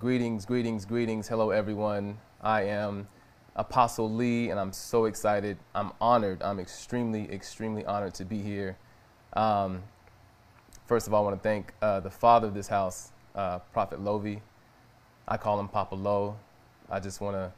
Greetings, 0.00 0.46
greetings, 0.46 0.86
greetings. 0.86 1.28
Hello, 1.28 1.50
everyone. 1.50 2.16
I 2.40 2.62
am 2.62 3.06
Apostle 3.54 4.10
Lee, 4.10 4.48
and 4.48 4.58
I'm 4.58 4.72
so 4.72 5.04
excited. 5.04 5.58
I'm 5.74 5.92
honored. 6.00 6.40
I'm 6.40 6.58
extremely, 6.58 7.30
extremely 7.30 7.84
honored 7.84 8.14
to 8.14 8.24
be 8.24 8.40
here. 8.40 8.78
Um, 9.34 9.82
first 10.86 11.06
of 11.06 11.12
all, 11.12 11.20
I 11.20 11.30
want 11.30 11.42
to 11.42 11.42
thank 11.46 11.74
uh, 11.82 12.00
the 12.00 12.08
father 12.08 12.48
of 12.48 12.54
this 12.54 12.66
house, 12.66 13.12
uh, 13.34 13.58
Prophet 13.74 14.00
Lovey. 14.00 14.40
I 15.28 15.36
call 15.36 15.60
him 15.60 15.68
Papa 15.68 15.96
Lo. 15.96 16.34
I 16.88 16.98
just 16.98 17.20
want 17.20 17.36
to 17.36 17.52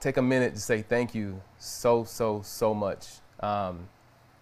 take 0.00 0.16
a 0.16 0.22
minute 0.22 0.54
to 0.54 0.60
say 0.60 0.82
thank 0.82 1.14
you 1.14 1.40
so, 1.58 2.02
so, 2.02 2.42
so 2.42 2.74
much 2.74 3.06
um, 3.38 3.88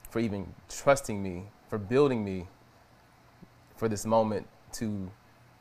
for 0.09 0.20
even 0.20 0.54
trusting 0.70 1.23
me, 1.23 1.50
for 1.68 1.77
building 1.77 2.25
me 2.25 2.46
for 3.77 3.91
this 3.91 4.07
moment 4.07 4.46
to 4.73 5.10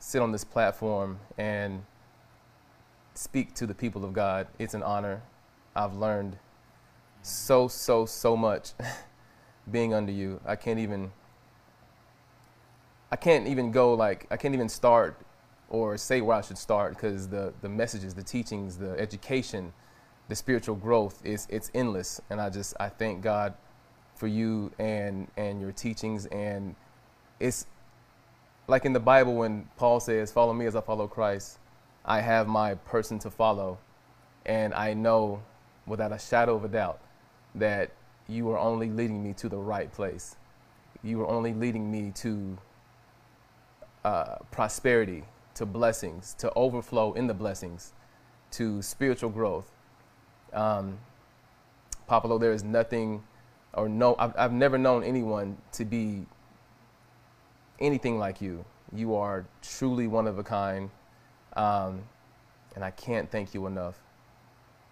sit 0.02 0.20
on 0.20 0.32
this 0.32 0.42
platform 0.42 1.16
and 1.38 1.84
speak 3.14 3.54
to 3.54 3.68
the 3.68 3.74
people 3.74 4.04
of 4.04 4.12
God. 4.12 4.48
It's 4.58 4.74
an 4.74 4.82
honor. 4.82 5.22
I've 5.76 5.94
learned 5.94 6.38
so, 7.22 7.68
so, 7.68 8.04
so 8.04 8.36
much 8.36 8.72
being 9.70 9.94
under 9.94 10.10
you. 10.10 10.40
I 10.44 10.56
can't 10.56 10.80
even 10.80 11.12
I 13.12 13.16
can't 13.16 13.46
even 13.46 13.70
go 13.70 13.94
like 13.94 14.26
I 14.28 14.36
can't 14.36 14.54
even 14.54 14.68
start 14.68 15.20
or 15.68 15.96
say 15.96 16.20
where 16.20 16.36
I 16.36 16.40
should 16.40 16.58
start 16.58 16.94
because 16.94 17.28
the 17.28 17.52
the 17.62 17.68
messages, 17.68 18.12
the 18.12 18.24
teachings, 18.24 18.78
the 18.78 18.98
education, 18.98 19.72
the 20.28 20.34
spiritual 20.34 20.74
growth 20.74 21.24
is 21.24 21.46
it's 21.48 21.70
endless. 21.74 22.20
And 22.28 22.40
I 22.40 22.50
just 22.50 22.74
I 22.80 22.88
thank 22.88 23.22
God 23.22 23.54
for 24.16 24.26
you 24.26 24.72
and 24.80 25.28
and 25.36 25.60
your 25.60 25.70
teachings 25.70 26.26
and 26.26 26.74
it's 27.38 27.66
like 28.68 28.84
in 28.84 28.92
the 28.92 29.00
Bible 29.00 29.34
when 29.34 29.68
Paul 29.76 30.00
says, 30.00 30.32
Follow 30.32 30.52
me 30.52 30.66
as 30.66 30.76
I 30.76 30.80
follow 30.80 31.06
Christ, 31.06 31.58
I 32.04 32.20
have 32.20 32.46
my 32.48 32.74
person 32.74 33.18
to 33.20 33.30
follow. 33.30 33.78
And 34.46 34.74
I 34.74 34.94
know 34.94 35.42
without 35.86 36.12
a 36.12 36.18
shadow 36.18 36.56
of 36.56 36.64
a 36.64 36.68
doubt 36.68 37.00
that 37.54 37.90
you 38.28 38.50
are 38.50 38.58
only 38.58 38.90
leading 38.90 39.22
me 39.22 39.32
to 39.34 39.48
the 39.48 39.56
right 39.56 39.92
place. 39.92 40.36
You 41.02 41.20
are 41.22 41.28
only 41.28 41.52
leading 41.52 41.90
me 41.90 42.12
to 42.16 42.58
uh, 44.04 44.36
prosperity, 44.50 45.24
to 45.54 45.66
blessings, 45.66 46.34
to 46.38 46.52
overflow 46.54 47.12
in 47.12 47.26
the 47.26 47.34
blessings, 47.34 47.92
to 48.52 48.82
spiritual 48.82 49.30
growth. 49.30 49.70
Um, 50.52 50.98
Papa 52.06 52.26
Lo, 52.26 52.38
there 52.38 52.52
is 52.52 52.64
nothing, 52.64 53.22
or 53.74 53.88
no, 53.88 54.16
I've, 54.18 54.34
I've 54.36 54.52
never 54.52 54.78
known 54.78 55.02
anyone 55.04 55.58
to 55.72 55.84
be 55.84 56.26
anything 57.82 58.18
like 58.18 58.40
you. 58.40 58.64
You 58.94 59.14
are 59.16 59.44
truly 59.60 60.06
one 60.06 60.26
of 60.26 60.38
a 60.38 60.42
kind, 60.42 60.90
um, 61.56 62.04
and 62.74 62.84
I 62.84 62.90
can't 62.90 63.30
thank 63.30 63.52
you 63.52 63.66
enough. 63.66 63.98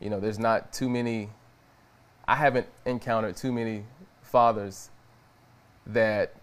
You 0.00 0.10
know, 0.10 0.20
there's 0.20 0.38
not 0.38 0.72
too 0.72 0.88
many, 0.88 1.30
I 2.26 2.36
haven't 2.36 2.66
encountered 2.84 3.36
too 3.36 3.52
many 3.52 3.84
fathers 4.22 4.90
that 5.86 6.34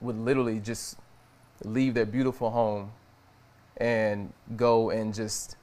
would 0.00 0.16
literally 0.16 0.60
just 0.60 0.98
leave 1.64 1.94
their 1.94 2.06
beautiful 2.06 2.50
home 2.50 2.92
and 3.76 4.32
go 4.56 4.90
and 4.90 5.12
just 5.12 5.56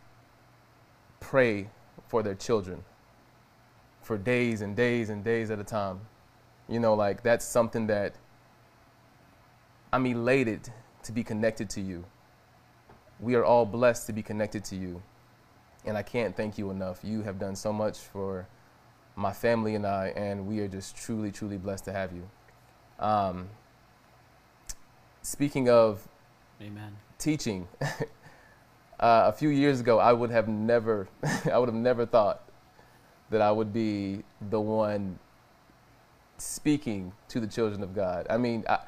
pray 1.19 1.69
for 2.07 2.21
their 2.23 2.35
children 2.35 2.83
for 4.01 4.17
days 4.17 4.61
and 4.61 4.75
days 4.75 5.09
and 5.09 5.23
days 5.23 5.49
at 5.51 5.59
a 5.59 5.63
time. 5.63 6.01
You 6.67 6.79
know, 6.79 6.93
like 6.93 7.23
that's 7.23 7.45
something 7.45 7.87
that 7.87 8.15
I'm 9.93 10.05
elated 10.05 10.69
to 11.03 11.11
be 11.11 11.23
connected 11.23 11.69
to 11.71 11.81
you. 11.81 12.05
We 13.19 13.35
are 13.35 13.43
all 13.43 13.65
blessed 13.65 14.07
to 14.07 14.13
be 14.13 14.23
connected 14.23 14.63
to 14.65 14.75
you. 14.75 15.01
And 15.85 15.97
I 15.97 16.03
can't 16.03 16.35
thank 16.35 16.57
you 16.57 16.69
enough. 16.69 16.99
You 17.03 17.23
have 17.23 17.39
done 17.39 17.55
so 17.55 17.73
much 17.73 17.97
for 17.97 18.47
my 19.15 19.33
family 19.33 19.75
and 19.75 19.85
I, 19.85 20.13
and 20.15 20.47
we 20.47 20.59
are 20.59 20.67
just 20.67 20.95
truly, 20.95 21.31
truly 21.31 21.57
blessed 21.57 21.85
to 21.85 21.91
have 21.91 22.13
you. 22.13 22.29
Um, 22.99 23.49
speaking 25.21 25.69
of 25.69 26.07
Amen. 26.61 26.95
teaching, 27.17 27.67
uh, 27.81 27.87
a 28.99 29.31
few 29.31 29.49
years 29.49 29.79
ago, 29.79 29.99
I 29.99 30.13
would 30.13 30.29
have 30.29 30.47
never, 30.47 31.07
I 31.51 31.57
would 31.57 31.67
have 31.67 31.75
never 31.75 32.05
thought 32.05 32.43
that 33.29 33.41
I 33.41 33.51
would 33.51 33.73
be 33.73 34.23
the 34.49 34.61
one 34.61 35.19
speaking 36.37 37.11
to 37.29 37.39
the 37.39 37.47
children 37.47 37.83
of 37.83 37.93
God. 37.93 38.27
I 38.29 38.37
mean, 38.37 38.63
I, 38.69 38.79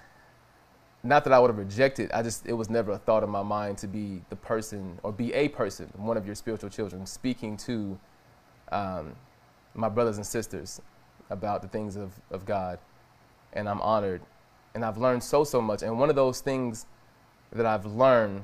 not 1.03 1.25
that 1.25 1.33
I 1.33 1.39
would 1.39 1.49
have 1.49 1.57
rejected. 1.57 2.11
I 2.13 2.23
just 2.23 2.47
it 2.47 2.53
was 2.53 2.69
never 2.69 2.93
a 2.93 2.97
thought 2.97 3.23
in 3.23 3.29
my 3.29 3.43
mind 3.43 3.77
to 3.79 3.87
be 3.87 4.21
the 4.29 4.37
person 4.37 4.99
or 5.03 5.11
be 5.11 5.33
a 5.33 5.49
person, 5.49 5.91
one 5.97 6.15
of 6.15 6.25
your 6.25 6.35
spiritual 6.35 6.69
children, 6.69 7.05
speaking 7.05 7.57
to 7.57 7.99
um, 8.71 9.15
my 9.73 9.89
brothers 9.89 10.17
and 10.17 10.25
sisters 10.25 10.81
about 11.29 11.61
the 11.61 11.67
things 11.67 11.97
of, 11.97 12.13
of 12.31 12.45
God. 12.45 12.79
And 13.51 13.67
I'm 13.67 13.81
honored. 13.81 14.21
And 14.73 14.83
I've 14.83 14.97
learned 14.97 15.23
so 15.23 15.43
so 15.43 15.61
much. 15.61 15.83
And 15.83 15.99
one 15.99 16.09
of 16.09 16.15
those 16.15 16.39
things 16.39 16.85
that 17.51 17.65
I've 17.65 17.85
learned 17.85 18.43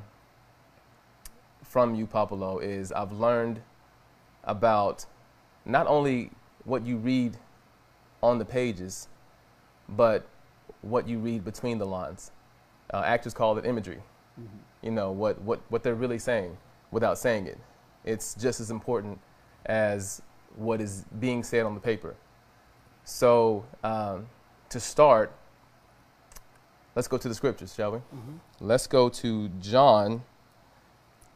from 1.64 1.96
you, 1.96 2.06
Papa 2.06 2.36
Lo, 2.36 2.60
is 2.60 2.92
I've 2.92 3.12
learned 3.12 3.62
about 4.44 5.06
not 5.66 5.88
only 5.88 6.32
what 6.66 6.86
you 6.86 6.98
read 6.98 7.38
on 8.22 8.38
the 8.38 8.46
pages, 8.46 9.08
but 9.88 10.28
what 10.82 11.08
you 11.08 11.20
read 11.20 11.44
between 11.44 11.78
the 11.78 11.86
lines. 11.86 12.32
Uh, 12.94 13.04
actors 13.06 13.34
call 13.34 13.58
it 13.58 13.66
imagery. 13.66 14.02
Mm-hmm. 14.40 14.58
You 14.82 14.92
know, 14.92 15.12
what, 15.12 15.42
what, 15.42 15.62
what 15.70 15.84
they're 15.84 15.96
really 15.96 16.20
saying 16.20 16.58
without 16.92 17.18
saying 17.18 17.48
it. 17.48 17.58
It's 18.06 18.36
just 18.36 18.60
as 18.60 18.72
important 18.72 19.20
as 19.66 20.22
what 20.56 20.82
is 20.82 21.06
being 21.20 21.44
said 21.44 21.66
on 21.66 21.74
the 21.74 21.80
paper. 21.80 22.16
So, 23.04 23.66
um, 23.84 24.28
to 24.70 24.80
start, 24.80 25.32
let's 26.96 27.08
go 27.08 27.18
to 27.18 27.28
the 27.28 27.36
scriptures, 27.36 27.74
shall 27.74 27.92
we? 27.92 27.98
Mm-hmm. 27.98 28.36
Let's 28.60 28.88
go 28.88 29.10
to 29.10 29.50
John 29.60 30.24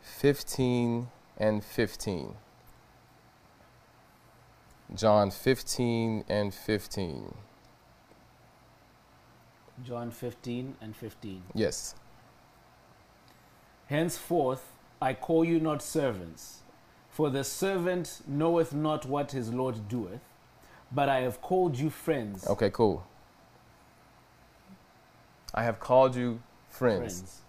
15 0.02 1.08
and 1.38 1.64
15. 1.64 2.36
John 4.96 5.32
15 5.32 6.26
and 6.30 6.54
15. 6.54 7.36
John 9.84 10.12
15 10.12 10.76
and 10.82 10.96
15. 10.96 11.44
Yes. 11.54 11.96
Henceforth 13.88 14.72
I 15.02 15.14
call 15.14 15.44
you 15.44 15.60
not 15.60 15.82
servants, 15.82 16.62
for 17.10 17.30
the 17.30 17.44
servant 17.44 18.22
knoweth 18.26 18.74
not 18.74 19.06
what 19.06 19.32
his 19.32 19.54
Lord 19.54 19.90
doeth, 19.90 20.22
but 20.92 21.10
I 21.10 21.20
have 21.20 21.42
called 21.42 21.78
you 21.78 21.90
friends. 21.90 22.48
Okay, 22.48 22.70
cool. 22.70 23.06
I 25.54 25.64
have 25.64 25.80
called 25.80 26.16
you 26.16 26.42
friends. 26.70 27.20
friends. 27.20 27.42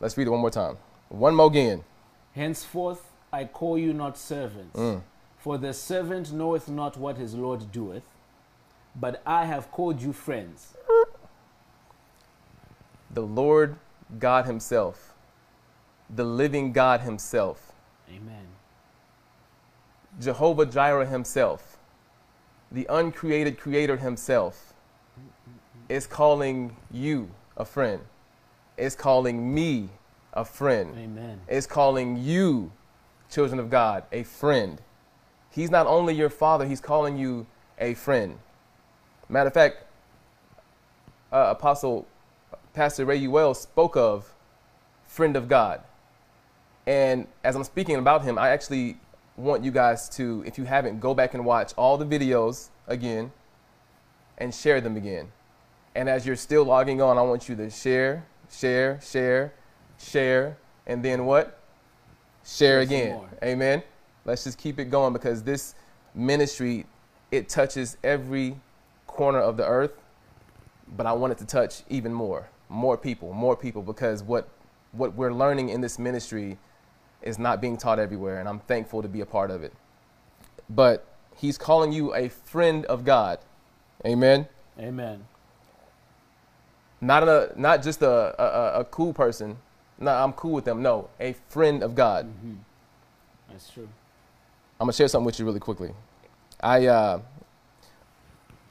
Let's 0.00 0.18
read 0.18 0.26
it 0.26 0.30
one 0.30 0.40
more 0.40 0.50
time. 0.50 0.76
One 1.08 1.36
more 1.36 1.46
again. 1.46 1.84
Henceforth 2.34 3.12
I 3.32 3.44
call 3.44 3.78
you 3.78 3.92
not 3.92 4.18
servants, 4.18 4.76
mm. 4.76 5.02
for 5.38 5.56
the 5.58 5.72
servant 5.72 6.32
knoweth 6.32 6.68
not 6.68 6.96
what 6.96 7.16
his 7.16 7.34
Lord 7.34 7.70
doeth, 7.70 8.04
but 8.96 9.22
I 9.24 9.44
have 9.44 9.70
called 9.70 10.02
you 10.02 10.12
friends 10.12 10.74
the 13.16 13.22
Lord 13.22 13.76
God 14.18 14.44
Himself, 14.44 15.14
the 16.14 16.22
living 16.22 16.70
God 16.72 17.00
Himself. 17.00 17.72
Amen. 18.10 18.46
Jehovah 20.20 20.66
Jireh 20.66 21.06
Himself, 21.06 21.78
the 22.70 22.86
uncreated 22.90 23.58
Creator 23.58 23.96
Himself, 23.96 24.74
is 25.88 26.06
calling 26.06 26.76
you 26.90 27.30
a 27.56 27.64
friend. 27.64 28.02
Is 28.76 28.94
calling 28.94 29.54
me 29.54 29.88
a 30.34 30.44
friend. 30.44 30.94
Amen. 30.98 31.40
Is 31.48 31.66
calling 31.66 32.18
you, 32.18 32.70
children 33.30 33.58
of 33.58 33.70
God, 33.70 34.04
a 34.12 34.24
friend. 34.24 34.78
He's 35.50 35.70
not 35.70 35.86
only 35.86 36.14
your 36.14 36.28
father, 36.28 36.66
he's 36.66 36.82
calling 36.82 37.16
you 37.16 37.46
a 37.78 37.94
friend. 37.94 38.38
Matter 39.30 39.48
of 39.48 39.54
fact, 39.54 39.84
uh, 41.32 41.54
Apostle 41.56 42.06
Pastor 42.76 43.06
Ray 43.06 43.26
Wells 43.26 43.58
spoke 43.62 43.96
of, 43.96 44.34
friend 45.06 45.34
of 45.34 45.48
God. 45.48 45.80
And 46.86 47.26
as 47.42 47.56
I'm 47.56 47.64
speaking 47.64 47.96
about 47.96 48.22
him, 48.22 48.38
I 48.38 48.50
actually 48.50 48.98
want 49.38 49.64
you 49.64 49.70
guys 49.70 50.10
to, 50.10 50.44
if 50.46 50.58
you 50.58 50.64
haven't, 50.64 51.00
go 51.00 51.14
back 51.14 51.32
and 51.32 51.46
watch 51.46 51.72
all 51.78 51.96
the 51.96 52.04
videos 52.04 52.68
again 52.86 53.32
and 54.36 54.54
share 54.54 54.82
them 54.82 54.94
again. 54.94 55.32
And 55.94 56.06
as 56.06 56.26
you're 56.26 56.36
still 56.36 56.64
logging 56.64 57.00
on, 57.00 57.16
I 57.16 57.22
want 57.22 57.48
you 57.48 57.56
to 57.56 57.70
share, 57.70 58.26
share, 58.50 59.00
share, 59.00 59.54
share, 59.98 60.58
and 60.86 61.02
then 61.02 61.24
what? 61.24 61.58
Share 62.44 62.80
again. 62.80 63.22
Amen. 63.42 63.82
Let's 64.26 64.44
just 64.44 64.58
keep 64.58 64.78
it 64.78 64.90
going 64.90 65.14
because 65.14 65.42
this 65.42 65.74
ministry, 66.14 66.84
it 67.30 67.48
touches 67.48 67.96
every 68.04 68.60
corner 69.06 69.40
of 69.40 69.56
the 69.56 69.66
earth, 69.66 69.92
but 70.94 71.06
I 71.06 71.14
want 71.14 71.32
it 71.32 71.38
to 71.38 71.46
touch 71.46 71.82
even 71.88 72.12
more 72.12 72.50
more 72.68 72.96
people, 72.96 73.32
more 73.32 73.56
people, 73.56 73.82
because 73.82 74.22
what 74.22 74.48
what 74.92 75.14
we're 75.14 75.32
learning 75.32 75.68
in 75.68 75.80
this 75.80 75.98
ministry 75.98 76.58
is 77.22 77.38
not 77.38 77.60
being 77.60 77.76
taught 77.76 77.98
everywhere, 77.98 78.40
and 78.40 78.48
I'm 78.48 78.60
thankful 78.60 79.02
to 79.02 79.08
be 79.08 79.20
a 79.20 79.26
part 79.26 79.50
of 79.50 79.62
it. 79.62 79.72
But 80.70 81.06
he's 81.36 81.58
calling 81.58 81.92
you 81.92 82.14
a 82.14 82.28
friend 82.28 82.84
of 82.86 83.04
God. 83.04 83.38
Amen. 84.04 84.48
Amen. 84.78 85.24
Not 87.00 87.28
a 87.28 87.52
not 87.56 87.82
just 87.82 88.02
a 88.02 88.34
a, 88.40 88.80
a 88.80 88.84
cool 88.84 89.12
person. 89.12 89.58
No, 89.98 90.12
I'm 90.12 90.32
cool 90.32 90.52
with 90.52 90.64
them. 90.64 90.82
No, 90.82 91.08
a 91.20 91.34
friend 91.48 91.82
of 91.82 91.94
God. 91.94 92.26
Mm-hmm. 92.26 92.54
That's 93.50 93.70
true. 93.70 93.88
I'm 94.78 94.86
gonna 94.86 94.92
share 94.92 95.08
something 95.08 95.24
with 95.24 95.38
you 95.38 95.44
really 95.46 95.60
quickly. 95.60 95.92
I 96.60 96.86
uh, 96.86 97.20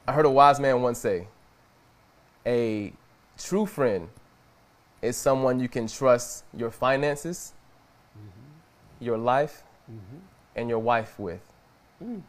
I 0.06 0.12
heard 0.12 0.26
a 0.26 0.30
wise 0.30 0.60
man 0.60 0.82
once 0.82 0.98
say, 0.98 1.26
"A 2.44 2.92
true 3.38 3.66
friend 3.66 4.08
is 5.02 5.16
someone 5.16 5.60
you 5.60 5.68
can 5.68 5.86
trust 5.86 6.44
your 6.56 6.70
finances, 6.70 7.52
mm-hmm. 8.16 9.04
your 9.04 9.18
life, 9.18 9.62
mm-hmm. 9.90 10.18
and 10.56 10.68
your 10.68 10.78
wife 10.78 11.18
with. 11.18 11.40
Mm. 12.02 12.22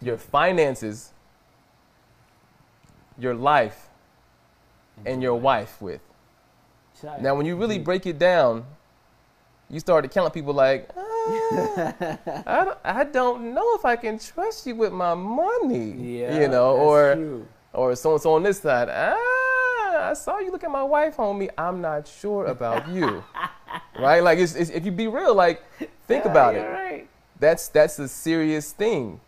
Your 0.00 0.18
finances, 0.18 1.12
your 3.18 3.34
life, 3.34 3.88
and, 4.98 5.08
and 5.08 5.22
your 5.22 5.34
wife 5.34 5.80
with. 5.80 6.00
Child. 7.00 7.22
Now, 7.22 7.34
when 7.34 7.46
you 7.46 7.56
really 7.56 7.78
break 7.78 8.06
it 8.06 8.18
down, 8.18 8.64
you 9.70 9.80
start 9.80 10.04
to 10.04 10.08
count 10.08 10.32
people 10.32 10.54
like, 10.54 10.90
ah, 10.96 12.18
I, 12.46 12.64
don't, 12.64 12.78
I 12.84 13.04
don't 13.04 13.54
know 13.54 13.74
if 13.74 13.84
I 13.84 13.96
can 13.96 14.18
trust 14.18 14.66
you 14.66 14.76
with 14.76 14.92
my 14.92 15.14
money. 15.14 16.18
Yeah, 16.18 16.38
you 16.38 16.48
know, 16.48 16.76
or 16.76 17.14
true. 17.14 17.48
Or 17.74 17.94
so 17.96 18.12
and 18.12 18.22
so 18.22 18.34
on 18.34 18.42
this 18.42 18.60
side. 18.60 18.88
Ah, 18.90 20.10
I 20.10 20.14
saw 20.14 20.38
you 20.38 20.50
look 20.50 20.64
at 20.64 20.70
my 20.70 20.82
wife, 20.82 21.16
homie. 21.16 21.50
I'm 21.58 21.80
not 21.80 22.06
sure 22.06 22.46
about 22.46 22.88
you. 22.96 23.24
right? 23.98 24.22
Like, 24.22 24.38
it's, 24.38 24.54
it's, 24.54 24.70
if 24.70 24.84
you 24.84 24.92
be 24.92 25.08
real, 25.08 25.34
like, 25.34 25.62
think 26.06 26.24
about 26.24 26.54
it. 26.54 26.62
Right. 26.62 27.08
That's 27.40 27.68
that's 27.68 27.98
a 27.98 28.08
serious 28.08 28.72
thing, 28.72 29.20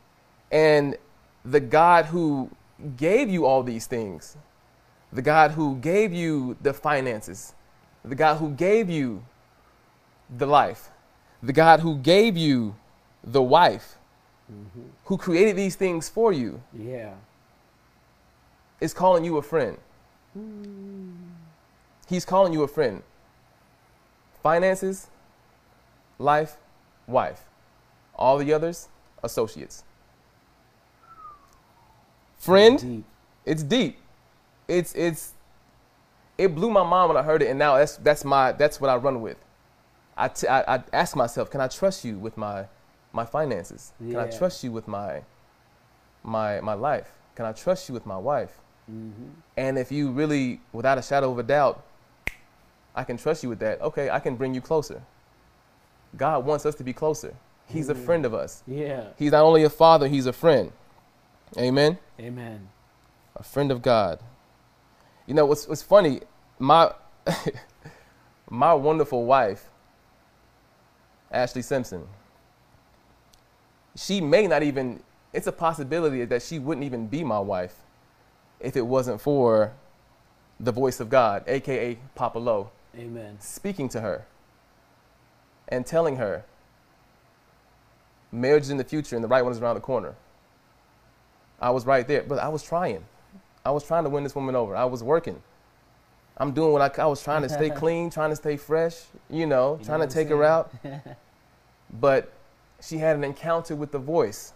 and 0.51 0.97
the 1.45 1.61
God 1.61 2.07
who 2.07 2.51
gave 2.97 3.29
you 3.29 3.45
all 3.45 3.63
these 3.63 3.87
things, 3.87 4.37
the 5.13 5.23
God 5.23 5.53
who 5.53 5.77
gave 5.77 6.13
you 6.13 6.57
the 6.63 6.73
finances, 6.73 7.55
the 8.05 8.15
God 8.15 8.37
who 8.37 8.51
gave 8.51 8.89
you 8.89 9.25
the 10.39 10.47
life, 10.47 10.91
the 11.43 11.53
God 11.53 11.81
who 11.81 11.97
gave 11.97 12.37
you 12.37 12.77
the 13.25 13.43
wife, 13.43 13.99
mm-hmm. 14.51 14.89
who 15.05 15.17
created 15.17 15.57
these 15.57 15.75
things 15.75 16.09
for 16.09 16.33
you, 16.33 16.63
yeah, 16.73 17.15
is 18.81 18.93
calling 18.93 19.25
you 19.25 19.37
a 19.39 19.43
friend. 19.43 19.79
He's 22.09 22.25
calling 22.25 22.53
you 22.53 22.63
a 22.63 22.69
friend. 22.69 23.03
Finances, 24.43 25.09
life, 26.19 26.57
wife. 27.07 27.45
All 28.15 28.39
the 28.39 28.53
others, 28.53 28.89
associates. 29.23 29.85
Friend, 32.39 32.79
deep. 32.79 33.05
it's 33.45 33.63
deep. 33.63 33.99
It's 34.69 34.95
it's 34.95 35.33
it 36.39 36.55
blew 36.55 36.71
my 36.71 36.83
mind 36.83 37.09
when 37.09 37.17
I 37.17 37.23
heard 37.23 37.43
it, 37.43 37.49
and 37.49 37.59
now 37.59 37.77
that's 37.77 37.97
that's 37.97 38.25
my 38.25 38.53
that's 38.53 38.81
what 38.81 38.91
I 38.91 38.97
run 38.97 39.21
with. 39.21 39.39
I, 40.17 40.29
t- 40.29 40.49
I, 40.49 40.77
I 40.77 40.83
ask 40.93 41.15
myself, 41.15 41.51
can 41.51 41.61
I 41.61 41.69
trust 41.69 42.05
you 42.05 42.19
with 42.19 42.39
my, 42.39 42.67
my 43.13 43.27
finances? 43.27 43.93
Yeah. 44.01 44.13
Can 44.13 44.21
I 44.21 44.31
trust 44.37 44.65
you 44.65 44.73
with 44.73 44.89
my, 44.89 45.23
my, 46.23 46.61
my 46.61 46.73
life? 46.73 47.13
Can 47.35 47.45
I 47.45 47.53
trust 47.53 47.89
you 47.89 47.93
with 47.93 48.07
my 48.07 48.17
wife? 48.17 48.59
Mm-hmm. 48.91 49.29
And 49.57 49.79
if 49.79 49.91
you 49.91 50.11
really, 50.11 50.61
without 50.73 50.99
a 50.99 51.03
shadow 51.03 51.31
of 51.31 51.39
a 51.39 51.43
doubt, 51.43 51.85
I 52.95 53.05
can 53.05 53.17
trust 53.17 53.43
you 53.43 53.49
with 53.49 53.59
that, 53.61 53.81
okay, 53.81 54.11
I 54.11 54.21
can 54.21 54.37
bring 54.37 54.55
you 54.55 54.61
closer. 54.61 55.03
God 56.17 56.45
wants 56.45 56.65
us 56.65 56.75
to 56.77 56.85
be 56.85 56.93
closer. 56.93 57.35
He's 57.67 57.89
mm-hmm. 57.89 58.01
a 58.01 58.05
friend 58.05 58.25
of 58.25 58.33
us. 58.33 58.63
Yeah. 58.67 59.09
He's 59.19 59.33
not 59.33 59.43
only 59.43 59.65
a 59.65 59.71
father, 59.71 60.09
he's 60.09 60.27
a 60.27 60.33
friend. 60.33 60.73
Amen. 61.59 61.99
Amen. 62.19 62.69
A 63.35 63.43
friend 63.43 63.71
of 63.71 63.83
God. 63.83 64.21
You 65.27 65.35
know 65.35 65.45
what's 65.47 65.67
what's 65.67 65.83
funny? 65.83 66.21
My 66.59 66.93
my 68.51 68.73
wonderful 68.73 69.25
wife 69.25 69.69
Ashley 71.31 71.63
Simpson. 71.63 72.07
She 73.97 74.21
may 74.21 74.47
not 74.47 74.63
even, 74.63 75.03
it's 75.33 75.47
a 75.47 75.53
possibility 75.53 76.25
that 76.25 76.43
she 76.43 76.59
wouldn't 76.59 76.85
even 76.85 77.07
be 77.07 77.25
my 77.25 77.39
wife 77.39 77.77
if 78.61 78.77
it 78.77 78.87
wasn't 78.87 79.21
for 79.21 79.73
the 80.59 80.73
voice 80.73 81.01
of 81.01 81.09
God, 81.09 81.45
aka 81.47 81.99
Papa 82.15 82.39
Lo. 82.39 82.71
Amen. 82.97 83.37
Speaking 83.41 83.89
to 83.91 84.01
her 84.01 84.27
and 85.69 85.85
telling 85.85 86.17
her 86.17 86.45
marriage 88.33 88.65
is 88.65 88.71
in 88.71 88.77
the 88.77 88.85
future 88.85 89.17
and 89.17 89.25
the 89.25 89.29
right 89.29 89.43
one 89.43 89.53
is 89.53 89.59
around 89.59 89.75
the 89.75 89.81
corner. 89.81 90.15
I 91.61 91.71
was 91.71 91.87
right 91.87 92.07
there, 92.07 92.23
but 92.23 92.39
I 92.39 92.49
was 92.49 92.63
trying. 92.63 93.05
I 93.65 93.71
was 93.71 93.85
trying 93.85 94.05
to 94.05 94.11
win 94.11 94.23
this 94.25 94.35
woman 94.35 94.55
over. 94.55 94.77
I 94.77 94.85
was 94.85 95.03
working. 95.03 95.43
I'm 96.39 96.53
doing 96.53 96.73
what 96.73 96.99
I, 96.99 97.03
I 97.03 97.07
was 97.07 97.23
trying 97.23 97.43
to 97.43 97.49
stay 97.49 97.71
clean, 97.83 98.11
trying 98.11 98.31
to 98.31 98.37
stay 98.37 98.57
fresh, 98.57 99.03
you 99.31 99.47
know, 99.47 99.79
you 99.81 99.87
trying 99.87 100.01
know 100.01 100.07
to 100.07 100.13
take 100.13 100.29
her 100.29 100.45
out. 100.45 100.73
but 102.01 102.33
she 102.81 102.99
had 102.99 103.17
an 103.17 103.25
encounter 103.25 103.75
with 103.75 103.91
the 103.91 103.99
voice. 103.99 104.53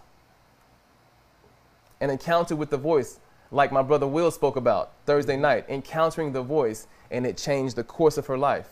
An 2.01 2.11
encounter 2.11 2.55
with 2.57 2.71
the 2.71 2.77
voice, 2.77 3.19
like 3.51 3.73
my 3.73 3.83
brother 3.83 4.07
Will 4.07 4.31
spoke 4.31 4.57
about 4.57 4.93
Thursday 5.07 5.37
night, 5.37 5.65
encountering 5.69 6.33
the 6.33 6.43
voice, 6.43 6.87
and 7.11 7.27
it 7.27 7.37
changed 7.37 7.77
the 7.77 7.85
course 7.85 8.17
of 8.17 8.27
her 8.27 8.39
life. 8.39 8.69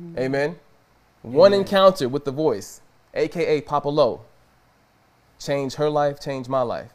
Mm-hmm. 0.00 0.18
Amen? 0.18 0.42
Amen. 0.50 0.56
One 1.22 1.54
encounter 1.54 2.08
with 2.08 2.24
the 2.24 2.32
voice, 2.32 2.80
aka 3.14 3.60
Papa 3.60 3.88
Lo, 3.88 4.22
changed 5.38 5.76
her 5.76 5.88
life, 5.88 6.20
changed 6.20 6.48
my 6.48 6.62
life. 6.62 6.90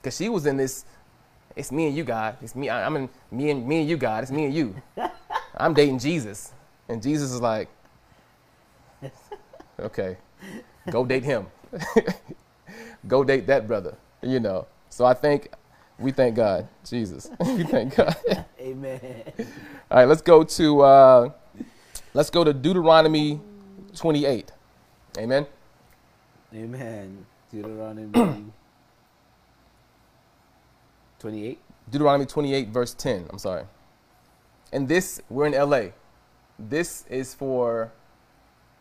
Because 0.00 0.16
she 0.16 0.28
was 0.28 0.46
in 0.46 0.56
this 0.56 0.84
it's 1.56 1.72
me 1.72 1.86
and 1.86 1.96
you, 1.96 2.04
God. 2.04 2.36
It's 2.42 2.54
me. 2.54 2.68
I, 2.68 2.86
am 2.86 2.96
in 2.96 3.08
me 3.30 3.50
and 3.50 3.66
me 3.66 3.80
and 3.80 3.88
you, 3.88 3.96
God. 3.96 4.22
It's 4.22 4.30
me 4.30 4.44
and 4.44 4.54
you. 4.54 4.74
I'm 5.56 5.72
dating 5.72 5.98
Jesus, 5.98 6.52
and 6.86 7.02
Jesus 7.02 7.32
is 7.32 7.40
like, 7.40 7.68
okay, 9.80 10.18
go 10.90 11.06
date 11.06 11.24
him. 11.24 11.46
go 13.08 13.24
date 13.24 13.46
that 13.46 13.66
brother. 13.66 13.96
You 14.22 14.38
know. 14.38 14.66
So 14.90 15.06
I 15.06 15.14
think 15.14 15.50
we 15.98 16.12
thank 16.12 16.36
God, 16.36 16.68
Jesus. 16.84 17.30
we 17.40 17.64
thank 17.64 17.96
God. 17.96 18.16
Amen. 18.60 19.00
All 19.90 19.98
right, 19.98 20.04
let's 20.04 20.22
go 20.22 20.44
to 20.44 20.80
uh, 20.82 21.30
let's 22.14 22.30
go 22.30 22.44
to 22.44 22.52
Deuteronomy 22.52 23.40
28. 23.94 24.52
Amen. 25.18 25.46
Amen. 26.54 27.26
Deuteronomy 27.50 28.44
28? 31.18 31.58
Deuteronomy 31.90 32.26
28, 32.26 32.68
verse 32.68 32.94
10. 32.94 33.26
I'm 33.30 33.38
sorry. 33.38 33.64
And 34.72 34.88
this, 34.88 35.20
we're 35.30 35.46
in 35.46 35.52
LA. 35.52 35.92
This 36.58 37.04
is 37.08 37.34
for 37.34 37.92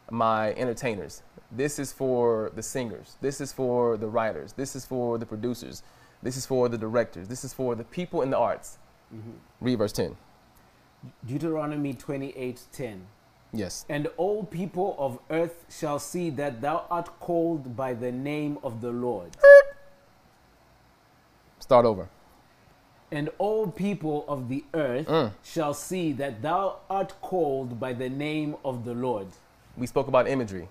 my 0.09 0.53
entertainers. 0.53 1.23
This 1.51 1.79
is 1.79 1.93
for 1.93 2.51
the 2.55 2.63
singers. 2.63 3.17
This 3.21 3.39
is 3.39 3.53
for 3.53 3.97
the 3.97 4.07
writers. 4.07 4.53
This 4.53 4.75
is 4.75 4.85
for 4.85 5.17
the 5.17 5.25
producers. 5.25 5.83
This 6.25 6.35
is 6.35 6.45
for 6.45 6.67
the 6.67 6.77
directors. 6.77 7.29
This 7.29 7.45
is 7.45 7.53
for 7.53 7.75
the 7.75 7.83
people 7.85 8.21
in 8.21 8.29
the 8.29 8.37
arts. 8.37 8.77
Mm-hmm. 9.15 9.31
Read 9.61 9.77
verse 9.77 9.93
10. 9.93 10.17
Deuteronomy 11.25 11.93
28 11.93 12.61
10. 12.73 13.07
Yes. 13.53 13.85
And 13.87 14.07
all 14.17 14.43
people 14.43 14.95
of 14.99 15.19
earth 15.29 15.65
shall 15.69 15.99
see 15.99 16.29
that 16.31 16.59
thou 16.61 16.85
art 16.89 17.19
called 17.21 17.77
by 17.77 17.93
the 17.93 18.11
name 18.11 18.57
of 18.63 18.81
the 18.81 18.91
Lord. 18.91 19.37
Start 21.59 21.85
over 21.85 22.09
and 23.11 23.29
all 23.37 23.67
people 23.67 24.25
of 24.27 24.49
the 24.49 24.63
earth 24.73 25.07
mm. 25.07 25.31
shall 25.43 25.73
see 25.73 26.11
that 26.13 26.41
thou 26.41 26.77
art 26.89 27.13
called 27.21 27.79
by 27.79 27.93
the 27.93 28.09
name 28.09 28.55
of 28.65 28.83
the 28.83 28.93
Lord. 28.93 29.27
We 29.77 29.87
spoke 29.87 30.07
about 30.07 30.27
imagery, 30.27 30.67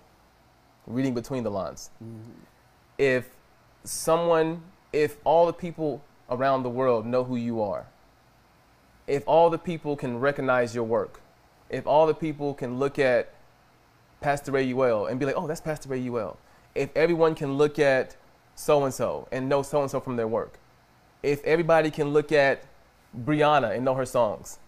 reading 0.87 1.15
between 1.15 1.43
the 1.43 1.51
lines. 1.51 1.91
Mm-hmm. 2.03 2.31
If 2.99 3.29
someone, 3.85 4.63
if 4.95 5.17
all 5.25 5.47
the 5.47 5.53
people 5.53 6.03
around 6.31 6.63
the 6.63 6.71
world 6.71 7.05
know 7.05 7.25
who 7.25 7.35
you 7.35 7.61
are, 7.61 7.87
if 9.07 9.25
all 9.27 9.51
the 9.51 9.59
people 9.59 9.97
can 9.97 10.21
recognize 10.21 10.75
your 10.75 10.85
work, 10.85 11.21
if 11.69 11.87
all 11.87 12.07
the 12.07 12.15
people 12.15 12.55
can 12.55 12.79
look 12.79 12.99
at 12.99 13.35
Pastor 14.21 14.53
Rayuel 14.53 15.11
and 15.11 15.19
be 15.19 15.27
like, 15.27 15.35
oh, 15.37 15.47
that's 15.47 15.61
Pastor 15.61 15.89
Rayuel. 15.89 16.37
If 16.75 16.91
everyone 16.97 17.35
can 17.35 17.55
look 17.55 17.79
at 17.79 18.17
so 18.55 18.85
and 18.85 18.95
so 18.95 19.29
and 19.33 19.49
know 19.49 19.63
so 19.63 19.83
and 19.83 19.91
so 19.91 20.01
from 20.01 20.17
their 20.17 20.29
work, 20.29 20.59
if 21.23 21.43
everybody 21.45 21.91
can 21.91 22.11
look 22.11 22.31
at 22.31 22.63
Brianna 23.25 23.75
and 23.75 23.85
know 23.85 23.95
her 23.95 24.07
songs, 24.07 24.59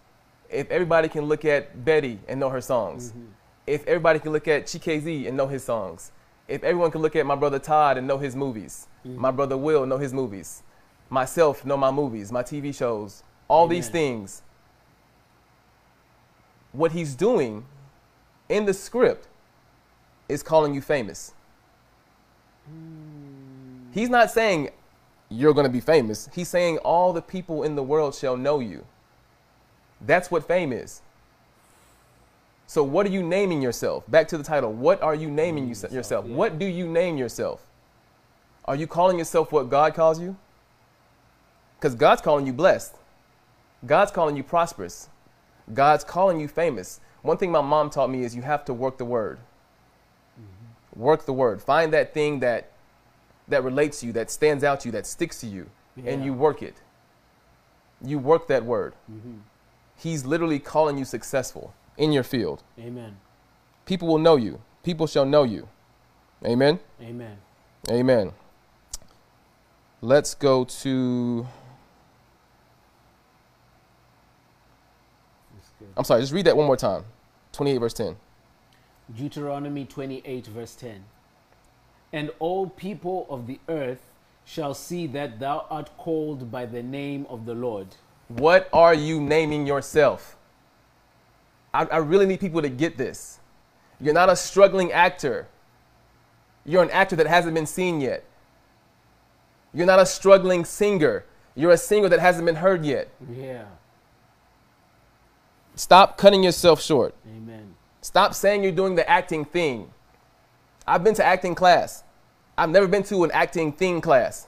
if 0.49 0.69
everybody 0.69 1.07
can 1.07 1.25
look 1.25 1.45
at 1.45 1.85
Betty 1.85 2.19
and 2.27 2.39
know 2.39 2.49
her 2.49 2.61
songs, 2.61 3.09
mm-hmm. 3.11 3.27
if 3.65 3.85
everybody 3.87 4.19
can 4.19 4.31
look 4.33 4.47
at 4.47 4.65
Chike 4.65 5.27
and 5.27 5.37
know 5.37 5.47
his 5.47 5.63
songs, 5.63 6.11
if 6.47 6.63
everyone 6.63 6.91
can 6.91 7.01
look 7.01 7.15
at 7.15 7.25
my 7.25 7.35
brother 7.35 7.59
Todd 7.59 7.97
and 7.97 8.07
know 8.07 8.17
his 8.17 8.35
movies, 8.35 8.87
mm-hmm. 9.05 9.19
my 9.19 9.31
brother 9.31 9.57
Will 9.57 9.85
know 9.85 9.97
his 9.97 10.13
movies, 10.13 10.63
myself 11.09 11.65
know 11.65 11.77
my 11.77 11.91
movies, 11.91 12.31
my 12.31 12.43
TV 12.43 12.73
shows, 12.73 13.23
all 13.47 13.65
Amen. 13.65 13.75
these 13.75 13.89
things, 13.89 14.41
what 16.71 16.91
he's 16.91 17.15
doing 17.15 17.65
in 18.49 18.65
the 18.65 18.73
script 18.73 19.27
is 20.29 20.43
calling 20.43 20.73
you 20.73 20.81
famous. 20.81 21.33
He's 23.93 24.09
not 24.09 24.29
saying 24.29 24.69
you're 25.29 25.53
going 25.53 25.65
to 25.65 25.71
be 25.71 25.79
famous. 25.79 26.29
He's 26.33 26.47
saying 26.47 26.77
all 26.79 27.13
the 27.13 27.21
people 27.21 27.63
in 27.63 27.75
the 27.75 27.83
world 27.83 28.15
shall 28.15 28.37
know 28.37 28.59
you. 28.59 28.85
That's 30.01 30.29
what 30.29 30.47
fame 30.47 30.71
is. 30.71 31.01
So, 32.69 32.83
what 32.83 33.05
are 33.05 33.09
you 33.09 33.23
naming 33.23 33.61
yourself? 33.61 34.03
Back 34.11 34.27
to 34.27 34.37
the 34.37 34.43
title. 34.43 34.73
What 34.73 35.01
are 35.01 35.15
you 35.15 35.31
naming 35.31 35.63
you, 35.63 35.69
yourself? 35.69 35.93
yourself? 35.93 36.25
Yeah. 36.27 36.35
What 36.35 36.59
do 36.59 36.65
you 36.65 36.85
name 36.85 37.17
yourself? 37.17 37.65
Are 38.65 38.75
you 38.75 38.87
calling 38.87 39.17
yourself 39.17 39.53
what 39.53 39.69
God 39.69 39.95
calls 39.95 40.19
you? 40.19 40.35
Because 41.79 41.95
God's 41.95 42.21
calling 42.21 42.45
you 42.45 42.51
blessed. 42.51 42.95
God's 43.85 44.11
calling 44.11 44.35
you 44.35 44.43
prosperous. 44.43 45.07
God's 45.73 46.03
calling 46.03 46.41
you 46.41 46.49
famous. 46.49 46.99
One 47.21 47.37
thing 47.37 47.51
my 47.51 47.61
mom 47.61 47.89
taught 47.89 48.09
me 48.09 48.23
is 48.23 48.35
you 48.35 48.41
have 48.41 48.65
to 48.65 48.73
work 48.73 48.97
the 48.97 49.05
word. 49.05 49.39
Mm-hmm. 50.37 51.01
Work 51.01 51.25
the 51.25 51.33
word. 51.33 51.61
Find 51.61 51.93
that 51.93 52.13
thing 52.13 52.41
that 52.41 52.71
that 53.47 53.63
relates 53.63 54.01
to 54.01 54.07
you, 54.07 54.11
that 54.11 54.29
stands 54.29 54.65
out 54.65 54.81
to 54.81 54.89
you, 54.89 54.91
that 54.91 55.05
sticks 55.05 55.39
to 55.39 55.47
you, 55.47 55.69
yeah. 55.95 56.11
and 56.11 56.25
you 56.25 56.33
work 56.33 56.61
it. 56.61 56.75
You 58.03 58.19
work 58.19 58.49
that 58.49 58.65
word. 58.65 58.93
Mm-hmm. 59.09 59.37
He's 59.95 60.25
literally 60.25 60.59
calling 60.59 60.97
you 60.97 61.05
successful 61.05 61.73
in 61.97 62.11
your 62.11 62.23
field. 62.23 62.63
Amen. 62.79 63.17
People 63.85 64.07
will 64.07 64.19
know 64.19 64.35
you. 64.35 64.61
People 64.83 65.07
shall 65.07 65.25
know 65.25 65.43
you. 65.43 65.67
Amen. 66.45 66.79
Amen. 67.01 67.37
Amen. 67.89 68.31
Let's 70.01 70.35
go 70.35 70.63
to 70.63 71.47
I'm 75.95 76.03
sorry, 76.03 76.21
just 76.21 76.33
read 76.33 76.45
that 76.45 76.55
one 76.55 76.67
more 76.67 76.77
time. 76.77 77.03
28 77.53 77.77
verse 77.79 77.93
10. 77.93 78.15
Deuteronomy 79.15 79.85
28 79.85 80.47
verse 80.47 80.75
10. 80.75 81.03
And 82.13 82.31
all 82.39 82.69
people 82.69 83.25
of 83.29 83.47
the 83.47 83.59
earth 83.67 84.13
shall 84.45 84.73
see 84.73 85.07
that 85.07 85.39
thou 85.39 85.65
art 85.69 85.89
called 85.97 86.51
by 86.51 86.65
the 86.65 86.83
name 86.83 87.25
of 87.29 87.45
the 87.45 87.53
Lord. 87.53 87.87
What 88.27 88.69
are 88.71 88.93
you 88.93 89.19
naming 89.19 89.65
yourself? 89.65 90.36
I, 91.77 91.85
I 91.91 91.97
really 91.97 92.25
need 92.25 92.39
people 92.39 92.63
to 92.63 92.69
get 92.69 92.97
this. 92.97 93.39
You're 94.01 94.15
not 94.15 94.29
a 94.29 94.35
struggling 94.35 94.91
actor. 94.91 95.47
You're 96.65 96.81
an 96.81 96.89
actor 96.89 97.15
that 97.17 97.27
hasn't 97.27 97.53
been 97.53 97.67
seen 97.67 98.01
yet. 98.01 98.23
You're 99.75 99.85
not 99.85 99.99
a 99.99 100.05
struggling 100.07 100.65
singer. 100.65 101.23
You're 101.53 101.71
a 101.71 101.77
singer 101.77 102.09
that 102.09 102.19
hasn't 102.19 102.47
been 102.47 102.55
heard 102.55 102.83
yet. 102.83 103.09
Yeah. 103.31 103.65
Stop 105.75 106.17
cutting 106.17 106.43
yourself 106.43 106.81
short. 106.81 107.13
Amen. 107.27 107.75
Stop 108.01 108.33
saying 108.33 108.63
you're 108.63 108.71
doing 108.71 108.95
the 108.95 109.07
acting 109.07 109.45
thing. 109.45 109.91
I've 110.87 111.03
been 111.03 111.13
to 111.13 111.23
acting 111.23 111.53
class. 111.53 112.03
I've 112.57 112.71
never 112.71 112.87
been 112.87 113.03
to 113.03 113.23
an 113.23 113.29
acting 113.31 113.71
thing 113.71 114.01
class. 114.01 114.47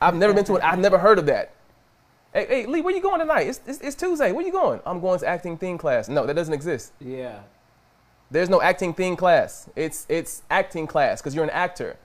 I've 0.00 0.14
never 0.14 0.32
been 0.32 0.44
to 0.44 0.54
it. 0.54 0.62
I've 0.62 0.78
never 0.78 0.98
heard 0.98 1.18
of 1.18 1.26
that. 1.26 1.52
Hey, 2.32 2.46
hey, 2.46 2.66
Lee, 2.66 2.80
where 2.80 2.94
you 2.94 3.02
going 3.02 3.18
tonight? 3.18 3.48
It's, 3.48 3.60
it's, 3.66 3.80
it's 3.80 3.96
Tuesday. 3.96 4.30
Where 4.30 4.44
you 4.44 4.52
going? 4.52 4.80
I'm 4.86 5.00
going 5.00 5.18
to 5.18 5.26
acting 5.26 5.56
thing 5.56 5.78
class. 5.78 6.08
No, 6.08 6.26
that 6.26 6.34
doesn't 6.34 6.54
exist. 6.54 6.92
Yeah. 7.00 7.40
There's 8.30 8.48
no 8.48 8.62
acting 8.62 8.94
thing 8.94 9.16
class. 9.16 9.68
It's, 9.74 10.06
it's 10.08 10.42
acting 10.48 10.86
class 10.86 11.20
because 11.20 11.34
you're 11.34 11.42
an 11.42 11.50
actor. 11.50 11.96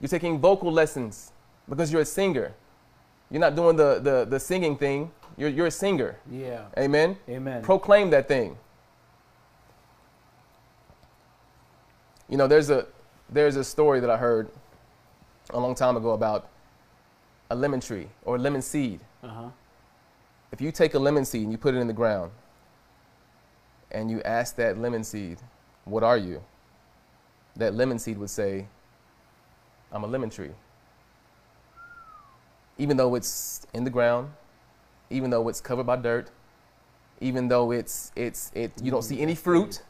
You're 0.00 0.08
taking 0.08 0.40
vocal 0.40 0.72
lessons 0.72 1.30
because 1.68 1.92
you're 1.92 2.02
a 2.02 2.06
singer. 2.06 2.52
You're 3.30 3.40
not 3.40 3.54
doing 3.54 3.76
the, 3.76 4.00
the, 4.00 4.24
the 4.24 4.40
singing 4.40 4.76
thing. 4.76 5.12
You're, 5.36 5.48
you're 5.48 5.68
a 5.68 5.70
singer. 5.70 6.16
Yeah. 6.30 6.64
Amen. 6.76 7.16
Amen. 7.28 7.62
Proclaim 7.62 8.10
that 8.10 8.26
thing. 8.26 8.58
You 12.28 12.36
know, 12.36 12.46
there's 12.46 12.70
a 12.70 12.86
there's 13.28 13.56
a 13.56 13.64
story 13.64 14.00
that 14.00 14.08
I 14.08 14.16
heard 14.16 14.48
a 15.50 15.60
long 15.60 15.74
time 15.74 15.96
ago 15.96 16.10
about 16.10 16.48
a 17.50 17.54
lemon 17.54 17.80
tree 17.80 18.08
or 18.24 18.36
a 18.36 18.38
lemon 18.38 18.62
seed. 18.62 19.00
Uh-huh. 19.22 19.50
If 20.50 20.60
you 20.60 20.72
take 20.72 20.94
a 20.94 20.98
lemon 20.98 21.24
seed 21.24 21.42
and 21.42 21.52
you 21.52 21.58
put 21.58 21.74
it 21.74 21.78
in 21.78 21.86
the 21.86 21.92
ground 21.92 22.32
and 23.90 24.10
you 24.10 24.20
ask 24.22 24.56
that 24.56 24.78
lemon 24.78 25.04
seed, 25.04 25.38
What 25.84 26.02
are 26.02 26.18
you? 26.18 26.42
That 27.56 27.74
lemon 27.74 27.98
seed 27.98 28.18
would 28.18 28.30
say, 28.30 28.66
I'm 29.92 30.04
a 30.04 30.06
lemon 30.06 30.30
tree. 30.30 30.50
Even 32.78 32.96
though 32.96 33.14
it's 33.14 33.66
in 33.74 33.84
the 33.84 33.90
ground, 33.90 34.30
even 35.10 35.30
though 35.30 35.48
it's 35.48 35.60
covered 35.60 35.84
by 35.84 35.96
dirt, 35.96 36.30
even 37.20 37.48
though 37.48 37.70
it's 37.70 38.10
it's 38.16 38.50
it 38.54 38.72
you 38.82 38.90
don't 38.90 39.02
see 39.02 39.20
any 39.20 39.34
fruit. 39.34 39.82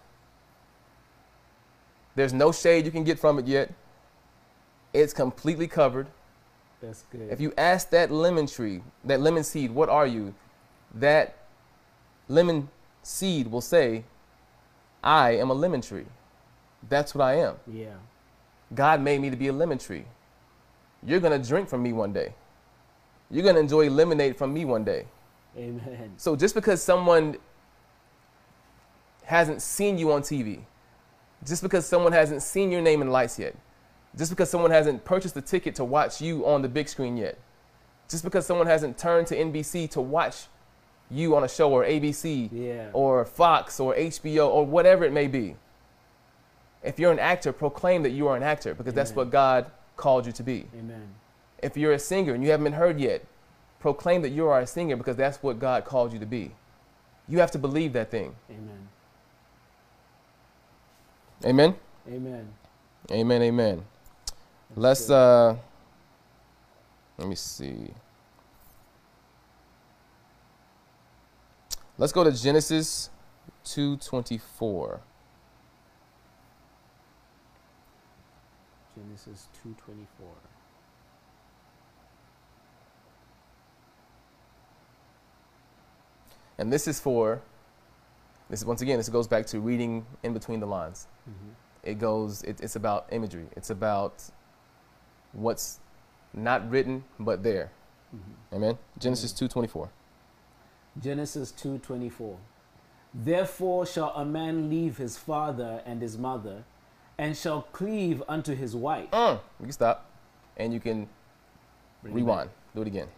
There's 2.15 2.33
no 2.33 2.53
shade 2.53 2.85
you 2.85 2.91
can 2.91 3.05
get 3.05 3.19
from 3.19 3.39
it 3.39 3.47
yet. 3.47 3.73
It's 4.93 5.15
completely 5.15 5.67
covered. 5.67 6.09
That's 6.83 7.05
good. 7.13 7.29
If 7.31 7.41
you 7.41 7.55
ask 7.57 7.91
that 7.91 8.11
lemon 8.11 8.47
tree, 8.47 8.83
that 9.05 9.21
lemon 9.21 9.45
seed, 9.45 9.71
what 9.71 9.89
are 9.89 10.07
you? 10.07 10.35
That 10.95 11.37
lemon 12.29 12.69
seed 13.03 13.51
will 13.51 13.61
say, 13.61 14.05
I 15.03 15.37
am 15.37 15.51
a 15.51 15.55
lemon 15.55 15.81
tree. 15.81 16.07
That's 16.89 17.15
what 17.15 17.25
I 17.25 17.35
am. 17.35 17.55
Yeah. 17.73 17.95
God 18.75 19.01
made 19.01 19.21
me 19.21 19.31
to 19.31 19.37
be 19.37 19.49
a 19.49 19.53
lemon 19.53 19.79
tree. 19.79 20.05
You're 21.05 21.21
going 21.21 21.41
to 21.41 21.49
drink 21.49 21.69
from 21.69 21.83
me 21.83 21.93
one 21.93 22.13
day. 22.13 22.35
You're 23.31 23.45
going 23.45 23.55
to 23.55 23.61
enjoy 23.61 23.89
lemonade 23.89 24.37
from 24.37 24.53
me 24.53 24.65
one 24.65 24.85
day. 24.85 25.07
Amen. 25.57 26.13
So 26.17 26.35
just 26.35 26.55
because 26.55 26.83
someone 26.83 27.37
hasn't 29.25 29.63
seen 29.63 29.99
you 29.99 30.13
on 30.13 30.23
TV, 30.23 30.61
just 31.45 31.63
because 31.63 31.87
someone 31.87 32.13
hasn't 32.13 32.43
seen 32.43 32.71
your 32.71 32.83
name 32.83 33.03
in 33.03 33.11
lights 33.11 33.39
yet, 33.39 33.55
just 34.17 34.31
because 34.31 34.51
someone 34.51 34.71
hasn't 34.71 35.05
purchased 35.05 35.37
a 35.37 35.41
ticket 35.41 35.75
to 35.77 35.85
watch 35.85 36.21
you 36.21 36.47
on 36.47 36.63
the 36.63 36.69
big 36.69 36.89
screen 36.89 37.17
yet, 37.17 37.39
just 38.09 38.25
because 38.25 38.47
someone 38.47 38.67
hasn't 38.67 38.99
turned 38.99 39.27
to 39.29 39.37
NBC 39.37 39.91
to 39.91 40.01
watch 40.01 40.47
you 41.11 41.37
on 41.37 41.45
a 41.45 41.49
show 41.49 41.71
or 41.71 41.85
ABC 41.85 42.49
yeah. 42.53 42.89
or 42.93 43.25
Fox 43.25 43.79
or 43.79 43.95
HBO 43.95 44.49
or 44.49 44.65
whatever 44.65 45.05
it 45.05 45.13
may 45.13 45.27
be. 45.27 45.57
If 46.83 46.99
you're 46.99 47.13
an 47.13 47.19
actor, 47.19 47.53
proclaim 47.53 48.03
that 48.03 48.11
you 48.11 48.27
are 48.29 48.37
an 48.37 48.43
actor 48.43 48.75
because 48.75 48.93
Amen. 48.93 49.05
that's 49.05 49.15
what 49.15 49.31
God 49.31 49.71
called 49.97 50.27
you 50.27 50.33
to 50.33 50.43
be. 50.43 50.67
Amen. 50.77 51.09
If 51.63 51.77
you're 51.77 51.93
a 51.93 51.99
singer 51.99 52.35
and 52.35 52.43
you 52.43 52.51
haven't 52.51 52.65
been 52.65 52.73
heard 52.73 52.99
yet, 52.99 53.25
proclaim 53.79 54.23
that 54.23 54.31
you 54.31 54.49
are 54.49 54.61
a 54.61 54.67
singer 54.67 54.97
because 54.97 55.17
that's 55.17 55.43
what 55.43 55.59
God 55.59 55.85
called 55.85 56.13
you 56.13 56.19
to 56.19 56.27
be. 56.27 56.53
You 57.29 57.39
have 57.39 57.53
to 57.53 57.59
believe 57.59 57.93
that 57.93 58.11
thing. 58.11 58.35
Amen. 58.51 58.89
Amen. 61.45 61.75
Amen. 62.09 62.49
Amen. 63.11 63.43
Amen. 63.43 63.85
Let's 64.75 65.11
uh 65.11 65.57
let 67.19 67.29
me 67.29 67.35
see. 67.35 67.93
Let's 71.99 72.13
go 72.13 72.25
to 72.25 72.33
Genesis 72.33 73.11
224. 73.65 75.01
Genesis 78.97 79.49
224. 79.63 80.29
And 86.59 86.73
this 86.73 86.87
is 86.87 87.01
for, 87.01 87.43
this 88.49 88.61
is 88.61 88.67
once 88.67 88.83
again, 88.83 88.99
this 88.99 89.09
goes 89.09 89.27
back 89.27 89.47
to 89.47 89.61
reading 89.61 90.07
in 90.23 90.33
between 90.33 90.61
the 90.61 90.67
lines. 90.67 91.07
Mm-hmm. 91.29 91.51
It 91.83 91.99
goes, 91.99 92.43
it, 92.43 92.61
it's 92.61 92.77
about 92.77 93.07
imagery. 93.11 93.47
It's 93.57 93.71
about 93.71 94.23
what's 95.33 95.81
not 96.33 96.69
written 96.71 97.05
but 97.19 97.43
there. 97.43 97.71
Mm-hmm. 98.15 98.57
Amen. 98.57 98.79
Genesis 98.99 99.33
two 99.33 99.49
twenty 99.49 99.69
four. 99.69 99.91
Genesis 101.01 101.51
two 101.51 101.79
twenty 101.79 102.09
four. 102.09 102.39
Therefore 103.15 103.85
shall 103.87 104.11
a 104.15 104.25
man 104.25 104.71
leave 104.71 104.97
his 104.97 105.19
father 105.19 105.83
and 105.85 106.01
his 106.01 106.17
mother, 106.17 106.65
and 107.19 107.37
shall 107.37 107.63
cleave 107.73 108.23
unto 108.29 108.55
his 108.55 108.75
wife. 108.75 109.11
Mm, 109.11 109.41
you 109.61 109.67
can 109.67 109.73
stop, 109.73 110.07
and 110.57 110.73
you 110.73 110.81
can 110.81 111.09
Bring 112.03 112.15
rewind. 112.15 112.51
Do 112.75 112.83
it 112.83 112.87
again. 112.87 113.09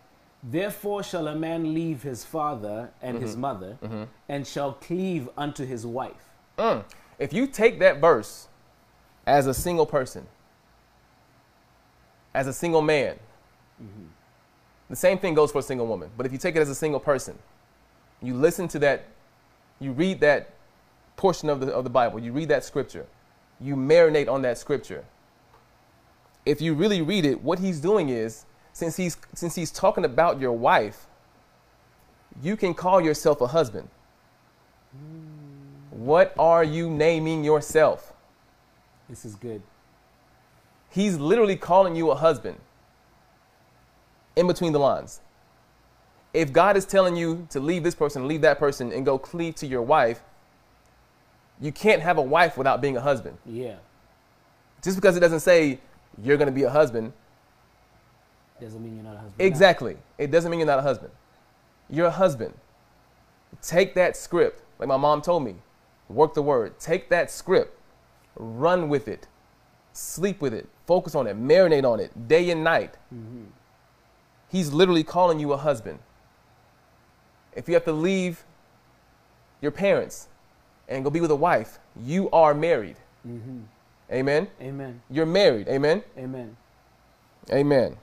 Therefore 0.42 1.02
shall 1.02 1.28
a 1.28 1.34
man 1.34 1.72
leave 1.72 2.02
his 2.02 2.24
father 2.24 2.90
and 3.00 3.16
mm-hmm. 3.16 3.26
his 3.26 3.36
mother, 3.36 3.78
mm-hmm. 3.82 4.04
and 4.28 4.46
shall 4.46 4.74
cleave 4.74 5.28
unto 5.36 5.64
his 5.64 5.86
wife. 5.86 6.28
Mm. 6.58 6.84
If 7.18 7.32
you 7.32 7.46
take 7.46 7.78
that 7.78 8.00
verse 8.00 8.48
as 9.26 9.46
a 9.46 9.54
single 9.54 9.86
person, 9.86 10.26
as 12.34 12.46
a 12.46 12.52
single 12.52 12.82
man, 12.82 13.14
mm-hmm. 13.82 14.06
the 14.90 14.96
same 14.96 15.18
thing 15.18 15.34
goes 15.34 15.52
for 15.52 15.58
a 15.58 15.62
single 15.62 15.86
woman. 15.86 16.10
But 16.16 16.26
if 16.26 16.32
you 16.32 16.38
take 16.38 16.56
it 16.56 16.60
as 16.60 16.68
a 16.68 16.74
single 16.74 17.00
person, 17.00 17.38
you 18.20 18.34
listen 18.34 18.68
to 18.68 18.78
that, 18.80 19.04
you 19.80 19.92
read 19.92 20.20
that 20.20 20.50
portion 21.16 21.48
of 21.48 21.60
the, 21.60 21.72
of 21.72 21.84
the 21.84 21.90
Bible, 21.90 22.18
you 22.18 22.32
read 22.32 22.48
that 22.48 22.64
scripture, 22.64 23.06
you 23.60 23.76
marinate 23.76 24.28
on 24.28 24.42
that 24.42 24.58
scripture. 24.58 25.04
If 26.44 26.60
you 26.60 26.74
really 26.74 27.00
read 27.00 27.24
it, 27.24 27.42
what 27.42 27.58
he's 27.58 27.80
doing 27.80 28.08
is 28.08 28.44
since 28.72 28.96
he's 28.96 29.16
since 29.32 29.54
he's 29.54 29.70
talking 29.70 30.04
about 30.04 30.40
your 30.40 30.52
wife, 30.52 31.06
you 32.42 32.56
can 32.56 32.74
call 32.74 33.00
yourself 33.00 33.40
a 33.40 33.46
husband. 33.46 33.88
What 35.90 36.34
are 36.38 36.64
you 36.64 36.90
naming 36.90 37.44
yourself? 37.44 38.12
This 39.08 39.24
is 39.24 39.36
good. 39.36 39.62
He's 40.94 41.18
literally 41.18 41.56
calling 41.56 41.96
you 41.96 42.12
a 42.12 42.14
husband 42.14 42.58
in 44.36 44.46
between 44.46 44.72
the 44.72 44.78
lines. 44.78 45.20
If 46.32 46.52
God 46.52 46.76
is 46.76 46.84
telling 46.84 47.16
you 47.16 47.48
to 47.50 47.58
leave 47.58 47.82
this 47.82 47.96
person, 47.96 48.28
leave 48.28 48.42
that 48.42 48.60
person, 48.60 48.92
and 48.92 49.04
go 49.04 49.18
cleave 49.18 49.56
to 49.56 49.66
your 49.66 49.82
wife, 49.82 50.20
you 51.60 51.72
can't 51.72 52.00
have 52.00 52.16
a 52.16 52.22
wife 52.22 52.56
without 52.56 52.80
being 52.80 52.96
a 52.96 53.00
husband. 53.00 53.38
Yeah. 53.44 53.74
Just 54.84 54.96
because 54.96 55.16
it 55.16 55.20
doesn't 55.20 55.40
say 55.40 55.80
you're 56.22 56.36
going 56.36 56.46
to 56.46 56.52
be 56.54 56.62
a 56.62 56.70
husband, 56.70 57.12
Doesn't 58.60 58.80
mean 58.80 58.94
you're 58.94 59.04
not 59.04 59.14
a 59.14 59.18
husband. 59.18 59.38
now. 59.40 59.44
exactly. 59.46 59.96
It 60.18 60.30
doesn't 60.30 60.48
mean 60.48 60.60
you're 60.60 60.66
not 60.68 60.78
a 60.78 60.82
husband. 60.82 61.10
You're 61.90 62.06
a 62.06 62.10
husband. 62.12 62.54
Take 63.62 63.94
that 63.96 64.16
script, 64.16 64.62
like 64.78 64.88
my 64.88 64.96
mom 64.96 65.22
told 65.22 65.42
me, 65.44 65.56
work 66.08 66.34
the 66.34 66.42
word. 66.42 66.78
Take 66.78 67.08
that 67.08 67.32
script, 67.32 67.76
run 68.36 68.88
with 68.88 69.08
it, 69.08 69.26
sleep 69.94 70.40
with 70.40 70.52
it, 70.52 70.68
focus 70.86 71.14
on 71.14 71.26
it, 71.26 71.36
marinate 71.36 71.84
on 71.84 72.00
it 72.00 72.28
day 72.28 72.50
and 72.50 72.62
night. 72.62 72.94
He's 74.48 74.72
literally 74.72 75.04
calling 75.04 75.40
you 75.40 75.52
a 75.52 75.56
husband. 75.56 75.98
If 77.54 77.68
you 77.68 77.74
have 77.74 77.84
to 77.84 77.92
leave 77.92 78.44
your 79.60 79.70
parents 79.70 80.28
and 80.88 81.02
go 81.04 81.10
be 81.10 81.20
with 81.20 81.30
a 81.30 81.36
wife, 81.36 81.78
you 81.96 82.28
are 82.30 82.54
married. 82.54 82.96
Amen. 84.12 84.48
Amen. 84.60 85.00
You're 85.10 85.26
married. 85.26 85.68
Amen. 85.68 86.02
Amen. 86.18 86.56
Amen. 87.50 87.96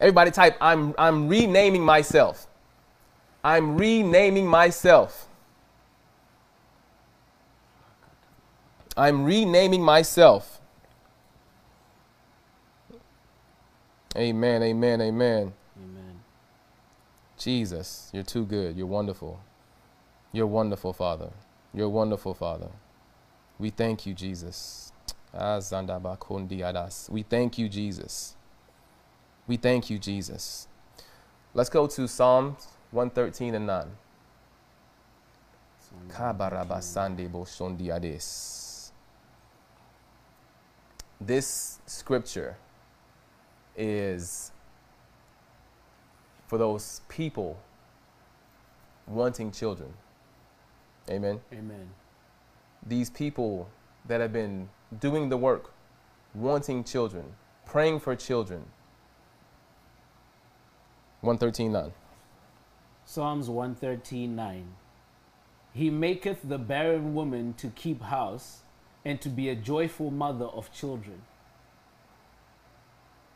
Everybody 0.00 0.30
type 0.32 0.56
I'm 0.60 0.94
I'm 0.98 1.28
renaming 1.28 1.84
myself. 1.84 2.48
I'm 3.44 3.76
renaming 3.76 4.46
myself. 4.46 5.28
I'm 8.96 9.24
renaming 9.24 9.82
myself. 9.82 10.60
Amen. 14.16 14.62
Amen. 14.62 15.00
Amen. 15.00 15.52
Amen. 15.76 16.20
Jesus, 17.38 18.10
you're 18.12 18.22
too 18.22 18.44
good. 18.44 18.76
You're 18.76 18.86
wonderful. 18.86 19.40
You're 20.32 20.46
wonderful, 20.46 20.92
Father. 20.92 21.30
You're 21.74 21.88
wonderful, 21.88 22.34
Father. 22.34 22.68
We 23.58 23.70
thank 23.70 24.06
you, 24.06 24.14
Jesus. 24.14 24.92
Ah, 25.34 25.58
we 27.10 27.22
thank 27.22 27.58
you, 27.58 27.68
Jesus. 27.68 28.36
We 29.46 29.56
thank 29.56 29.90
you, 29.90 29.98
Jesus. 29.98 30.68
Let's 31.54 31.70
go 31.70 31.86
to 31.86 32.06
Psalms 32.06 32.66
113 32.90 33.54
and 33.54 33.66
9. 33.66 33.86
Kabarabasande 36.08 37.28
boshondiades. 37.28 38.61
This 41.26 41.78
scripture 41.86 42.56
is 43.76 44.50
for 46.48 46.58
those 46.58 47.00
people 47.08 47.60
wanting 49.06 49.52
children. 49.52 49.94
Amen. 51.08 51.40
Amen. 51.52 51.90
These 52.84 53.10
people 53.10 53.68
that 54.08 54.20
have 54.20 54.32
been 54.32 54.68
doing 54.98 55.28
the 55.28 55.36
work, 55.36 55.72
wanting 56.34 56.82
children, 56.82 57.24
praying 57.66 58.00
for 58.00 58.16
children. 58.16 58.64
113.9. 61.22 61.92
Psalms 63.04 63.48
113:9. 63.48 64.64
He 65.72 65.88
maketh 65.88 66.40
the 66.42 66.58
barren 66.58 67.14
woman 67.14 67.54
to 67.54 67.68
keep 67.68 68.02
house 68.02 68.62
and 69.04 69.20
to 69.20 69.28
be 69.28 69.48
a 69.48 69.54
joyful 69.54 70.10
mother 70.10 70.46
of 70.46 70.72
children. 70.72 71.20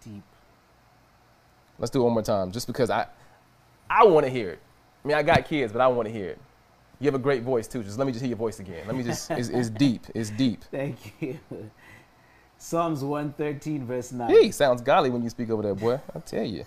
Deep. 0.04 0.22
Let's 1.78 1.90
do 1.90 2.00
it 2.00 2.04
one 2.04 2.14
more 2.14 2.22
time, 2.22 2.52
just 2.52 2.66
because 2.66 2.90
I, 2.90 3.06
I 3.90 4.04
want 4.04 4.24
to 4.24 4.30
hear 4.30 4.50
it. 4.50 4.60
I 5.04 5.08
mean, 5.08 5.16
I 5.16 5.22
got 5.22 5.44
kids, 5.44 5.72
but 5.72 5.80
I 5.80 5.88
want 5.88 6.08
to 6.08 6.12
hear 6.12 6.30
it. 6.30 6.38
You 7.00 7.06
have 7.06 7.14
a 7.14 7.18
great 7.18 7.42
voice 7.42 7.68
too. 7.68 7.82
Just 7.82 7.98
let 7.98 8.06
me 8.06 8.12
just 8.12 8.22
hear 8.22 8.30
your 8.30 8.38
voice 8.38 8.58
again. 8.58 8.86
Let 8.86 8.96
me 8.96 9.02
just. 9.02 9.30
It's, 9.30 9.48
it's 9.48 9.68
deep. 9.84 10.06
It's 10.14 10.30
deep. 10.30 10.64
Thank 10.70 11.14
you. 11.20 11.38
Psalms 12.58 13.04
113 13.04 13.84
verse 13.84 14.12
9. 14.12 14.30
Hey, 14.30 14.50
sounds 14.50 14.80
golly 14.80 15.10
when 15.10 15.22
you 15.22 15.28
speak 15.28 15.50
over 15.50 15.62
there, 15.62 15.74
boy. 15.74 16.00
I 16.14 16.18
tell 16.20 16.44
you. 16.44 16.64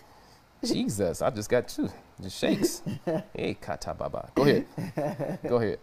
Jesus, 0.63 1.21
I 1.21 1.29
just 1.29 1.49
got 1.49 1.75
you. 1.77 1.89
Just 2.21 2.37
shakes. 2.37 2.81
Hey, 3.33 3.55
kata 3.55 3.93
baba. 3.93 4.29
Go 4.35 4.43
ahead. 4.43 5.39
Go 5.47 5.55
ahead. 5.55 5.79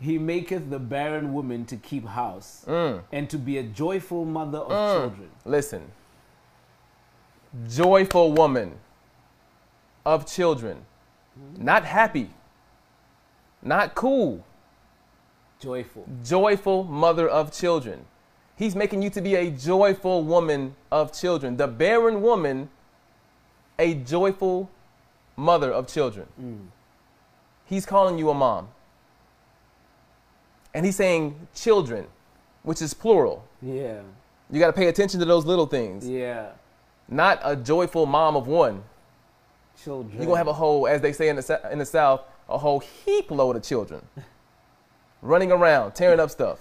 He 0.00 0.16
maketh 0.18 0.70
the 0.70 0.78
barren 0.78 1.32
woman 1.34 1.64
to 1.66 1.76
keep 1.76 2.06
house 2.06 2.64
Mm. 2.66 3.02
and 3.10 3.28
to 3.30 3.38
be 3.38 3.58
a 3.58 3.62
joyful 3.64 4.24
mother 4.24 4.58
of 4.58 4.70
Mm. 4.70 4.94
children. 5.00 5.30
Listen. 5.44 5.90
Joyful 7.68 8.32
woman 8.32 8.78
of 10.04 10.26
children. 10.26 10.84
Not 11.56 11.84
happy. 11.84 12.30
Not 13.62 13.94
cool. 13.94 14.44
Joyful. 15.60 16.06
Joyful 16.22 16.84
mother 16.84 17.28
of 17.28 17.52
children. 17.52 18.04
He's 18.56 18.76
making 18.76 19.02
you 19.02 19.10
to 19.10 19.20
be 19.20 19.34
a 19.34 19.50
joyful 19.50 20.22
woman 20.22 20.76
of 20.90 21.12
children. 21.12 21.56
The 21.56 21.66
barren 21.68 22.22
woman, 22.22 22.70
a 23.78 23.94
joyful 23.94 24.68
mother 25.36 25.72
of 25.72 25.86
children. 25.86 26.26
Mm. 26.40 26.66
He's 27.64 27.86
calling 27.86 28.18
you 28.18 28.30
a 28.30 28.34
mom. 28.34 28.68
And 30.74 30.84
he's 30.84 30.96
saying 30.96 31.48
children, 31.54 32.06
which 32.62 32.82
is 32.82 32.94
plural. 32.94 33.46
Yeah. 33.62 34.00
You 34.50 34.60
got 34.60 34.68
to 34.68 34.72
pay 34.72 34.88
attention 34.88 35.20
to 35.20 35.26
those 35.26 35.44
little 35.44 35.66
things. 35.66 36.08
Yeah. 36.08 36.50
Not 37.08 37.40
a 37.42 37.56
joyful 37.56 38.06
mom 38.06 38.36
of 38.36 38.46
one. 38.46 38.82
Children. 39.82 40.16
You're 40.16 40.26
going 40.26 40.34
to 40.34 40.38
have 40.38 40.48
a 40.48 40.52
whole, 40.52 40.86
as 40.86 41.00
they 41.00 41.12
say 41.12 41.28
in 41.28 41.36
the, 41.36 41.60
in 41.70 41.78
the 41.78 41.86
South, 41.86 42.22
a 42.48 42.58
whole 42.58 42.80
heap 42.80 43.30
load 43.30 43.56
of 43.56 43.62
children 43.62 44.04
running 45.22 45.52
around, 45.52 45.92
tearing 45.92 46.20
up 46.20 46.30
stuff. 46.30 46.58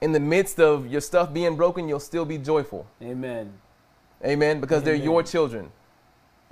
In 0.00 0.12
the 0.12 0.20
midst 0.20 0.60
of 0.60 0.86
your 0.86 1.00
stuff 1.00 1.32
being 1.32 1.56
broken, 1.56 1.88
you'll 1.88 2.00
still 2.00 2.24
be 2.24 2.38
joyful. 2.38 2.86
Amen. 3.02 3.52
Amen. 4.24 4.60
Because 4.60 4.82
they're 4.82 4.94
your 4.94 5.22
children. 5.22 5.70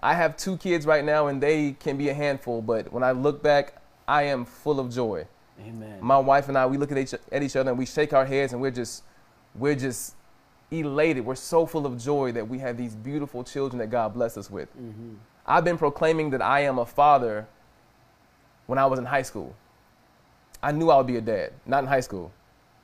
I 0.02 0.14
have 0.14 0.37
two 0.37 0.57
kids 0.57 0.87
right 0.87 1.04
now, 1.04 1.28
and 1.28 1.42
they 1.42 1.72
can 1.72 1.96
be 1.96 2.09
a 2.09 2.14
handful, 2.14 2.61
but 2.62 2.92
when 2.92 3.02
I 3.02 3.12
look 3.12 3.42
back, 3.42 3.80
I 4.07 4.24
am 4.24 4.44
full 4.44 4.80
of 4.80 4.92
joy. 4.92 5.26
Amen. 5.61 5.99
My 6.01 6.19
wife 6.19 6.49
and 6.49 6.59
I, 6.59 6.67
we 6.67 6.77
look 6.77 6.90
at 6.93 6.99
each, 6.99 7.14
at 7.31 7.43
each 7.43 7.57
other 7.57 7.71
and 7.71 7.79
we 7.79 7.87
shake 7.87 8.12
our 8.12 8.25
heads, 8.27 8.53
and 8.53 8.61
we're 8.61 8.71
just, 8.71 9.05
we're 9.55 9.75
just 9.75 10.14
elated. 10.71 11.25
We're 11.25 11.35
so 11.37 11.67
full 11.67 11.87
of 11.87 11.99
joy 11.99 12.33
that 12.33 12.49
we 12.49 12.59
have 12.59 12.77
these 12.77 12.95
beautiful 12.95 13.45
children 13.45 13.79
that 13.79 13.88
God 13.90 14.14
blessed 14.14 14.38
us 14.38 14.51
with. 14.51 14.69
hmm 14.71 15.14
I've 15.47 15.64
been 15.64 15.77
proclaiming 15.77 16.31
that 16.31 16.40
I 16.40 16.61
am 16.61 16.79
a 16.79 16.87
father 16.87 17.47
when 18.67 18.79
I 18.79 18.87
was 18.87 18.99
in 18.99 19.05
high 19.05 19.21
school. 19.23 19.55
I 20.62 20.73
knew 20.73 20.88
I 20.88 20.97
would 20.97 21.07
be 21.07 21.17
a 21.17 21.21
dad, 21.21 21.53
not 21.67 21.85
in 21.85 21.88
high 21.88 22.01
school. 22.01 22.33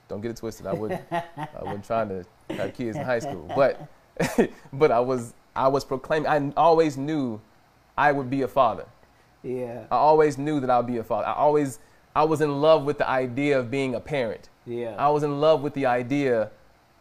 Don't 0.09 0.21
get 0.21 0.31
it 0.31 0.37
twisted. 0.37 0.67
I 0.67 0.75
would 0.75 0.93
I 1.11 1.23
wasn't 1.63 1.87
trying 1.87 2.09
to 2.11 2.27
have 2.55 2.75
kids 2.75 2.99
in 2.99 3.03
high 3.03 3.21
school, 3.21 3.51
but 3.57 3.89
but 4.75 4.91
I 4.91 5.01
was 5.01 5.33
I 5.57 5.69
was 5.69 5.87
proclaiming. 5.87 6.27
I 6.29 6.53
always 6.61 6.99
knew 6.99 7.41
I 7.97 8.13
would 8.13 8.29
be 8.29 8.43
a 8.43 8.49
father. 8.49 8.85
Yeah. 9.43 9.85
I 9.91 9.97
always 9.97 10.37
knew 10.37 10.61
that 10.61 10.69
I 10.69 10.77
would 10.77 10.87
be 10.87 10.99
a 10.99 11.05
father. 11.05 11.29
I 11.29 11.33
always 11.35 11.79
I 12.15 12.25
was 12.25 12.41
in 12.41 12.61
love 12.61 12.85
with 12.85 12.99
the 12.99 13.09
idea 13.09 13.59
of 13.59 13.71
being 13.71 13.95
a 13.95 14.01
parent. 14.01 14.49
Yeah. 14.67 14.97
I 14.99 15.09
was 15.09 15.23
in 15.23 15.41
love 15.41 15.63
with 15.63 15.75
the 15.75 15.87
idea 15.87 16.51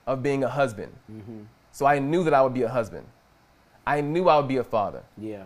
of 0.06 0.22
being 0.24 0.43
a 0.43 0.50
husband. 0.50 0.93
hmm 1.08 1.41
So 1.72 1.86
I 1.86 2.00
knew 2.00 2.24
that 2.24 2.34
I 2.34 2.41
would 2.41 2.54
be 2.54 2.63
a 2.63 2.69
husband. 2.69 3.06
I 3.86 4.02
knew 4.02 4.30
I 4.30 4.38
would 4.38 4.48
be 4.48 4.58
a 4.58 4.63
father. 4.63 5.04
Yeah. 5.17 5.43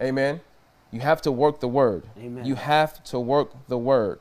Amen. 0.00 0.40
You 0.90 1.00
have 1.00 1.20
to 1.22 1.32
work 1.32 1.60
the 1.60 1.68
word. 1.68 2.04
Amen. 2.18 2.44
You 2.44 2.54
have 2.54 3.02
to 3.04 3.20
work 3.20 3.50
the 3.68 3.78
word. 3.78 4.20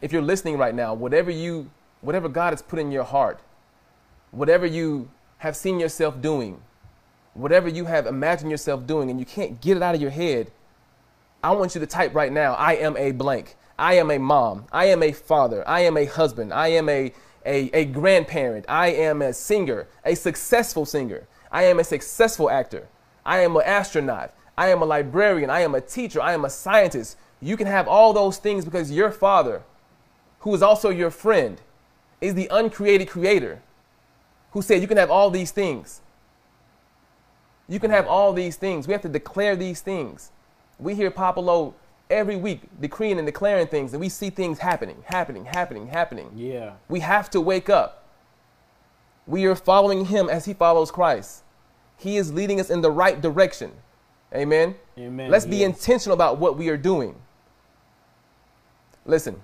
If 0.00 0.12
you're 0.12 0.22
listening 0.22 0.56
right 0.56 0.74
now, 0.74 0.94
whatever 0.94 1.30
you 1.30 1.70
whatever 2.00 2.28
God 2.28 2.52
has 2.52 2.62
put 2.62 2.78
in 2.78 2.90
your 2.90 3.04
heart, 3.04 3.40
whatever 4.30 4.64
you 4.64 5.10
have 5.38 5.54
seen 5.56 5.78
yourself 5.78 6.20
doing, 6.22 6.62
whatever 7.34 7.68
you 7.68 7.84
have 7.84 8.06
imagined 8.06 8.50
yourself 8.50 8.86
doing 8.86 9.10
and 9.10 9.20
you 9.20 9.26
can't 9.26 9.60
get 9.60 9.76
it 9.76 9.82
out 9.82 9.94
of 9.94 10.00
your 10.00 10.10
head, 10.10 10.50
I 11.42 11.52
want 11.52 11.74
you 11.74 11.80
to 11.80 11.86
type 11.86 12.14
right 12.14 12.32
now, 12.32 12.54
I 12.54 12.74
am 12.74 12.96
a 12.96 13.12
blank. 13.12 13.56
I 13.78 13.94
am 13.94 14.10
a 14.10 14.18
mom. 14.18 14.66
I 14.72 14.86
am 14.86 15.02
a 15.02 15.12
father. 15.12 15.66
I 15.66 15.80
am 15.80 15.96
a 15.96 16.04
husband. 16.04 16.52
I 16.52 16.68
am 16.68 16.88
a, 16.88 17.12
a, 17.46 17.70
a 17.72 17.84
grandparent. 17.86 18.66
I 18.68 18.88
am 18.88 19.22
a 19.22 19.32
singer, 19.32 19.88
a 20.04 20.14
successful 20.14 20.84
singer. 20.84 21.26
I 21.50 21.64
am 21.64 21.78
a 21.78 21.84
successful 21.84 22.50
actor. 22.50 22.88
I 23.24 23.40
am 23.40 23.56
an 23.56 23.62
astronaut. 23.64 24.34
I 24.56 24.68
am 24.68 24.82
a 24.82 24.84
librarian. 24.84 25.48
I 25.48 25.60
am 25.60 25.74
a 25.74 25.80
teacher. 25.80 26.20
I 26.20 26.34
am 26.34 26.44
a 26.44 26.50
scientist. 26.50 27.16
You 27.40 27.56
can 27.56 27.66
have 27.66 27.88
all 27.88 28.12
those 28.12 28.36
things 28.36 28.66
because 28.66 28.92
your 28.92 29.10
father, 29.10 29.62
who 30.40 30.54
is 30.54 30.62
also 30.62 30.90
your 30.90 31.10
friend, 31.10 31.60
is 32.20 32.34
the 32.34 32.48
uncreated 32.50 33.08
creator 33.08 33.62
who 34.50 34.60
said 34.60 34.82
you 34.82 34.88
can 34.88 34.98
have 34.98 35.10
all 35.10 35.30
these 35.30 35.52
things. 35.52 36.02
You 37.66 37.80
can 37.80 37.90
have 37.90 38.06
all 38.06 38.34
these 38.34 38.56
things. 38.56 38.86
We 38.86 38.92
have 38.92 39.02
to 39.02 39.08
declare 39.08 39.56
these 39.56 39.80
things. 39.80 40.32
We 40.80 40.94
hear 40.94 41.10
Papa 41.10 41.40
Lo 41.40 41.74
every 42.08 42.36
week 42.36 42.62
decreeing 42.80 43.18
and 43.18 43.26
declaring 43.26 43.66
things, 43.66 43.92
and 43.92 44.00
we 44.00 44.08
see 44.08 44.30
things 44.30 44.58
happening, 44.58 45.04
happening, 45.06 45.44
happening, 45.44 45.86
happening. 45.88 46.30
Yeah. 46.34 46.72
We 46.88 47.00
have 47.00 47.30
to 47.30 47.40
wake 47.40 47.68
up. 47.68 48.04
We 49.26 49.44
are 49.46 49.54
following 49.54 50.06
him 50.06 50.28
as 50.28 50.46
he 50.46 50.54
follows 50.54 50.90
Christ. 50.90 51.42
He 51.96 52.16
is 52.16 52.32
leading 52.32 52.58
us 52.58 52.70
in 52.70 52.80
the 52.80 52.90
right 52.90 53.20
direction. 53.20 53.72
Amen. 54.34 54.74
Amen. 54.98 55.30
Let's 55.30 55.44
be 55.46 55.58
Yes. 55.58 55.66
intentional 55.66 56.14
about 56.14 56.38
what 56.38 56.56
we 56.56 56.68
are 56.68 56.76
doing. 56.76 57.14
Listen, 59.04 59.42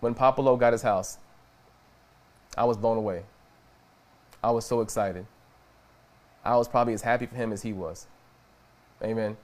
when 0.00 0.14
Papa 0.14 0.40
Lo 0.40 0.56
got 0.56 0.72
his 0.72 0.82
house, 0.82 1.18
I 2.56 2.64
was 2.64 2.76
blown 2.76 2.96
away. 2.96 3.24
I 4.42 4.50
was 4.50 4.64
so 4.64 4.80
excited. 4.80 5.26
I 6.44 6.56
was 6.56 6.68
probably 6.68 6.94
as 6.94 7.02
happy 7.02 7.26
for 7.26 7.34
him 7.34 7.52
as 7.52 7.62
he 7.62 7.72
was. 7.72 8.06
Amen. 9.02 9.36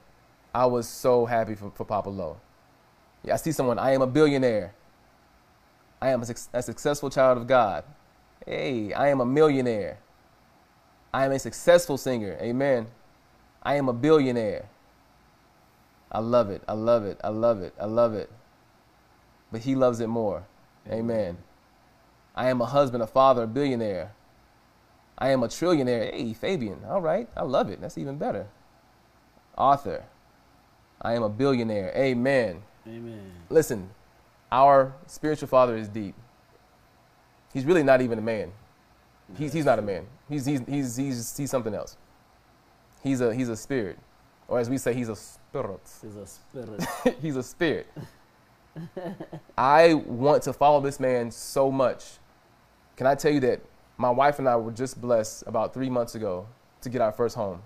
I 0.54 0.66
was 0.66 0.88
so 0.88 1.24
happy 1.26 1.54
for, 1.54 1.70
for 1.70 1.84
Papa 1.84 2.08
Lo. 2.08 2.38
Yeah, 3.22 3.34
I 3.34 3.36
see 3.36 3.52
someone, 3.52 3.78
I 3.78 3.92
am 3.92 4.02
a 4.02 4.06
billionaire. 4.06 4.74
I 6.00 6.10
am 6.10 6.22
a, 6.22 6.26
a 6.52 6.62
successful 6.62 7.10
child 7.10 7.38
of 7.38 7.46
God. 7.46 7.84
Hey, 8.44 8.92
I 8.92 9.08
am 9.08 9.20
a 9.20 9.24
millionaire. 9.24 9.98
I 11.14 11.24
am 11.26 11.32
a 11.32 11.38
successful 11.38 11.96
singer. 11.96 12.36
Amen. 12.40 12.88
I 13.62 13.76
am 13.76 13.88
a 13.88 13.92
billionaire. 13.92 14.68
I 16.10 16.18
love 16.18 16.50
it. 16.50 16.62
I 16.66 16.72
love 16.72 17.04
it. 17.04 17.20
I 17.22 17.28
love 17.28 17.62
it. 17.62 17.74
I 17.80 17.86
love 17.86 18.14
it. 18.14 18.30
But 19.52 19.60
he 19.60 19.74
loves 19.74 20.00
it 20.00 20.08
more. 20.08 20.44
Amen. 20.90 21.38
I 22.34 22.48
am 22.48 22.60
a 22.60 22.66
husband, 22.66 23.02
a 23.02 23.06
father, 23.06 23.44
a 23.44 23.46
billionaire. 23.46 24.12
I 25.18 25.30
am 25.30 25.42
a 25.42 25.48
trillionaire. 25.48 26.12
Hey, 26.12 26.32
Fabian. 26.32 26.80
All 26.88 27.00
right. 27.00 27.28
I 27.36 27.42
love 27.42 27.70
it. 27.70 27.80
That's 27.80 27.98
even 27.98 28.16
better. 28.16 28.46
Author. 29.56 30.04
I 31.00 31.14
am 31.14 31.22
a 31.22 31.28
billionaire. 31.28 31.92
Amen. 31.96 32.62
Amen. 32.86 33.32
Listen, 33.48 33.90
our 34.50 34.94
spiritual 35.06 35.48
father 35.48 35.76
is 35.76 35.88
deep. 35.88 36.14
He's 37.52 37.64
really 37.64 37.82
not 37.82 38.00
even 38.00 38.18
a 38.18 38.22
man. 38.22 38.52
He's, 39.36 39.52
he's 39.52 39.64
not 39.64 39.78
a 39.78 39.82
man. 39.82 40.06
He's, 40.28 40.46
he's, 40.46 40.60
he's, 40.66 40.96
he's, 40.96 41.36
he's 41.36 41.50
something 41.50 41.74
else. 41.74 41.96
He's 43.02 43.20
a, 43.20 43.34
he's 43.34 43.48
a 43.48 43.56
spirit. 43.56 43.98
Or 44.48 44.58
as 44.58 44.68
we 44.70 44.78
say, 44.78 44.94
he's 44.94 45.08
a 45.08 45.16
spirit. 45.16 45.80
Is 46.02 46.16
a 46.16 46.26
spirit. 46.26 47.16
he's 47.20 47.36
a 47.36 47.42
spirit. 47.42 47.86
I 49.58 49.94
want 49.94 50.42
to 50.44 50.52
follow 50.52 50.80
this 50.80 51.00
man 51.00 51.30
so 51.30 51.70
much. 51.70 52.04
Can 52.96 53.06
I 53.06 53.14
tell 53.14 53.32
you 53.32 53.40
that 53.40 53.60
my 53.96 54.10
wife 54.10 54.38
and 54.38 54.48
I 54.48 54.56
were 54.56 54.72
just 54.72 55.00
blessed 55.00 55.44
about 55.46 55.74
three 55.74 55.90
months 55.90 56.14
ago 56.14 56.46
to 56.82 56.88
get 56.88 57.00
our 57.00 57.12
first 57.12 57.36
home? 57.36 57.62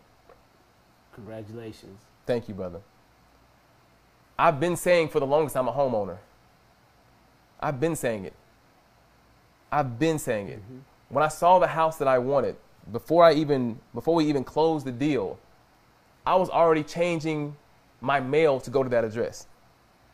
Congratulations. 1.16 1.98
Thank 2.26 2.46
you, 2.46 2.54
brother. 2.54 2.80
I've 4.38 4.60
been 4.60 4.76
saying 4.76 5.08
for 5.08 5.18
the 5.18 5.26
longest 5.26 5.56
I'm 5.56 5.66
a 5.66 5.72
homeowner. 5.72 6.18
I've 7.58 7.80
been 7.80 7.96
saying 7.96 8.26
it. 8.26 8.34
I've 9.72 9.98
been 9.98 10.18
saying 10.18 10.48
it. 10.48 10.58
Mm-hmm. 10.58 10.78
When 11.08 11.24
I 11.24 11.28
saw 11.28 11.58
the 11.58 11.66
house 11.66 11.96
that 11.98 12.06
I 12.06 12.18
wanted, 12.18 12.56
before 12.92 13.24
I 13.24 13.32
even 13.32 13.80
before 13.94 14.14
we 14.14 14.26
even 14.26 14.44
closed 14.44 14.86
the 14.86 14.92
deal, 14.92 15.38
I 16.26 16.34
was 16.34 16.50
already 16.50 16.82
changing 16.82 17.56
my 18.00 18.20
mail 18.20 18.60
to 18.60 18.70
go 18.70 18.82
to 18.82 18.88
that 18.90 19.04
address. 19.04 19.46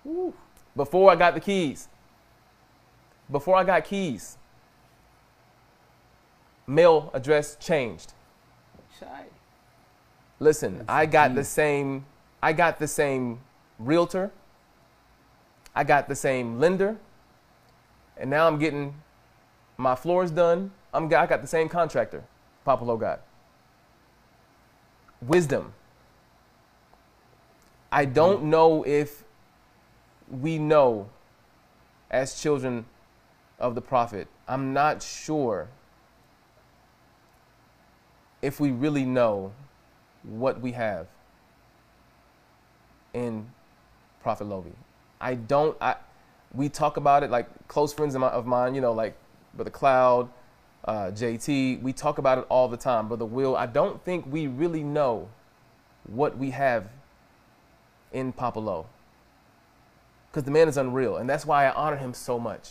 Woo. 0.05 0.33
Before 0.77 1.11
I 1.11 1.17
got 1.17 1.35
the 1.35 1.41
keys. 1.41 1.89
Before 3.31 3.57
I 3.57 3.65
got 3.65 3.85
keys. 3.85 4.39
Mail 6.67 7.11
address 7.13 7.57
changed. 7.57 8.13
Shy. 9.01 9.25
Listen, 10.43 10.85
I 10.89 11.07
got 11.07 11.37
the 11.37 11.45
same 11.45 12.05
I 12.43 12.53
got 12.53 12.81
the 12.81 12.89
same 12.89 13.39
realtor. 13.79 14.33
I 15.73 15.85
got 15.85 16.09
the 16.09 16.17
same 16.17 16.59
lender. 16.59 16.97
And 18.17 18.29
now 18.29 18.49
I'm 18.49 18.59
getting 18.59 18.93
my 19.77 19.95
floors 19.95 20.33
done. 20.33 20.73
I'm 20.93 21.05
I 21.05 21.27
got 21.27 21.43
the 21.43 21.47
same 21.47 21.69
contractor. 21.69 22.25
Papa 22.65 22.83
Lo 22.83 22.97
got. 22.97 23.21
Wisdom. 25.21 25.75
I 27.93 28.05
don't 28.05 28.43
mm. 28.43 28.47
know 28.47 28.85
if 28.85 29.23
we 30.29 30.59
know 30.59 31.09
as 32.11 32.43
children 32.43 32.87
of 33.61 33.77
the 33.77 33.81
prophet. 33.81 34.27
I'm 34.49 34.73
not 34.73 35.05
sure 35.05 35.69
if 38.43 38.59
we 38.59 38.73
really 38.73 39.05
know 39.05 39.53
what 40.23 40.61
we 40.61 40.73
have 40.73 41.07
in 43.15 43.47
Prophet 44.23 44.47
Lovi. 44.47 44.73
I 45.21 45.35
don't. 45.35 45.77
I 45.81 45.97
we 46.55 46.69
talk 46.69 46.97
about 46.97 47.23
it 47.23 47.31
like 47.31 47.47
close 47.69 47.93
friends 47.93 48.15
of, 48.15 48.21
my, 48.21 48.29
of 48.29 48.47
mine. 48.47 48.75
You 48.75 48.81
know, 48.81 48.93
like 48.93 49.17
Brother 49.55 49.71
Cloud, 49.71 50.29
uh, 50.85 51.11
JT. 51.13 51.83
We 51.83 51.93
talk 51.93 52.19
about 52.19 52.39
it 52.39 52.47
all 52.49 52.69
the 52.69 52.77
time. 52.77 53.09
Brother 53.09 53.25
Will. 53.25 53.57
I 53.57 53.67
don't 53.67 54.03
think 54.05 54.27
we 54.31 54.47
really 54.47 54.83
know 54.83 55.29
what 56.05 56.37
we 56.37 56.51
have 56.51 56.87
in 58.13 58.33
Papa 58.33 58.59
Lo. 58.59 58.87
Because 60.31 60.45
the 60.45 60.51
man 60.51 60.69
is 60.69 60.77
unreal, 60.77 61.17
and 61.17 61.29
that's 61.29 61.45
why 61.45 61.67
I 61.67 61.73
honor 61.73 61.97
him 61.97 62.15
so 62.15 62.39
much. 62.39 62.71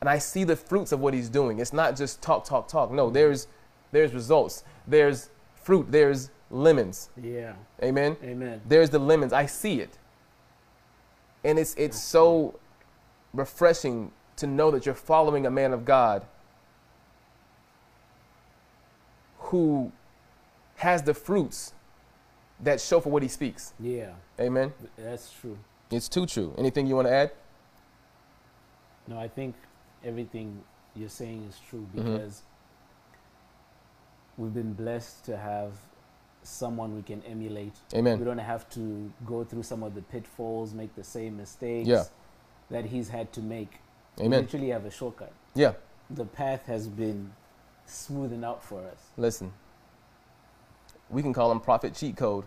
And 0.00 0.08
I 0.10 0.18
see 0.18 0.44
the 0.44 0.56
fruits 0.56 0.92
of 0.92 1.00
what 1.00 1.14
he's 1.14 1.28
doing. 1.28 1.58
It's 1.58 1.72
not 1.72 1.96
just 1.96 2.20
talk, 2.20 2.44
talk, 2.44 2.68
talk. 2.68 2.90
No, 2.90 3.08
there's 3.08 3.46
there's 3.92 4.12
results. 4.12 4.64
There's 4.86 5.30
fruit. 5.54 5.90
There's 5.90 6.30
lemons. 6.52 7.08
Yeah. 7.20 7.54
Amen. 7.82 8.16
Amen. 8.22 8.60
There's 8.68 8.90
the 8.90 8.98
lemons. 8.98 9.32
I 9.32 9.46
see 9.46 9.80
it. 9.80 9.98
And 11.42 11.58
it's 11.58 11.74
it's 11.74 11.98
so 12.00 12.58
refreshing 13.34 14.12
to 14.36 14.46
know 14.46 14.70
that 14.70 14.86
you're 14.86 14.94
following 14.94 15.46
a 15.46 15.50
man 15.50 15.72
of 15.72 15.84
God 15.84 16.24
who 19.38 19.90
has 20.76 21.02
the 21.02 21.14
fruits 21.14 21.72
that 22.60 22.80
show 22.80 23.00
for 23.00 23.10
what 23.10 23.22
he 23.22 23.28
speaks. 23.28 23.72
Yeah. 23.80 24.12
Amen. 24.38 24.72
That's 24.96 25.32
true. 25.32 25.58
It's 25.90 26.08
too 26.08 26.26
true. 26.26 26.54
Anything 26.56 26.86
you 26.86 26.94
want 26.94 27.08
to 27.08 27.12
add? 27.12 27.32
No, 29.08 29.18
I 29.18 29.28
think 29.28 29.54
everything 30.04 30.62
you're 30.94 31.08
saying 31.08 31.44
is 31.48 31.58
true 31.68 31.86
Mhm. 31.94 32.04
because 32.04 32.42
we've 34.38 34.54
been 34.54 34.72
blessed 34.74 35.24
to 35.24 35.36
have 35.36 35.72
someone 36.42 36.94
we 36.94 37.02
can 37.02 37.22
emulate. 37.22 37.72
Amen. 37.94 38.18
We 38.18 38.24
don't 38.24 38.38
have 38.38 38.68
to 38.70 39.10
go 39.26 39.44
through 39.44 39.62
some 39.62 39.82
of 39.82 39.94
the 39.94 40.02
pitfalls, 40.02 40.74
make 40.74 40.94
the 40.96 41.04
same 41.04 41.36
mistakes 41.36 41.88
Yeah. 41.88 42.04
that 42.70 42.84
he's 42.86 43.08
had 43.08 43.32
to 43.34 43.40
make. 43.40 43.78
Amen. 44.18 44.30
We 44.30 44.36
literally 44.38 44.68
have 44.70 44.84
a 44.84 44.90
shortcut. 44.90 45.32
Yeah. 45.54 45.74
The 46.10 46.24
path 46.24 46.66
has 46.66 46.88
been 46.88 47.32
smoothened 47.88 48.44
out 48.44 48.62
for 48.62 48.80
us. 48.80 48.98
Listen. 49.16 49.52
We 51.10 51.22
can 51.22 51.32
call 51.32 51.50
him 51.52 51.60
Prophet 51.60 51.94
Cheat 51.94 52.16
Code 52.16 52.44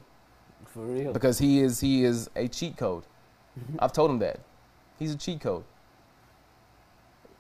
For 0.66 0.82
real. 0.82 1.14
because 1.14 1.38
he 1.40 1.60
is 1.62 1.80
he 1.80 2.04
is 2.04 2.30
a 2.36 2.48
cheat 2.48 2.78
code. 2.78 3.04
I've 3.80 3.94
told 3.94 4.10
him 4.12 4.20
that. 4.20 4.40
He's 5.00 5.14
a 5.14 5.18
cheat 5.18 5.40
code. 5.42 5.64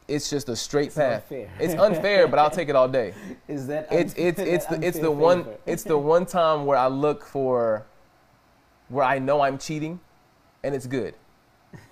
It's 0.07 0.29
just 0.29 0.49
a 0.49 0.55
straight 0.55 0.87
it's 0.87 0.95
path. 0.95 1.23
unfair. 1.23 1.49
It's 1.59 1.73
unfair, 1.73 2.27
but 2.27 2.37
I'll 2.37 2.51
take 2.51 2.69
it 2.69 2.75
all 2.75 2.87
day. 2.87 3.13
Is 3.47 3.67
that 3.67 3.87
It's 3.91 4.13
unfair- 4.13 4.27
it's 4.27 4.39
it's 4.55 4.65
the 4.67 4.87
it's 4.87 4.99
the 4.99 5.11
one 5.11 5.45
it's 5.65 5.83
the 5.83 5.97
one 5.97 6.25
time 6.25 6.65
where 6.65 6.77
I 6.77 6.87
look 6.87 7.25
for 7.25 7.85
where 8.89 9.05
I 9.05 9.17
know 9.19 9.41
I'm 9.41 9.57
cheating 9.57 9.99
and 10.63 10.75
it's 10.75 10.85
good. 10.85 11.15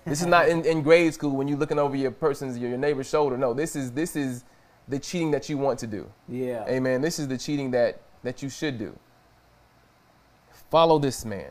This 0.06 0.20
is 0.20 0.26
not 0.26 0.48
in, 0.48 0.64
in 0.64 0.82
grade 0.82 1.12
school 1.12 1.36
when 1.36 1.46
you're 1.48 1.58
looking 1.58 1.78
over 1.78 1.96
your 1.96 2.10
person's 2.10 2.56
your, 2.56 2.70
your 2.70 2.78
neighbor's 2.78 3.08
shoulder. 3.08 3.36
No, 3.36 3.52
this 3.52 3.74
is 3.76 3.90
this 3.92 4.16
is 4.16 4.44
the 4.88 4.98
cheating 4.98 5.30
that 5.32 5.48
you 5.48 5.58
want 5.58 5.78
to 5.80 5.86
do. 5.86 6.10
Yeah. 6.28 6.64
Amen. 6.68 7.00
This 7.02 7.18
is 7.18 7.26
the 7.28 7.36
cheating 7.36 7.70
that 7.72 8.00
that 8.22 8.42
you 8.42 8.48
should 8.48 8.78
do. 8.78 8.96
Follow 10.70 10.98
this 10.98 11.24
man. 11.24 11.50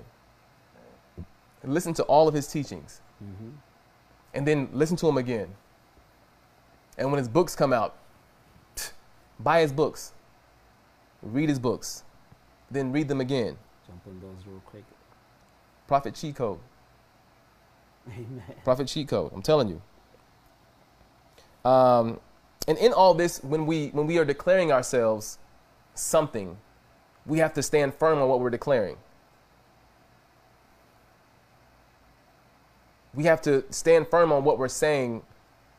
Listen 1.64 1.94
to 1.96 2.04
all 2.04 2.28
of 2.28 2.34
his 2.34 2.48
teachings 2.48 3.02
hmm 3.20 3.50
and 4.36 4.48
then 4.48 4.68
listen 4.74 4.98
to 4.98 5.08
him 5.08 5.18
again. 5.18 5.48
And 6.98 7.12
when 7.12 7.18
his 7.18 7.28
books 7.28 7.56
come 7.56 7.74
out, 7.74 7.96
buy 9.40 9.62
his 9.62 9.72
books, 9.72 10.14
read 11.22 11.50
his 11.50 11.60
books, 11.60 12.04
then 12.70 12.92
read 12.92 13.08
them 13.08 13.22
again. 13.22 13.58
Jump 13.88 14.02
on 14.08 14.20
those 14.20 14.46
real 14.48 14.62
quick. 14.66 14.84
Prophet 15.88 16.16
cheat 16.16 16.36
code. 16.36 16.60
Amen. 18.10 18.44
Prophet 18.64 18.88
cheat 18.88 19.08
code. 19.08 19.32
I'm 19.34 19.42
telling 19.42 19.70
you. 19.70 19.82
Um, 21.70 22.20
and 22.68 22.78
in 22.78 22.94
all 22.94 23.14
this, 23.14 23.44
when 23.44 23.66
we 23.66 23.88
when 23.90 24.08
we 24.08 24.18
are 24.18 24.26
declaring 24.26 24.72
ourselves 24.72 25.40
something, 25.96 26.58
we 27.26 27.40
have 27.40 27.54
to 27.54 27.64
stand 27.64 27.94
firm 27.96 28.20
on 28.20 28.28
what 28.28 28.40
we're 28.40 28.50
declaring. 28.50 28.98
We 33.14 33.26
have 33.26 33.42
to 33.44 33.64
stand 33.70 34.08
firm 34.08 34.32
on 34.32 34.44
what 34.44 34.58
we're 34.58 34.68
saying 34.68 35.22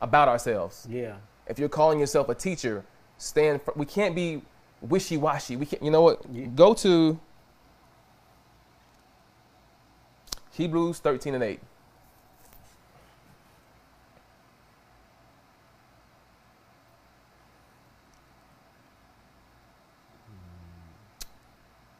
about 0.04 0.28
ourselves. 0.28 0.86
Yeah. 0.88 1.16
If 1.48 1.58
you're 1.58 1.68
calling 1.68 1.98
yourself 1.98 2.28
a 2.28 2.34
teacher, 2.34 2.84
stand. 3.18 3.62
fir- 3.62 3.72
we 3.74 3.86
can't 3.86 4.14
be 4.14 4.42
wishy-washy. 4.80 5.56
We 5.56 5.66
can't. 5.66 5.82
You 5.82 5.90
know 5.90 6.02
what? 6.02 6.22
Yeah. 6.32 6.46
Go 6.54 6.74
to. 6.74 7.18
Hebrews 10.52 11.00
13 11.00 11.34
and 11.34 11.42
8. 11.42 11.60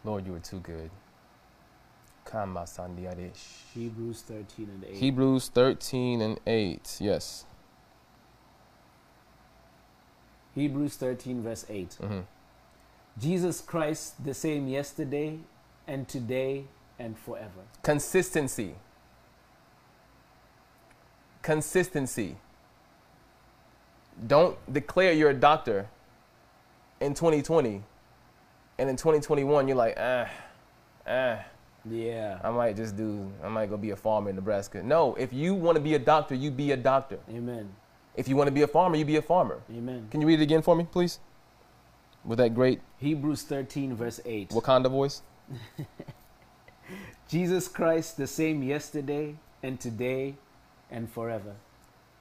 Lord, 0.05 0.27
you 0.27 0.35
are 0.35 0.38
too 0.38 0.61
good. 0.61 0.90
Hebrews 3.73 4.23
13 4.23 4.69
and 4.69 4.85
8. 4.85 4.95
Hebrews 4.95 5.49
13 5.49 6.21
and 6.21 6.40
8. 6.47 6.99
Yes. 7.01 7.45
Hebrews 10.55 10.97
13, 10.97 11.43
verse 11.43 11.67
8. 11.69 11.95
hmm 12.01 12.21
Jesus 13.17 13.61
Christ, 13.61 14.25
the 14.25 14.35
same 14.35 14.67
yesterday 14.67 15.38
and 15.87 16.09
today 16.09 16.64
and 16.99 17.17
forever. 17.17 17.62
Consistency. 17.83 18.75
Consistency. 21.43 22.37
Don't 24.27 24.57
declare 24.73 25.12
you're 25.12 25.31
a 25.31 25.35
doctor 25.35 25.88
in 27.01 27.14
2020 27.14 27.83
and 28.79 28.90
in 28.90 28.97
2021 28.97 29.69
you're 29.69 29.77
like, 29.77 29.95
ah, 29.99 30.29
ah, 31.07 31.45
Yeah. 31.88 32.38
I 32.43 32.51
might 32.51 32.77
just 32.77 32.97
do, 32.97 33.31
I 33.43 33.49
might 33.49 33.69
go 33.69 33.77
be 33.77 33.90
a 33.90 33.97
farmer 33.97 34.31
in 34.31 34.37
Nebraska. 34.37 34.83
No, 34.83 35.14
if 35.17 35.33
you 35.33 35.55
want 35.55 35.77
to 35.77 35.83
be 35.83 35.95
a 35.95 35.99
doctor, 35.99 36.35
you 36.35 36.51
be 36.51 36.73
a 36.73 36.77
doctor. 36.77 37.19
Amen. 37.31 37.69
If 38.16 38.29
you 38.29 38.37
want 38.37 38.48
to 38.48 38.53
be 38.53 38.62
a 38.62 38.68
farmer, 38.68 38.96
you 38.96 39.05
be 39.05 39.16
a 39.16 39.22
farmer. 39.22 39.61
Amen. 39.70 40.09
Can 40.11 40.20
you 40.20 40.27
read 40.27 40.40
it 40.40 40.44
again 40.44 40.62
for 40.62 40.77
me, 40.77 40.87
please? 40.90 41.18
With 42.24 42.38
that 42.38 42.55
great 42.55 42.81
Hebrews 42.98 43.42
13, 43.42 43.94
verse 43.94 44.20
8. 44.24 44.50
Wakanda 44.50 44.90
voice. 44.90 45.22
Jesus 47.29 47.68
Christ, 47.68 48.16
the 48.16 48.27
same 48.27 48.62
yesterday 48.62 49.37
and 49.62 49.81
today 49.81 50.35
and 50.90 51.11
forever. 51.11 51.55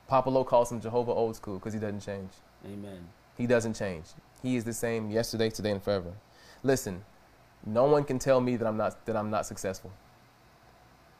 Papa 0.08 0.29
Lo 0.29 0.43
calls 0.43 0.71
him 0.71 0.82
Jehovah 0.82 1.12
old 1.12 1.36
school 1.36 1.56
because 1.56 1.73
he 1.73 1.79
doesn't 1.79 2.01
change. 2.01 2.32
Amen. 2.65 3.08
He 3.38 3.47
doesn't 3.47 3.75
change. 3.75 4.06
He 4.41 4.56
is 4.56 4.63
the 4.63 4.73
same 4.73 5.10
yesterday, 5.10 5.49
today, 5.49 5.71
and 5.71 5.82
forever. 5.82 6.13
Listen, 6.63 7.03
no 7.65 7.86
one 7.86 8.03
can 8.03 8.19
tell 8.19 8.41
me 8.41 8.56
that 8.58 8.67
I'm 8.67 8.77
not 8.77 9.06
that 9.06 9.15
I'm 9.15 9.29
not 9.29 9.45
successful. 9.45 9.91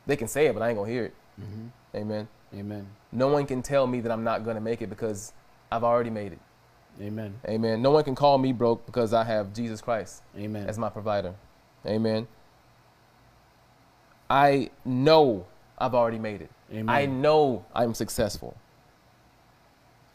They 0.06 0.16
can 0.16 0.28
say 0.28 0.48
it, 0.48 0.54
but 0.54 0.62
I 0.62 0.70
ain't 0.70 0.78
gonna 0.78 0.92
hear 0.92 1.06
it. 1.06 1.14
Mm-hmm. 1.40 1.98
Amen. 1.98 2.28
Amen. 2.56 2.88
No 3.12 3.28
one 3.28 3.46
can 3.46 3.62
tell 3.62 3.88
me 3.88 4.02
that 4.02 4.12
I'm 4.12 4.24
not 4.24 4.46
gonna 4.46 4.62
make 4.62 4.82
it 4.82 4.90
because 4.90 5.34
I've 5.72 5.84
already 5.84 6.10
made 6.10 6.34
it. 6.34 6.40
Amen. 7.02 7.34
Amen. 7.48 7.82
No 7.82 7.92
one 7.92 8.04
can 8.04 8.16
call 8.16 8.38
me 8.38 8.54
broke 8.54 8.86
because 8.86 9.14
I 9.14 9.24
have 9.24 9.54
Jesus 9.54 9.82
Christ 9.82 10.22
Amen. 10.38 10.68
as 10.68 10.78
my 10.78 10.90
provider. 10.90 11.34
Amen. 11.86 12.28
I 14.30 14.70
know 14.86 15.46
I've 15.78 15.96
already 15.96 16.20
made 16.20 16.42
it. 16.42 16.52
Amen. 16.72 16.90
I 16.90 17.06
know 17.06 17.66
I'm 17.74 17.94
successful. 17.94 18.56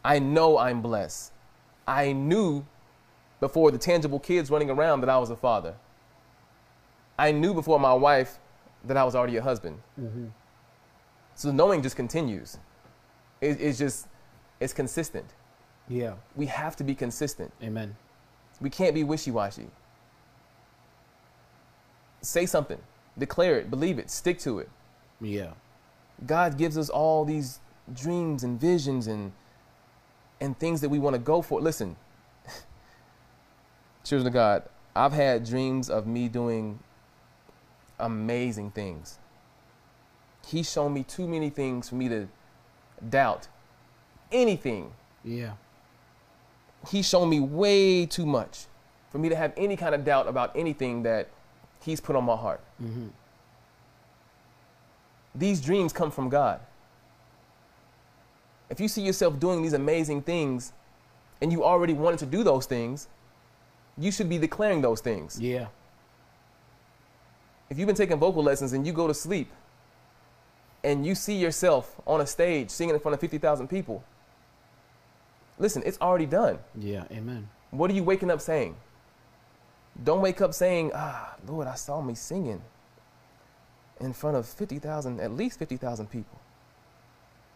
I 0.03 0.19
know 0.19 0.57
I'm 0.57 0.81
blessed. 0.81 1.33
I 1.87 2.13
knew 2.13 2.65
before 3.39 3.71
the 3.71 3.77
tangible 3.77 4.19
kids 4.19 4.49
running 4.49 4.69
around 4.69 5.01
that 5.01 5.09
I 5.09 5.17
was 5.17 5.29
a 5.29 5.35
father. 5.35 5.75
I 7.17 7.31
knew 7.31 7.53
before 7.53 7.79
my 7.79 7.93
wife 7.93 8.39
that 8.85 8.95
I 8.95 9.03
was 9.03 9.15
already 9.15 9.37
a 9.37 9.41
husband. 9.41 9.77
Mm-hmm. 9.99 10.27
So 11.39 11.53
knowing 11.53 11.81
just 11.81 11.95
continues. 11.95 12.57
It, 13.39 13.61
it's 13.61 13.79
just, 13.79 14.07
it's 14.59 14.73
consistent. 14.73 15.23
Yeah. 15.87 16.15
We 16.35 16.47
have 16.47 16.75
to 16.75 16.83
be 16.83 16.93
consistent. 16.93 17.53
Amen. 17.63 17.95
We 18.59 18.69
can't 18.69 18.93
be 18.93 19.05
wishy 19.05 19.31
washy. 19.31 19.67
Say 22.19 22.45
something, 22.45 22.79
declare 23.17 23.57
it, 23.57 23.69
believe 23.69 23.99
it, 23.99 24.11
stick 24.11 24.37
to 24.39 24.59
it. 24.59 24.69
Yeah. 25.21 25.51
God 26.25 26.57
gives 26.57 26.77
us 26.77 26.89
all 26.89 27.23
these 27.23 27.61
dreams 27.93 28.43
and 28.43 28.59
visions 28.59 29.07
and 29.07 29.31
and 30.41 30.59
things 30.59 30.81
that 30.81 30.89
we 30.89 30.99
want 30.99 31.13
to 31.13 31.21
go 31.21 31.41
for. 31.41 31.61
Listen, 31.61 31.95
children 34.03 34.27
of 34.27 34.33
God, 34.33 34.63
I've 34.93 35.13
had 35.13 35.45
dreams 35.45 35.89
of 35.89 36.05
me 36.05 36.27
doing 36.27 36.79
amazing 37.97 38.71
things. 38.71 39.18
He's 40.49 40.71
shown 40.71 40.93
me 40.93 41.03
too 41.03 41.27
many 41.27 41.51
things 41.51 41.89
for 41.89 41.95
me 41.95 42.09
to 42.09 42.27
doubt 43.07 43.47
anything. 44.31 44.91
Yeah. 45.23 45.53
He's 46.89 47.07
shown 47.07 47.29
me 47.29 47.39
way 47.39 48.07
too 48.07 48.25
much 48.25 48.65
for 49.11 49.19
me 49.19 49.29
to 49.29 49.35
have 49.35 49.53
any 49.57 49.75
kind 49.75 49.93
of 49.93 50.03
doubt 50.03 50.27
about 50.27 50.55
anything 50.55 51.03
that 51.03 51.29
he's 51.81 52.01
put 52.01 52.15
on 52.15 52.23
my 52.23 52.35
heart. 52.35 52.61
Mm-hmm. 52.81 53.07
These 55.35 55.61
dreams 55.61 55.93
come 55.93 56.09
from 56.09 56.29
God. 56.29 56.59
If 58.71 58.79
you 58.79 58.87
see 58.87 59.03
yourself 59.03 59.39
doing 59.39 59.61
these 59.61 59.73
amazing 59.73 60.23
things 60.23 60.73
and 61.41 61.51
you 61.51 61.63
already 61.63 61.93
wanted 61.93 62.19
to 62.19 62.25
do 62.25 62.43
those 62.43 62.65
things, 62.65 63.07
you 63.97 64.11
should 64.11 64.29
be 64.29 64.39
declaring 64.39 64.81
those 64.81 65.01
things. 65.01 65.39
Yeah. 65.39 65.67
If 67.69 67.77
you've 67.77 67.87
been 67.87 67.95
taking 67.95 68.17
vocal 68.17 68.41
lessons 68.41 68.73
and 68.73 68.87
you 68.87 68.93
go 68.93 69.07
to 69.07 69.13
sleep 69.13 69.51
and 70.83 71.05
you 71.05 71.15
see 71.15 71.35
yourself 71.35 71.99
on 72.07 72.21
a 72.21 72.25
stage 72.25 72.69
singing 72.69 72.95
in 72.95 73.01
front 73.01 73.13
of 73.13 73.19
50,000 73.19 73.67
people, 73.67 74.03
listen, 75.57 75.83
it's 75.85 75.99
already 75.99 76.25
done. 76.25 76.59
Yeah. 76.77 77.03
Amen. 77.11 77.49
What 77.71 77.91
are 77.91 77.93
you 77.93 78.03
waking 78.03 78.31
up 78.31 78.41
saying? 78.41 78.75
Don't 80.03 80.21
wake 80.21 80.41
up 80.41 80.53
saying, 80.53 80.91
ah, 80.95 81.35
Lord, 81.47 81.67
I 81.67 81.75
saw 81.75 82.01
me 82.01 82.15
singing 82.15 82.61
in 83.99 84.13
front 84.13 84.37
of 84.37 84.45
50,000, 84.47 85.19
at 85.19 85.31
least 85.31 85.59
50,000 85.59 86.09
people. 86.09 86.39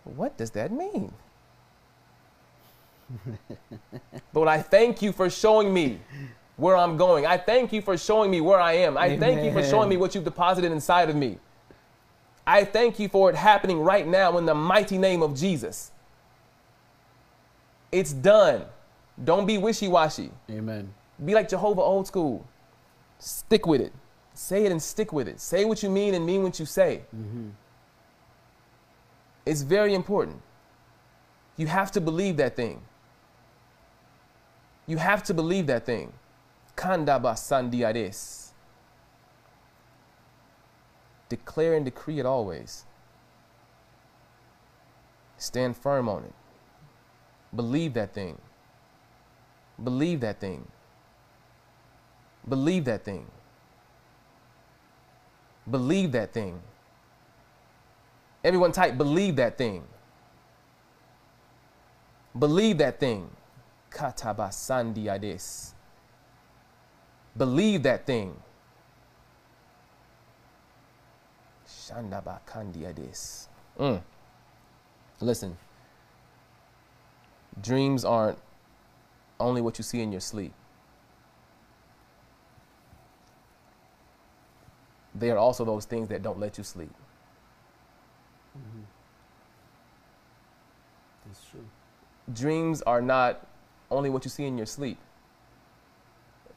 What 0.04 0.38
does 0.38 0.52
that 0.52 0.72
mean? 0.72 1.14
Lord, 4.34 4.50
I 4.50 4.62
thank 4.62 5.02
you 5.02 5.14
for 5.14 5.30
showing 5.30 5.74
me 5.74 6.00
where 6.58 6.76
I'm 6.76 6.98
going. 6.98 7.26
I 7.26 7.38
thank 7.38 7.72
you 7.72 7.82
for 7.82 7.98
showing 7.98 8.30
me 8.30 8.42
where 8.42 8.60
I 8.60 8.74
am. 8.74 8.98
I 8.98 9.18
thank 9.18 9.44
you 9.44 9.52
for 9.52 9.64
showing 9.64 9.90
me 9.90 9.98
what 9.98 10.14
you've 10.14 10.24
deposited 10.24 10.72
inside 10.72 11.10
of 11.10 11.16
me. 11.16 11.38
I 12.46 12.66
thank 12.66 13.00
you 13.00 13.08
for 13.08 13.30
it 13.30 13.36
happening 13.36 13.80
right 13.80 14.06
now 14.06 14.38
in 14.38 14.46
the 14.46 14.56
mighty 14.56 14.98
name 14.98 15.22
of 15.24 15.36
Jesus. 15.36 15.92
It's 17.92 18.12
done. 18.12 18.66
Don't 19.24 19.46
be 19.46 19.58
wishy 19.58 19.88
washy. 19.88 20.32
Amen. 20.50 20.94
Be 21.24 21.34
like 21.34 21.48
Jehovah 21.48 21.82
old 21.82 22.08
school. 22.08 22.46
Stick 23.20 23.66
with 23.66 23.80
it. 23.80 23.94
Say 24.34 24.66
it 24.66 24.72
and 24.72 24.82
stick 24.82 25.14
with 25.14 25.28
it. 25.28 25.40
Say 25.40 25.64
what 25.64 25.84
you 25.84 25.90
mean 25.90 26.16
and 26.16 26.26
mean 26.26 26.44
what 26.44 26.60
you 26.60 26.66
say. 26.66 27.02
Mm-hmm. 27.16 27.50
It's 29.46 29.62
very 29.62 29.94
important. 29.94 30.42
You 31.56 31.68
have 31.68 31.92
to 31.92 32.02
believe 32.02 32.38
that 32.38 32.56
thing. 32.56 32.82
You 34.88 34.98
have 34.98 35.24
to 35.24 35.34
believe 35.34 35.68
that 35.68 35.86
thing. 35.86 36.12
Kandaba 36.76 37.36
sandiades. 37.36 38.43
Declare 41.30 41.76
and 41.76 41.86
decree 41.86 42.20
it 42.20 42.26
always. 42.26 42.86
Stand 45.38 45.76
firm 45.76 46.08
on 46.08 46.24
it. 46.24 46.34
Believe 47.56 47.94
that 47.96 48.14
thing. 48.14 48.40
Believe 49.84 50.22
that 50.22 50.40
thing. 50.40 50.68
Believe 52.48 52.86
that 52.86 53.04
thing. 53.04 53.26
Believe 55.70 56.12
that 56.12 56.34
thing. 56.34 56.62
Everyone 58.44 58.72
type 58.72 58.98
believe 58.98 59.38
that 59.38 59.58
thing. 59.58 59.84
Believe 62.38 62.78
that 62.80 63.00
thing. 63.00 63.30
Katabasandiades. 63.92 65.72
Believe 67.38 67.84
that 67.84 68.06
thing. 68.06 68.36
Shandabakandiades. 71.84 73.48
Mm. 73.80 74.02
Listen, 75.20 75.58
dreams 77.62 78.06
aren't 78.06 78.38
only 79.40 79.62
what 79.62 79.78
you 79.78 79.84
see 79.84 80.02
in 80.02 80.12
your 80.12 80.22
sleep. 80.22 80.54
They 85.16 85.30
are 85.30 85.38
also 85.38 85.64
those 85.64 85.86
things 85.86 86.08
that 86.10 86.24
don't 86.24 86.40
let 86.40 86.58
you 86.58 86.64
sleep. 86.64 86.94
That's 91.26 91.46
true. 91.50 91.66
dreams 92.32 92.82
are 92.84 93.02
not 93.02 93.48
only 93.90 94.10
what 94.10 94.26
you 94.26 94.30
see 94.30 94.46
in 94.46 94.58
your 94.58 94.66
sleep. 94.68 94.98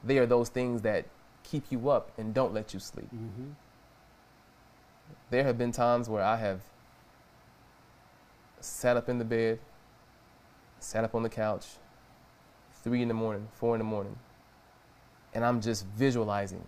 They 0.04 0.18
are 0.18 0.26
those 0.26 0.48
things 0.48 0.82
that 0.82 1.06
keep 1.42 1.64
you 1.70 1.88
up 1.88 2.10
and 2.18 2.34
don't 2.34 2.52
let 2.52 2.74
you 2.74 2.80
sleep. 2.80 3.08
Mm-hmm. 3.14 3.52
There 5.30 5.44
have 5.44 5.58
been 5.58 5.72
times 5.72 6.08
where 6.08 6.22
I 6.22 6.36
have 6.36 6.60
sat 8.60 8.96
up 8.96 9.08
in 9.08 9.18
the 9.18 9.24
bed, 9.24 9.58
sat 10.78 11.04
up 11.04 11.14
on 11.14 11.22
the 11.22 11.28
couch, 11.28 11.66
three 12.82 13.02
in 13.02 13.08
the 13.08 13.14
morning, 13.14 13.48
four 13.52 13.74
in 13.74 13.78
the 13.78 13.84
morning, 13.84 14.16
and 15.34 15.44
I'm 15.44 15.60
just 15.60 15.84
visualizing. 15.86 16.64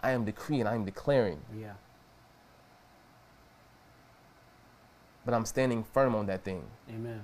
I 0.00 0.12
am 0.12 0.24
decreeing, 0.24 0.66
I 0.66 0.74
am 0.74 0.84
declaring 0.84 1.40
Yeah. 1.54 1.72
but 5.26 5.34
I'm 5.34 5.44
standing 5.44 5.84
firm 5.84 6.14
on 6.14 6.26
that 6.26 6.42
thing. 6.42 6.64
Amen. 6.88 7.22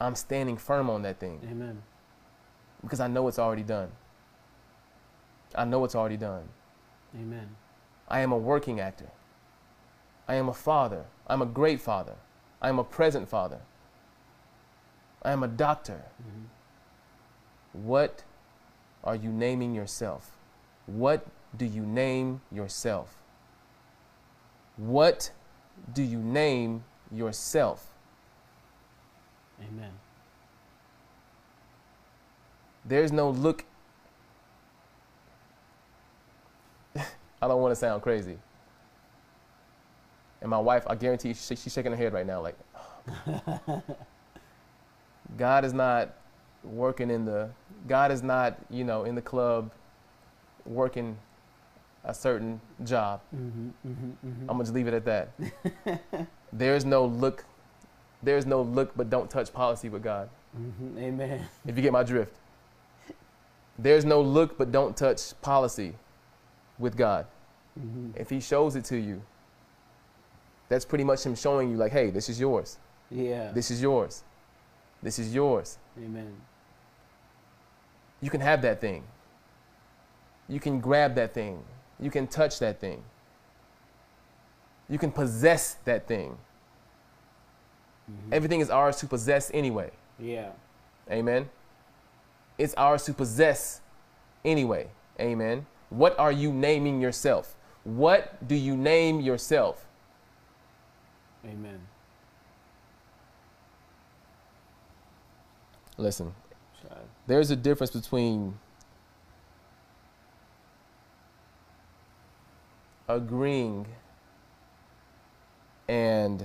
I'm 0.00 0.14
standing 0.16 0.56
firm 0.56 0.90
on 0.90 1.02
that 1.02 1.20
thing 1.20 1.40
Amen. 1.48 1.82
because 2.82 2.98
I 3.00 3.06
know 3.06 3.28
it's 3.28 3.38
already 3.38 3.62
done. 3.62 3.92
I 5.54 5.64
know 5.64 5.84
it's 5.84 5.94
already 5.94 6.16
done. 6.16 6.48
Amen. 7.14 7.54
I 8.08 8.20
am 8.20 8.32
a 8.32 8.36
working 8.36 8.80
actor. 8.80 9.08
I 10.28 10.34
am 10.34 10.48
a 10.48 10.54
father. 10.54 11.04
I'm 11.26 11.42
a 11.42 11.46
great 11.46 11.80
father. 11.80 12.16
I 12.60 12.68
am 12.68 12.78
a 12.78 12.84
present 12.84 13.28
father. 13.28 13.60
I 15.22 15.32
am 15.32 15.42
a 15.42 15.48
doctor. 15.48 16.04
Mhm. 16.22 16.46
What 17.72 18.22
are 19.04 19.14
you 19.14 19.30
naming 19.30 19.74
yourself? 19.74 20.36
What 20.86 21.26
do 21.56 21.64
you 21.64 21.84
name 21.84 22.40
yourself? 22.50 23.16
What 24.76 25.30
do 25.92 26.02
you 26.02 26.18
name 26.18 26.84
yourself? 27.10 27.94
Amen. 29.60 29.92
There's 32.84 33.10
no 33.10 33.30
look. 33.30 33.64
I 36.96 37.48
don't 37.48 37.60
want 37.60 37.72
to 37.72 37.76
sound 37.76 38.02
crazy. 38.02 38.38
And 40.46 40.50
my 40.52 40.60
wife, 40.60 40.84
I 40.86 40.94
guarantee 40.94 41.34
she, 41.34 41.56
she's 41.56 41.72
shaking 41.72 41.90
her 41.90 41.98
head 41.98 42.12
right 42.12 42.24
now, 42.24 42.40
like, 42.40 42.56
God 45.36 45.64
is 45.64 45.72
not 45.72 46.14
working 46.62 47.10
in 47.10 47.24
the, 47.24 47.50
God 47.88 48.12
is 48.12 48.22
not, 48.22 48.56
you 48.70 48.84
know, 48.84 49.02
in 49.02 49.16
the 49.16 49.20
club 49.20 49.72
working 50.64 51.18
a 52.04 52.14
certain 52.14 52.60
job. 52.84 53.22
Mm-hmm, 53.34 53.88
mm-hmm, 53.88 54.10
mm-hmm. 54.24 54.40
I'm 54.42 54.46
gonna 54.46 54.62
just 54.62 54.72
leave 54.72 54.86
it 54.86 54.94
at 54.94 55.04
that. 55.04 56.28
there's 56.52 56.84
no 56.84 57.06
look, 57.06 57.44
there's 58.22 58.46
no 58.46 58.62
look 58.62 58.96
but 58.96 59.10
don't 59.10 59.28
touch 59.28 59.52
policy 59.52 59.88
with 59.88 60.04
God. 60.04 60.30
Mhm. 60.56 60.96
Amen. 60.96 61.44
If 61.66 61.76
you 61.76 61.82
get 61.82 61.92
my 61.92 62.04
drift. 62.04 62.36
There's 63.80 64.04
no 64.04 64.20
look 64.20 64.56
but 64.56 64.70
don't 64.70 64.96
touch 64.96 65.32
policy 65.42 65.96
with 66.78 66.96
God. 66.96 67.26
Mhm. 67.76 68.12
If 68.16 68.30
He 68.30 68.38
shows 68.38 68.76
it 68.76 68.84
to 68.84 68.96
you, 68.96 69.22
that's 70.68 70.84
pretty 70.84 71.04
much 71.04 71.24
Him 71.24 71.34
showing 71.34 71.70
you, 71.70 71.76
like, 71.76 71.92
hey, 71.92 72.10
this 72.10 72.28
is 72.28 72.38
yours. 72.40 72.78
Yeah. 73.10 73.52
This 73.52 73.70
is 73.70 73.80
yours. 73.80 74.22
This 75.02 75.18
is 75.18 75.34
yours. 75.34 75.78
Amen. 75.98 76.34
You 78.20 78.30
can 78.30 78.40
have 78.40 78.62
that 78.62 78.80
thing. 78.80 79.04
You 80.48 80.58
can 80.60 80.80
grab 80.80 81.14
that 81.16 81.34
thing. 81.34 81.62
You 82.00 82.10
can 82.10 82.26
touch 82.26 82.58
that 82.60 82.80
thing. 82.80 83.02
You 84.88 84.98
can 84.98 85.10
possess 85.10 85.74
that 85.84 86.06
thing. 86.06 86.38
Mhm. 88.10 88.32
Everything 88.32 88.60
is 88.60 88.70
ours 88.70 88.96
to 88.98 89.06
possess 89.06 89.50
anyway. 89.52 89.90
Yeah. 90.18 90.52
Amen. 91.10 91.50
It's 92.58 92.74
ours 92.76 93.04
to 93.04 93.12
possess 93.12 93.80
anyway. 94.44 94.88
Amen. 95.20 95.66
What 95.90 96.18
are 96.18 96.32
you 96.32 96.52
naming 96.52 97.00
yourself? 97.00 97.56
What 97.84 98.46
do 98.46 98.54
you 98.54 98.76
name 98.76 99.20
yourself? 99.20 99.85
Amen. 101.46 101.80
Listen, 105.96 106.34
there's 107.26 107.50
a 107.50 107.56
difference 107.56 107.90
between 107.90 108.58
agreeing 113.08 113.86
and 115.88 116.40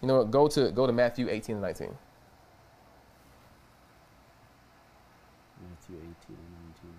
you 0.00 0.08
know 0.08 0.18
what 0.18 0.30
go 0.30 0.48
to 0.48 0.70
go 0.72 0.86
to 0.86 0.92
Matthew 0.92 1.28
18 1.28 1.56
and 1.56 1.62
19 1.62 1.88
Matthew 5.60 5.96
18 5.96 6.06
and 6.28 6.36
19. 6.82 6.94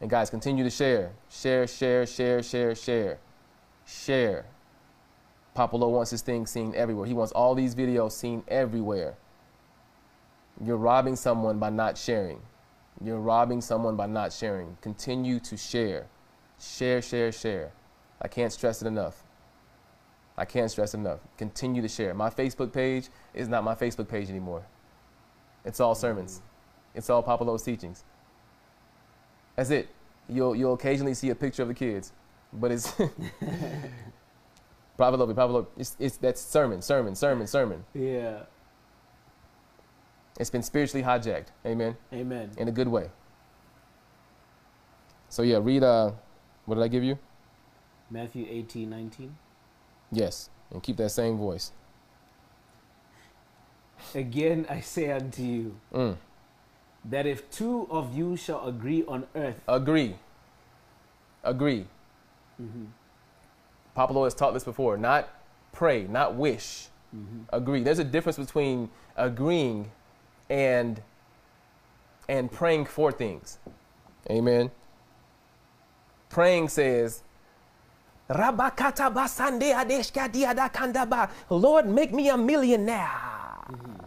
and 0.00 0.10
guys 0.10 0.30
continue 0.30 0.64
to 0.64 0.70
share. 0.70 1.12
Share 1.30 1.66
share 1.66 2.06
share 2.06 2.42
share 2.42 2.74
share. 2.74 3.18
Share 3.84 4.46
Papa 5.54 5.76
Lo 5.76 5.88
wants 5.88 6.10
his 6.10 6.22
thing 6.22 6.46
seen 6.46 6.74
everywhere. 6.74 7.06
He 7.06 7.14
wants 7.14 7.32
all 7.32 7.54
these 7.54 7.74
videos 7.74 8.12
seen 8.12 8.42
everywhere. 8.48 9.14
You're 10.64 10.76
robbing 10.76 11.16
someone 11.16 11.58
by 11.58 11.70
not 11.70 11.98
sharing. 11.98 12.40
You're 13.04 13.18
robbing 13.18 13.60
someone 13.60 13.96
by 13.96 14.06
not 14.06 14.32
sharing. 14.32 14.76
Continue 14.80 15.40
to 15.40 15.56
share. 15.56 16.06
Share 16.58 17.02
share 17.02 17.32
share. 17.32 17.72
I 18.20 18.28
can't 18.28 18.52
stress 18.52 18.80
it 18.82 18.86
enough. 18.86 19.24
I 20.36 20.44
can't 20.44 20.70
stress 20.70 20.94
enough. 20.94 21.20
Continue 21.36 21.82
to 21.82 21.88
share. 21.88 22.14
My 22.14 22.30
Facebook 22.30 22.72
page 22.72 23.08
is 23.34 23.48
not 23.48 23.64
my 23.64 23.74
Facebook 23.74 24.08
page 24.08 24.30
anymore. 24.30 24.64
It's 25.64 25.80
all 25.80 25.94
sermons. 25.94 26.40
It's 26.94 27.10
all 27.10 27.22
Papa 27.22 27.44
Lo's 27.44 27.62
teachings. 27.62 28.04
That's 29.56 29.70
it. 29.70 29.88
You'll 30.28 30.56
you'll 30.56 30.74
occasionally 30.74 31.14
see 31.14 31.30
a 31.30 31.34
picture 31.34 31.62
of 31.62 31.68
the 31.68 31.74
kids, 31.74 32.12
but 32.52 32.70
it's 32.70 32.94
Prophet 35.02 35.18
Lovi, 35.18 35.34
Prophet 35.34 35.52
Lovi. 35.52 35.66
It's, 35.76 35.96
it's 35.98 36.16
that's 36.16 36.40
sermon, 36.40 36.80
sermon, 36.80 37.16
sermon, 37.16 37.48
sermon. 37.48 37.84
Yeah. 37.92 38.42
It's 40.38 40.48
been 40.48 40.62
spiritually 40.62 41.02
hijacked. 41.04 41.46
Amen. 41.66 41.96
Amen. 42.12 42.52
In 42.56 42.68
a 42.68 42.70
good 42.70 42.86
way. 42.86 43.10
So 45.28 45.42
yeah, 45.42 45.58
read. 45.60 45.82
Uh, 45.82 46.12
what 46.66 46.76
did 46.76 46.84
I 46.84 46.88
give 46.88 47.02
you? 47.02 47.18
Matthew 48.12 48.46
18, 48.48 48.88
19. 48.88 49.34
Yes, 50.12 50.50
and 50.70 50.80
keep 50.80 50.96
that 50.98 51.10
same 51.10 51.36
voice. 51.36 51.72
Again 54.14 54.66
I 54.68 54.80
say 54.80 55.10
unto 55.10 55.42
you 55.42 55.74
Mm. 55.92 56.16
that 57.06 57.26
if 57.26 57.50
two 57.50 57.88
of 57.90 58.16
you 58.16 58.36
shall 58.36 58.68
agree 58.68 59.04
on 59.08 59.26
earth, 59.34 59.60
Agree. 59.66 60.14
Agree. 61.42 61.86
Mhm. 62.60 62.86
Papa 63.94 64.12
Lo 64.12 64.24
has 64.24 64.34
taught 64.34 64.54
this 64.54 64.64
before. 64.64 64.96
Not 64.96 65.28
pray, 65.72 66.04
not 66.06 66.34
wish. 66.34 66.88
Mhm. 67.14 67.44
Agree. 67.52 67.82
There's 67.82 67.98
a 67.98 68.04
difference 68.04 68.38
between 68.38 68.90
agreeing 69.16 69.90
and 70.48 71.02
and 72.28 72.50
praying 72.50 72.86
for 72.86 73.12
things. 73.12 73.58
Amen. 74.30 74.70
Praying 76.30 76.68
says, 76.68 77.22
"Rabakata 78.30 79.12
basande 79.12 79.74
adeshka 79.74 80.28
diada 80.32 80.72
kandaba." 80.72 81.28
Lord, 81.50 81.86
make 81.86 82.12
me 82.12 82.30
a 82.30 82.36
millionaire. 82.38 83.10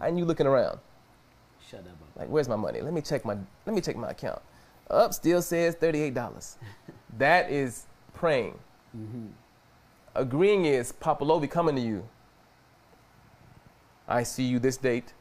And 0.01 0.17
you 0.17 0.25
looking 0.25 0.47
around 0.47 0.79
shut 1.59 1.81
up. 1.81 1.97
like, 2.15 2.29
"Where's 2.29 2.47
my 2.47 2.55
money? 2.55 2.81
Let 2.81 2.93
me 2.93 3.01
check 3.01 3.25
my 3.25 3.37
let 3.65 3.75
me 3.75 3.81
check 3.81 3.95
my 3.95 4.09
account." 4.09 4.41
Up 4.89 5.13
still 5.13 5.41
says 5.41 5.75
thirty-eight 5.75 6.13
dollars. 6.13 6.57
that 7.17 7.51
is 7.51 7.85
praying. 8.13 8.57
Mhm. 8.97 9.29
Agreeing 10.15 10.65
is 10.65 10.91
Papa 10.91 11.25
Lovi 11.25 11.49
coming 11.49 11.75
to 11.75 11.81
you. 11.81 12.07
I 14.07 14.23
see 14.23 14.43
you 14.43 14.59
this 14.59 14.77
date. 14.77 15.13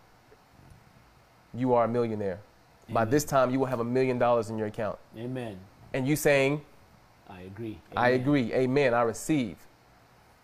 You 1.53 1.75
are 1.75 1.85
a 1.85 1.89
millionaire. 1.89 2.41
By 2.89 3.05
this 3.05 3.25
time, 3.25 3.51
you 3.51 3.59
will 3.59 3.67
have 3.67 3.81
a 3.81 3.85
million 3.85 4.19
dollars 4.19 4.51
in 4.51 4.59
your 4.59 4.67
account. 4.67 4.99
Amen. 5.17 5.59
And 5.95 6.07
you 6.07 6.17
saying, 6.17 6.61
I 7.29 7.43
agree. 7.43 7.79
I 7.97 8.11
agree, 8.11 8.53
amen, 8.53 8.93
I 8.93 9.03
receive. 9.03 9.57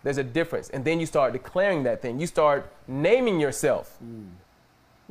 There's 0.03 0.17
a 0.17 0.23
difference. 0.23 0.69
And 0.69 0.83
then 0.83 0.99
you 0.99 1.05
start 1.05 1.33
declaring 1.33 1.83
that 1.83 2.01
thing. 2.01 2.19
You 2.19 2.25
start 2.25 2.71
naming 2.87 3.39
yourself. 3.39 3.97
Mm. 4.03 4.29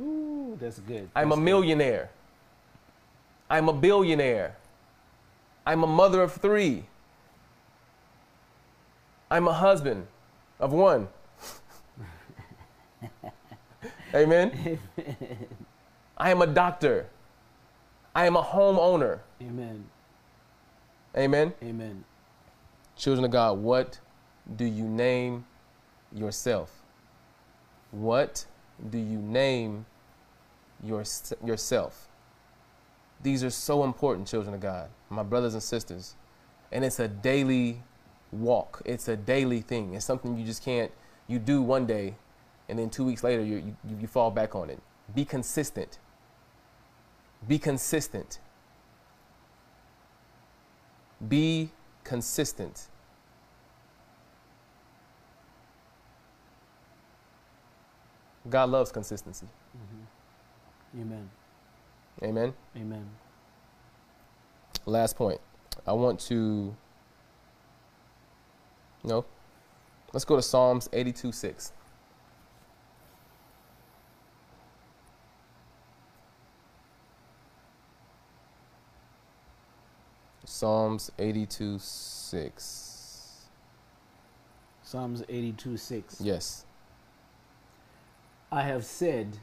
Ooh, 0.03 0.59
that's 0.61 0.81
good. 0.81 1.09
I'm 1.14 1.29
a 1.29 1.31
That's 1.31 1.39
good. 1.39 1.45
millionaire. 1.45 2.11
I'm 3.49 3.69
a 3.69 3.73
billionaire. 3.73 4.57
I'm 5.64 5.85
a 5.85 5.87
mother 5.87 6.23
of 6.23 6.33
three. 6.33 6.87
I'm 9.31 9.47
a 9.47 9.53
husband 9.53 10.07
of 10.59 10.72
one. 10.72 11.09
Amen. 14.14 14.78
I 16.16 16.31
am 16.31 16.43
a 16.43 16.47
doctor. 16.47 17.07
I 18.14 18.26
am 18.26 18.37
a 18.37 18.43
homeowner. 18.43 19.20
Amen. 19.41 19.85
Amen. 21.16 21.53
Amen. 21.62 22.05
Children 22.97 23.24
of 23.24 23.31
God, 23.31 23.59
what 23.59 24.01
do 24.57 24.64
you 24.64 24.85
name 24.85 25.47
yourself? 26.12 26.83
What 27.93 28.45
do 28.91 28.99
you 28.99 29.18
name 29.18 29.87
your, 30.83 31.05
yourself? 31.45 32.09
These 33.22 33.45
are 33.45 33.51
so 33.51 33.85
important, 33.85 34.26
children 34.26 34.55
of 34.55 34.61
God, 34.61 34.89
my 35.09 35.22
brothers 35.22 35.55
and 35.55 35.62
sisters. 35.62 36.16
And 36.72 36.85
it's 36.85 36.99
a 36.99 37.09
daily 37.09 37.83
walk. 38.33 38.83
It's 38.85 39.09
a 39.09 39.16
daily 39.16 39.61
thing. 39.61 39.95
It's 39.95 40.05
something 40.05 40.37
you 40.37 40.45
just 40.45 40.64
can't, 40.64 40.91
you 41.26 41.39
do 41.39 41.62
one 41.62 41.87
day 41.87 42.14
and 42.68 42.78
then 42.78 42.89
two 42.89 43.05
weeks 43.05 43.24
later 43.24 43.43
you, 43.45 43.57
you, 43.57 43.97
you 44.01 44.07
fall 44.07 44.31
back 44.31 44.55
on 44.55 44.70
it. 44.70 44.78
Be 45.14 45.24
consistent. 45.24 45.99
Be 47.47 47.59
consistent. 47.59 48.39
Be 51.26 51.70
consistent. 52.05 52.89
God 58.49 58.70
loves 58.70 58.91
consistency. 58.91 59.47
Mm-hmm. 59.76 61.03
Amen. 61.03 61.31
Amen. 62.22 62.55
Amen. 62.76 63.11
Last 64.87 65.16
point. 65.16 65.41
I 65.87 65.93
want 65.93 66.20
to 66.20 66.74
no. 69.03 69.25
Let's 70.13 70.25
go 70.25 70.37
to 70.37 70.43
Psalms 70.43 70.89
82 70.93 71.33
6. 71.33 71.73
Psalms 80.45 81.11
82 81.19 81.79
6. 81.79 83.47
Psalms 84.83 85.23
82 85.29 85.77
6. 85.77 86.21
Yes. 86.21 86.65
I 88.53 88.63
have 88.63 88.85
said, 88.85 89.39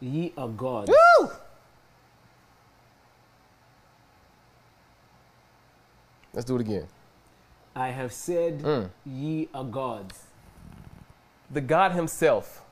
Ye 0.00 0.32
are 0.38 0.48
gods. 0.48 0.90
Woo! 0.90 1.30
Let's 6.32 6.46
do 6.46 6.54
it 6.54 6.60
again. 6.60 6.86
I 7.74 7.88
have 7.88 8.12
said, 8.12 8.62
Mm. 8.62 8.90
Ye 9.06 9.48
are 9.54 9.64
gods. 9.64 10.24
The 11.50 11.60
God 11.60 11.92
Himself, 11.92 12.62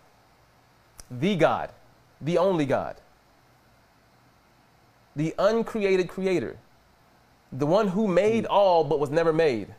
the 1.11 1.37
God, 1.37 1.71
the 2.21 2.39
only 2.39 2.67
God, 2.67 2.97
the 5.17 5.35
uncreated 5.39 6.09
Creator, 6.09 6.57
the 7.53 7.67
one 7.67 7.89
who 7.89 8.07
made 8.07 8.47
all 8.47 8.85
but 8.85 9.01
was 9.01 9.11
never 9.11 9.33
made, 9.33 9.75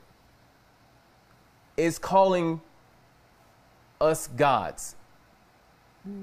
is 1.77 1.97
calling 1.97 2.61
us 3.99 4.27
gods. 4.27 4.95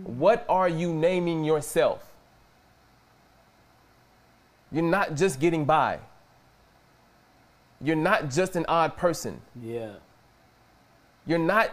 What 0.04 0.44
are 0.48 0.68
you 0.68 0.92
naming 0.92 1.44
yourself? 1.44 2.04
You're 4.72 4.82
not 4.82 5.14
just 5.14 5.40
getting 5.40 5.64
by. 5.64 6.00
You're 7.80 7.96
not 7.96 8.30
just 8.30 8.56
an 8.56 8.64
odd 8.68 8.96
person. 8.96 9.40
Yeah. 9.60 9.92
You're 11.26 11.38
not 11.38 11.70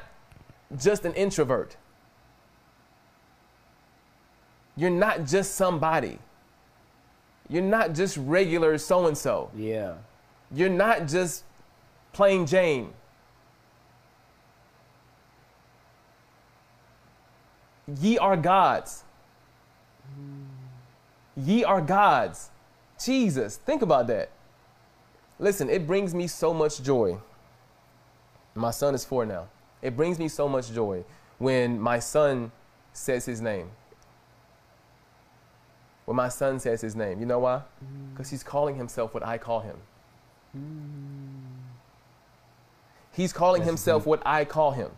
just 0.78 1.06
an 1.06 1.14
introvert. 1.14 1.78
You're 4.76 4.90
not 4.90 5.26
just 5.26 5.56
somebody. 5.56 6.20
You're 7.50 7.64
not 7.64 7.94
just 7.94 8.18
regular 8.18 8.78
so 8.78 9.08
and 9.08 9.18
so. 9.18 9.50
Yeah. 9.56 9.96
You're 10.52 10.70
not 10.70 11.08
just 11.08 11.44
plain 12.14 12.46
Jane. 12.46 12.94
Ye 18.02 18.18
are 18.18 18.36
gods. 18.36 19.04
Hmm. 20.16 20.44
Ye 21.38 21.64
are 21.64 21.82
gods. 21.82 22.50
Jesus, 23.04 23.58
think 23.58 23.82
about 23.82 24.08
that. 24.08 24.30
Listen, 25.40 25.70
it 25.70 25.86
brings 25.86 26.14
me 26.14 26.28
so 26.28 26.54
much 26.54 26.82
joy. 26.82 27.18
My 28.54 28.72
son 28.72 28.96
is 28.96 29.04
four 29.04 29.26
now. 29.26 29.48
It 29.82 29.98
brings 29.98 30.18
me 30.18 30.28
so 30.28 30.48
much 30.48 30.72
joy 30.72 31.04
when 31.38 31.80
my 31.80 32.00
son 32.00 32.52
says 32.94 33.26
his 33.26 33.42
name. 33.42 33.70
When 36.06 36.16
my 36.16 36.30
son 36.30 36.60
says 36.60 36.82
his 36.82 36.96
name. 36.96 37.20
You 37.20 37.26
know 37.26 37.40
why? 37.40 37.62
Because 38.14 38.30
he's 38.30 38.44
calling 38.44 38.76
himself 38.76 39.14
what 39.14 39.26
I 39.26 39.38
call 39.38 39.60
him. 39.60 39.78
He's 43.12 43.34
calling 43.34 43.62
That's 43.62 43.70
himself 43.70 44.06
what 44.06 44.22
I 44.26 44.46
call 44.46 44.72
him. 44.72 44.92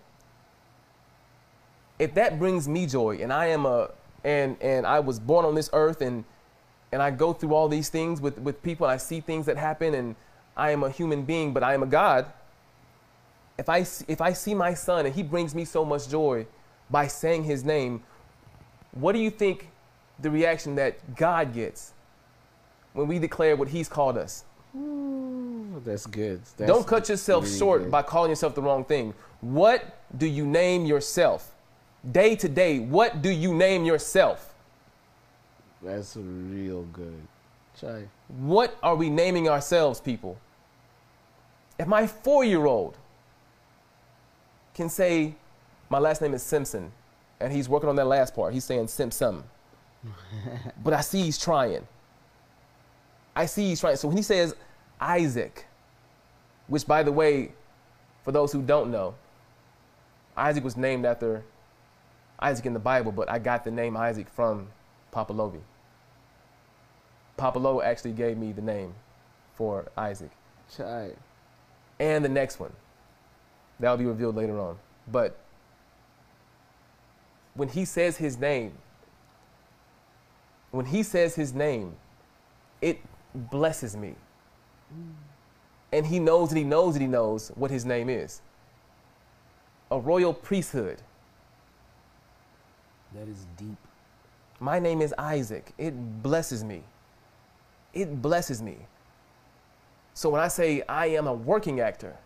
If 1.98 2.14
that 2.14 2.38
brings 2.38 2.68
me 2.68 2.86
joy, 2.86 3.18
and 3.22 3.34
I 3.34 3.48
am 3.48 3.66
a 3.66 3.90
and 4.24 4.58
and 4.62 4.86
I 4.86 5.00
was 5.00 5.20
born 5.20 5.46
on 5.46 5.56
this 5.56 5.70
earth 5.74 6.02
and 6.02 6.24
and 6.92 7.02
I 7.02 7.12
go 7.12 7.34
through 7.34 7.54
all 7.54 7.68
these 7.68 7.90
things 7.90 8.22
with, 8.22 8.38
with 8.40 8.62
people, 8.64 8.88
and 8.88 8.94
I 8.94 8.98
see 8.98 9.20
things 9.20 9.46
that 9.48 9.58
happen, 9.58 9.94
and 9.94 10.16
I 10.58 10.72
am 10.72 10.84
a 10.84 10.90
human 10.90 11.24
being, 11.24 11.54
but 11.54 11.64
I 11.64 11.74
am 11.74 11.84
a 11.84 11.86
God. 11.86 12.26
If 13.58 13.70
I, 13.70 13.80
if 14.08 14.20
I 14.22 14.34
see 14.34 14.54
my 14.54 14.74
son 14.74 15.06
and 15.06 15.16
he 15.16 15.24
brings 15.24 15.56
me 15.56 15.64
so 15.66 15.86
much 15.86 16.10
joy 16.10 16.48
by 16.90 17.08
saying 17.08 17.44
his 17.44 17.64
name, 17.64 18.04
what 18.92 19.14
do 19.14 19.20
you 19.20 19.30
think 19.30 19.70
the 20.20 20.32
reaction 20.32 20.76
that 20.76 21.16
God 21.16 21.54
gets 21.54 21.94
when 22.94 23.08
we 23.08 23.20
declare 23.20 23.56
what 23.56 23.68
he's 23.70 23.88
called 23.88 24.18
us? 24.18 24.44
That's 25.86 26.08
good. 26.08 26.42
That's 26.58 26.70
Don't 26.70 26.86
cut 26.86 27.08
yourself 27.08 27.44
really 27.46 27.58
short 27.58 27.82
good. 27.84 27.92
by 27.92 28.02
calling 28.02 28.32
yourself 28.32 28.56
the 28.56 28.62
wrong 28.62 28.84
thing. 28.84 29.14
What 29.42 30.00
do 30.18 30.26
you 30.26 30.46
name 30.46 30.86
yourself? 30.86 31.54
Day 32.12 32.36
to 32.36 32.50
day, 32.50 32.80
what 32.80 33.22
do 33.22 33.30
you 33.30 33.54
name 33.54 33.86
yourself? 33.86 34.56
That's 35.84 36.18
real 36.18 36.84
good. 36.94 37.22
Try. 37.80 38.04
What 38.28 38.76
are 38.82 38.96
we 38.96 39.10
naming 39.10 39.48
ourselves, 39.48 40.00
people? 40.00 40.40
If 41.80 41.88
my 41.88 42.08
four 42.08 42.44
year 42.44 42.66
old 42.66 42.98
can 44.74 44.90
say, 44.90 45.36
My 45.90 46.00
last 46.00 46.22
name 46.22 46.34
is 46.34 46.44
Simpson, 46.44 46.92
and 47.40 47.52
he's 47.54 47.70
working 47.70 47.90
on 47.90 47.96
that 47.96 48.06
last 48.06 48.36
part, 48.36 48.54
he's 48.54 48.66
saying 48.66 48.88
Simpson. 48.88 49.44
but 50.84 50.94
I 50.94 51.02
see 51.02 51.24
he's 51.24 51.38
trying. 51.38 51.88
I 53.36 53.46
see 53.46 53.70
he's 53.70 53.80
trying. 53.80 53.96
So 53.98 54.08
when 54.08 54.18
he 54.18 54.24
says 54.24 54.56
Isaac, 55.00 55.66
which 56.68 56.86
by 56.88 57.04
the 57.04 57.12
way, 57.12 57.52
for 58.24 58.32
those 58.32 58.52
who 58.52 58.62
don't 58.62 58.92
know, 58.92 59.16
Isaac 60.36 60.64
was 60.64 60.78
named 60.78 61.06
after 61.06 61.44
Isaac 62.40 62.66
in 62.66 62.74
the 62.74 62.80
Bible, 62.80 63.12
but 63.12 63.30
I 63.30 63.40
got 63.40 63.64
the 63.64 63.72
name 63.72 63.98
Isaac 63.98 64.30
from 64.30 64.68
Papa 65.12 65.34
Lovi. 65.34 65.62
Papa 67.38 67.60
Lo 67.60 67.82
actually 67.82 68.12
gave 68.12 68.38
me 68.38 68.52
the 68.52 68.62
name 68.62 68.94
for 69.56 69.86
Isaac. 69.96 70.32
Try. 70.76 71.12
And 72.00 72.24
the 72.24 72.30
next 72.30 72.60
one. 72.60 72.72
That'll 73.80 73.98
be 73.98 74.06
revealed 74.06 74.36
later 74.36 74.60
on. 74.60 74.78
But 75.12 75.38
when 77.54 77.70
he 77.70 77.86
says 77.86 78.18
his 78.18 78.38
name, 78.38 78.74
when 80.72 80.86
he 80.86 81.04
says 81.04 81.36
his 81.36 81.54
name, 81.54 81.96
it 82.82 83.00
blesses 83.34 83.96
me. 83.96 84.16
And 85.92 86.06
he 86.06 86.20
knows 86.20 86.50
and 86.50 86.58
he 86.58 86.64
knows 86.64 86.94
that 86.94 87.02
he 87.02 87.08
knows 87.08 87.52
what 87.56 87.72
his 87.72 87.86
name 87.86 88.10
is. 88.10 88.42
A 89.90 90.00
royal 90.00 90.34
priesthood. 90.34 91.02
That 93.16 93.28
is 93.28 93.46
deep. 93.58 93.78
My 94.60 94.80
name 94.80 95.02
is 95.02 95.14
Isaac. 95.18 95.72
It 95.78 95.94
blesses 96.22 96.64
me. 96.64 96.84
It 97.94 98.22
blesses 98.22 98.62
me. 98.62 98.78
So 100.18 100.32
when 100.32 100.42
I 100.42 100.48
say 100.48 100.82
I 100.90 101.10
am 101.10 101.28
a 101.28 101.34
working 101.34 101.80
actor, 101.80 102.18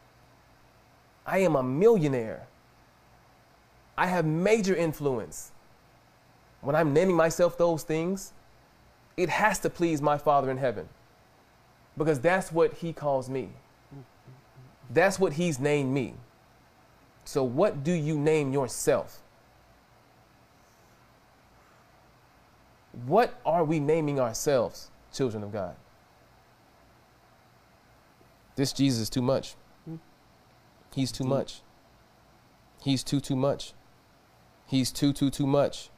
I 1.25 1.39
am 1.39 1.57
a 1.57 1.61
millionaire, 1.61 2.47
I 3.97 4.07
have 4.07 4.23
major 4.23 4.73
influence. 4.73 5.51
When 6.61 6.73
I'm 6.73 6.93
naming 6.93 7.17
myself 7.17 7.57
those 7.57 7.83
things, 7.83 8.31
it 9.17 9.27
has 9.27 9.59
to 9.59 9.69
please 9.69 10.01
my 10.01 10.17
Father 10.17 10.49
in 10.49 10.55
heaven 10.55 10.87
because 11.97 12.21
that's 12.21 12.49
what 12.49 12.75
He 12.75 12.93
calls 12.93 13.29
me. 13.29 13.49
That's 14.89 15.19
what 15.19 15.33
He's 15.33 15.59
named 15.59 15.93
me. 15.93 16.13
So, 17.25 17.43
what 17.43 17.83
do 17.83 17.91
you 17.91 18.17
name 18.17 18.53
yourself? 18.53 19.21
What 23.05 23.37
are 23.45 23.65
we 23.65 23.81
naming 23.81 24.17
ourselves, 24.17 24.91
children 25.11 25.43
of 25.43 25.51
God? 25.51 25.75
This 28.55 28.73
Jesus 28.73 29.03
is 29.03 29.09
too 29.09 29.21
much. 29.21 29.55
Hmm. 29.85 29.95
He's 30.93 31.11
too 31.11 31.23
hmm. 31.23 31.29
much. 31.29 31.61
He's 32.83 33.03
too, 33.03 33.19
too 33.19 33.35
much. 33.35 33.73
He's 34.65 34.91
too, 34.91 35.13
too, 35.13 35.29
too 35.29 35.45
much. 35.45 35.89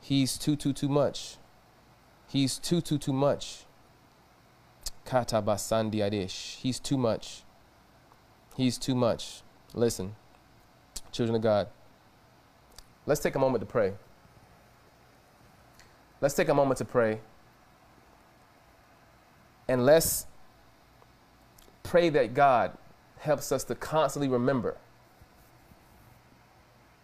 He's 0.00 0.38
too, 0.38 0.54
too, 0.54 0.72
too 0.72 0.88
much. 0.88 1.36
He's 2.28 2.58
too, 2.58 2.80
too, 2.80 2.98
too 2.98 3.12
much. 3.12 3.64
Kata 5.04 5.42
basandi 5.42 5.96
adish. 5.96 6.56
He's 6.58 6.78
too 6.78 6.96
much. 6.96 7.42
He's 8.56 8.78
too 8.78 8.94
much. 8.94 9.42
Listen, 9.74 10.14
children 11.10 11.36
of 11.36 11.42
God, 11.42 11.68
let's 13.04 13.20
take 13.20 13.34
a 13.34 13.38
moment 13.38 13.60
to 13.60 13.66
pray. 13.66 13.92
Let's 16.20 16.34
take 16.34 16.48
a 16.48 16.54
moment 16.54 16.78
to 16.78 16.84
pray. 16.84 17.20
And 19.68 19.84
let's 19.84 20.26
pray 21.86 22.08
that 22.10 22.34
God 22.34 22.76
helps 23.18 23.52
us 23.52 23.64
to 23.64 23.74
constantly 23.74 24.28
remember 24.28 24.76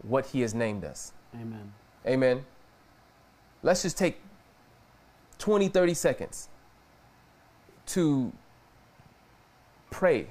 what 0.03 0.27
He 0.27 0.41
has 0.41 0.55
named 0.55 0.85
us. 0.85 1.13
Amen. 1.35 1.73
Amen. 2.07 2.45
Let's 3.63 3.83
just 3.83 3.97
take 3.97 4.21
20, 5.39 5.69
30 5.69 5.95
seconds 5.95 6.49
to 7.87 8.33
pray 9.91 10.29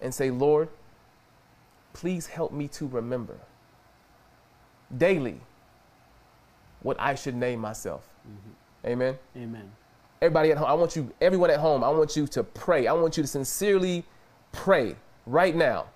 and 0.00 0.12
say, 0.12 0.30
Lord, 0.30 0.68
please 1.92 2.26
help 2.26 2.52
me 2.52 2.68
to 2.68 2.86
remember 2.86 3.38
daily 4.96 5.40
what 6.82 6.98
I 7.00 7.14
should 7.14 7.36
name 7.36 7.60
myself. 7.60 8.08
Mm-hmm. 8.28 8.86
Amen. 8.86 9.18
Amen. 9.36 9.72
Everybody 10.22 10.52
at 10.52 10.58
home, 10.58 10.68
I 10.68 10.74
want 10.74 10.94
you, 10.94 11.12
everyone 11.20 11.50
at 11.50 11.58
home, 11.58 11.82
I 11.82 11.88
want 11.88 12.16
you 12.16 12.28
to 12.28 12.44
pray. 12.44 12.86
I 12.86 12.92
want 12.92 13.16
you 13.16 13.24
to 13.24 13.26
sincerely 13.26 14.04
pray 14.52 14.94
right 15.26 15.52
now 15.52 15.86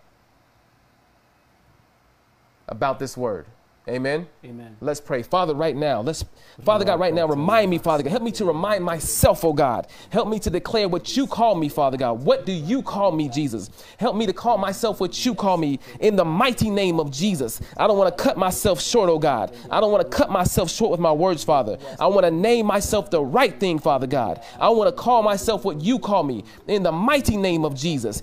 about 2.66 2.98
this 2.98 3.16
word. 3.16 3.46
Amen. 3.88 4.26
Amen. 4.44 4.76
Let's 4.80 5.00
pray. 5.00 5.22
Father, 5.22 5.54
right 5.54 5.76
now, 5.76 6.00
let's, 6.00 6.24
Father 6.64 6.84
God, 6.84 6.98
right 6.98 7.14
now, 7.14 7.28
remind 7.28 7.70
me, 7.70 7.78
Father 7.78 8.02
God. 8.02 8.10
Help 8.10 8.24
me 8.24 8.32
to 8.32 8.44
remind 8.44 8.82
myself, 8.82 9.44
oh 9.44 9.52
God. 9.52 9.86
Help 10.10 10.26
me 10.26 10.40
to 10.40 10.50
declare 10.50 10.88
what 10.88 11.16
you 11.16 11.28
call 11.28 11.54
me, 11.54 11.68
Father 11.68 11.96
God. 11.96 12.24
What 12.24 12.44
do 12.44 12.50
you 12.50 12.82
call 12.82 13.12
me, 13.12 13.28
Jesus? 13.28 13.70
Help 13.98 14.16
me 14.16 14.26
to 14.26 14.32
call 14.32 14.58
myself 14.58 14.98
what 14.98 15.24
you 15.24 15.36
call 15.36 15.56
me 15.56 15.78
in 16.00 16.16
the 16.16 16.24
mighty 16.24 16.68
name 16.68 16.98
of 16.98 17.12
Jesus. 17.12 17.60
I 17.76 17.86
don't 17.86 17.96
want 17.96 18.16
to 18.16 18.24
cut 18.24 18.36
myself 18.36 18.82
short, 18.82 19.08
oh 19.08 19.20
God. 19.20 19.56
I 19.70 19.80
don't 19.80 19.92
want 19.92 20.10
to 20.10 20.16
cut 20.16 20.32
myself 20.32 20.68
short 20.68 20.90
with 20.90 20.98
my 20.98 21.12
words, 21.12 21.44
Father. 21.44 21.78
I 22.00 22.08
want 22.08 22.24
to 22.24 22.32
name 22.32 22.66
myself 22.66 23.08
the 23.10 23.22
right 23.22 23.58
thing, 23.60 23.78
Father 23.78 24.08
God. 24.08 24.42
I 24.58 24.68
want 24.70 24.88
to 24.88 25.00
call 25.00 25.22
myself 25.22 25.64
what 25.64 25.80
you 25.80 26.00
call 26.00 26.24
me 26.24 26.42
in 26.66 26.82
the 26.82 26.90
mighty 26.90 27.36
name 27.36 27.64
of 27.64 27.76
Jesus. 27.76 28.20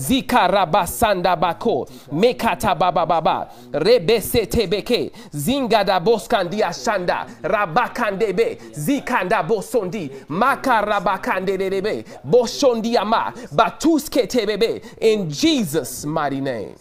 basante. 0.01 0.07
Zikarabasanda 0.07 1.35
bako. 1.35 1.87
Mekata 2.11 2.75
baba 2.75 3.05
baba. 3.05 3.49
Rebesete 3.71 4.67
beke. 4.69 5.11
Zingada 5.31 5.99
boskandia 5.99 6.73
shanda. 6.73 7.27
Rabakandebe. 7.41 8.57
Zikanda 8.73 9.43
bosondi. 9.43 10.09
Makarabakande 10.29 11.57
debe. 11.57 12.05
Boshondi 12.23 12.97
ama. 12.97 13.33
Batuske 13.51 14.27
tebebe. 14.27 14.81
In 15.01 15.29
Jesus' 15.29 16.05
mighty 16.05 16.41
name. 16.41 16.75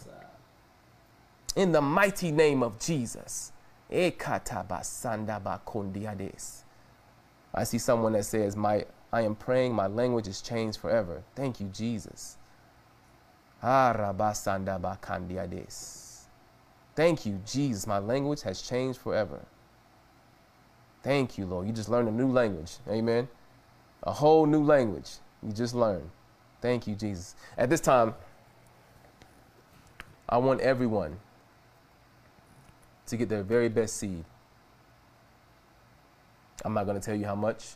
In 1.56 1.72
the 1.72 1.80
mighty 1.80 2.30
name 2.30 2.62
of 2.62 2.78
Jesus. 2.78 3.52
Ekatabasanda 3.90 5.40
bakondiades. 5.40 6.62
I 7.52 7.64
see 7.64 7.78
someone 7.78 8.12
that 8.12 8.24
says, 8.24 8.56
My 8.56 8.84
I 9.12 9.22
am 9.22 9.34
praying, 9.34 9.74
my 9.74 9.88
language 9.88 10.28
is 10.28 10.40
changed 10.40 10.78
forever. 10.78 11.22
Thank 11.34 11.60
you, 11.60 11.68
Jesus. 11.68 12.36
Thank 16.94 17.26
you, 17.26 17.40
Jesus. 17.46 17.86
My 17.86 17.98
language 17.98 18.42
has 18.42 18.62
changed 18.62 18.98
forever. 18.98 19.40
Thank 21.02 21.36
you, 21.38 21.46
Lord. 21.46 21.66
You 21.66 21.72
just 21.72 21.88
learned 21.88 22.08
a 22.08 22.12
new 22.12 22.28
language. 22.28 22.72
Amen. 22.88 23.28
A 24.02 24.12
whole 24.12 24.46
new 24.46 24.62
language. 24.62 25.10
You 25.42 25.52
just 25.52 25.74
learned. 25.74 26.10
Thank 26.60 26.86
you, 26.86 26.94
Jesus. 26.94 27.34
At 27.56 27.70
this 27.70 27.80
time, 27.80 28.14
I 30.28 30.38
want 30.38 30.60
everyone 30.60 31.18
to 33.06 33.16
get 33.16 33.28
their 33.28 33.42
very 33.42 33.68
best 33.68 33.96
seed. 33.96 34.24
I'm 36.64 36.74
not 36.74 36.84
going 36.84 37.00
to 37.00 37.04
tell 37.04 37.16
you 37.16 37.26
how 37.26 37.34
much. 37.34 37.74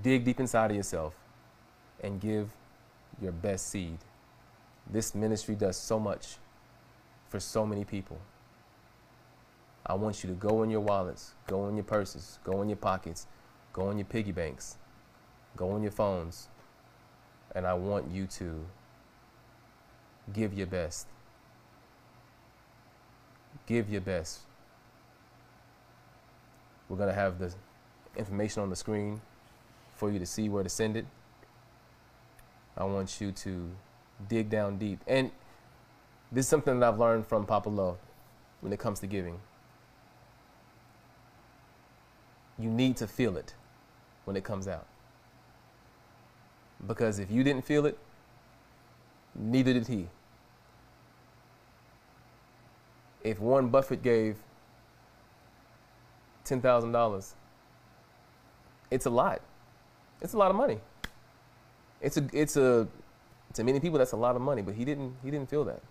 Dig 0.00 0.24
deep 0.24 0.40
inside 0.40 0.70
of 0.70 0.76
yourself 0.76 1.19
and 2.02 2.20
give 2.20 2.50
your 3.20 3.32
best 3.32 3.68
seed. 3.68 3.98
This 4.90 5.14
ministry 5.14 5.54
does 5.54 5.76
so 5.76 5.98
much 5.98 6.36
for 7.28 7.38
so 7.38 7.66
many 7.66 7.84
people. 7.84 8.18
I 9.86 9.94
want 9.94 10.22
you 10.22 10.28
to 10.30 10.36
go 10.36 10.62
in 10.62 10.70
your 10.70 10.80
wallets, 10.80 11.34
go 11.46 11.68
in 11.68 11.76
your 11.76 11.84
purses, 11.84 12.38
go 12.44 12.62
in 12.62 12.68
your 12.68 12.76
pockets, 12.76 13.26
go 13.72 13.90
in 13.90 13.98
your 13.98 14.04
piggy 14.04 14.32
banks, 14.32 14.76
go 15.56 15.76
in 15.76 15.82
your 15.82 15.92
phones, 15.92 16.48
and 17.54 17.66
I 17.66 17.74
want 17.74 18.10
you 18.10 18.26
to 18.26 18.66
give 20.32 20.54
your 20.54 20.66
best. 20.66 21.06
Give 23.66 23.88
your 23.88 24.00
best. 24.00 24.40
We're 26.88 26.96
going 26.96 27.08
to 27.08 27.14
have 27.14 27.38
the 27.38 27.52
information 28.16 28.62
on 28.62 28.70
the 28.70 28.76
screen 28.76 29.20
for 29.96 30.10
you 30.10 30.18
to 30.18 30.26
see 30.26 30.48
where 30.48 30.62
to 30.62 30.68
send 30.68 30.96
it. 30.96 31.06
I 32.76 32.84
want 32.84 33.20
you 33.20 33.32
to 33.32 33.70
dig 34.28 34.50
down 34.50 34.78
deep. 34.78 35.00
And 35.06 35.30
this 36.32 36.46
is 36.46 36.48
something 36.48 36.80
that 36.80 36.88
I've 36.88 36.98
learned 36.98 37.26
from 37.26 37.46
Papa 37.46 37.68
Lo 37.68 37.98
when 38.60 38.72
it 38.72 38.78
comes 38.78 39.00
to 39.00 39.06
giving. 39.06 39.40
You 42.58 42.70
need 42.70 42.96
to 42.98 43.06
feel 43.06 43.36
it 43.36 43.54
when 44.24 44.36
it 44.36 44.44
comes 44.44 44.68
out. 44.68 44.86
Because 46.86 47.18
if 47.18 47.30
you 47.30 47.42
didn't 47.42 47.64
feel 47.64 47.86
it, 47.86 47.98
neither 49.34 49.72
did 49.72 49.88
he. 49.88 50.08
If 53.22 53.38
Warren 53.38 53.68
Buffett 53.68 54.02
gave 54.02 54.36
$10,000, 56.44 57.34
it's 58.90 59.06
a 59.06 59.10
lot. 59.10 59.42
It's 60.20 60.32
a 60.32 60.38
lot 60.38 60.50
of 60.50 60.56
money. 60.56 60.80
It's 62.00 62.16
a 62.16 62.26
it's 62.32 62.56
a 62.56 62.88
to 63.54 63.64
many 63.64 63.80
people 63.80 63.98
that's 63.98 64.12
a 64.12 64.16
lot 64.16 64.36
of 64.36 64.42
money, 64.42 64.62
but 64.62 64.74
he 64.74 64.84
didn't 64.84 65.16
he 65.24 65.30
didn't 65.30 65.50
feel 65.50 65.64
that. 65.64 65.82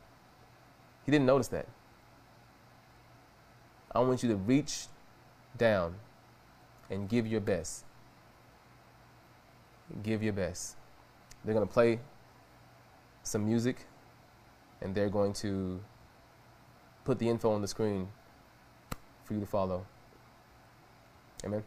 He 1.05 1.11
didn't 1.11 1.25
notice 1.25 1.47
that. 1.49 1.67
I 3.91 3.99
want 3.99 4.21
you 4.21 4.29
to 4.29 4.35
reach 4.35 4.85
down 5.57 5.95
and 6.89 7.09
give 7.09 7.25
your 7.25 7.41
best. 7.41 7.83
Give 10.03 10.21
your 10.21 10.33
best. 10.33 10.75
They're 11.43 11.53
going 11.53 11.67
to 11.67 11.73
play 11.73 11.99
some 13.23 13.45
music 13.45 13.87
and 14.81 14.93
they're 14.93 15.09
going 15.09 15.33
to 15.33 15.79
put 17.05 17.17
the 17.19 17.27
info 17.27 17.51
on 17.51 17.61
the 17.61 17.67
screen 17.67 18.07
for 19.23 19.33
you 19.33 19.39
to 19.39 19.45
follow. 19.45 19.85
Amen. 21.43 21.63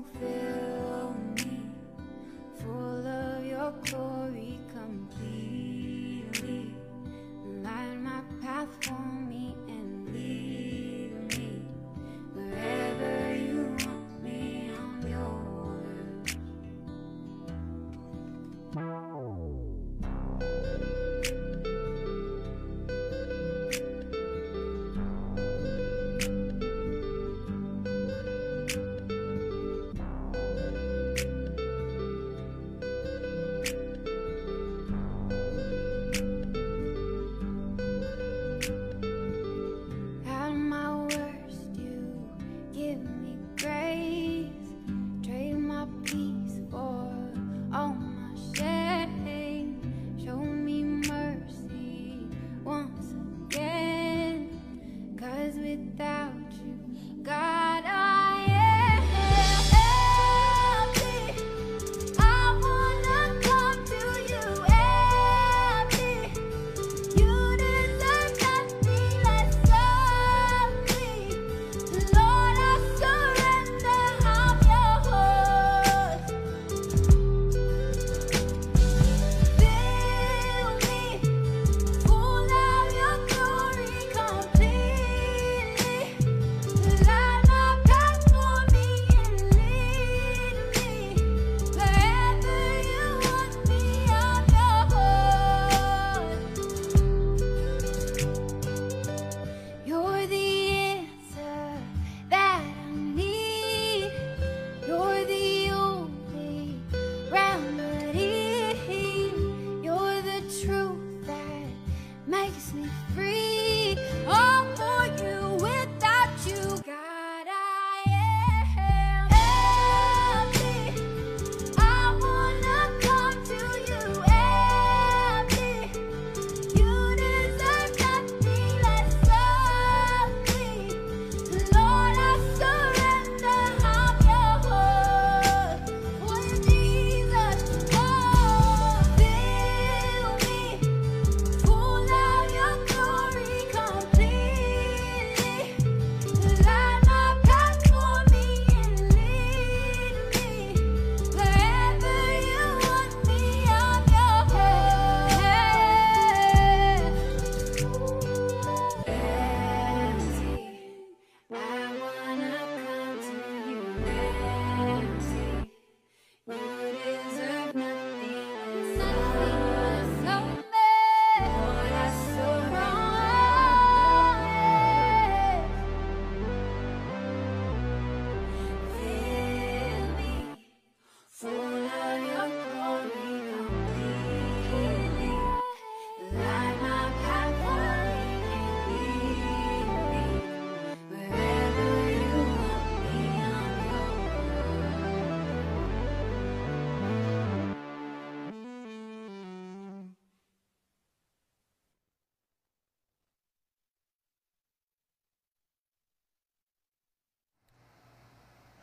So 0.00 0.39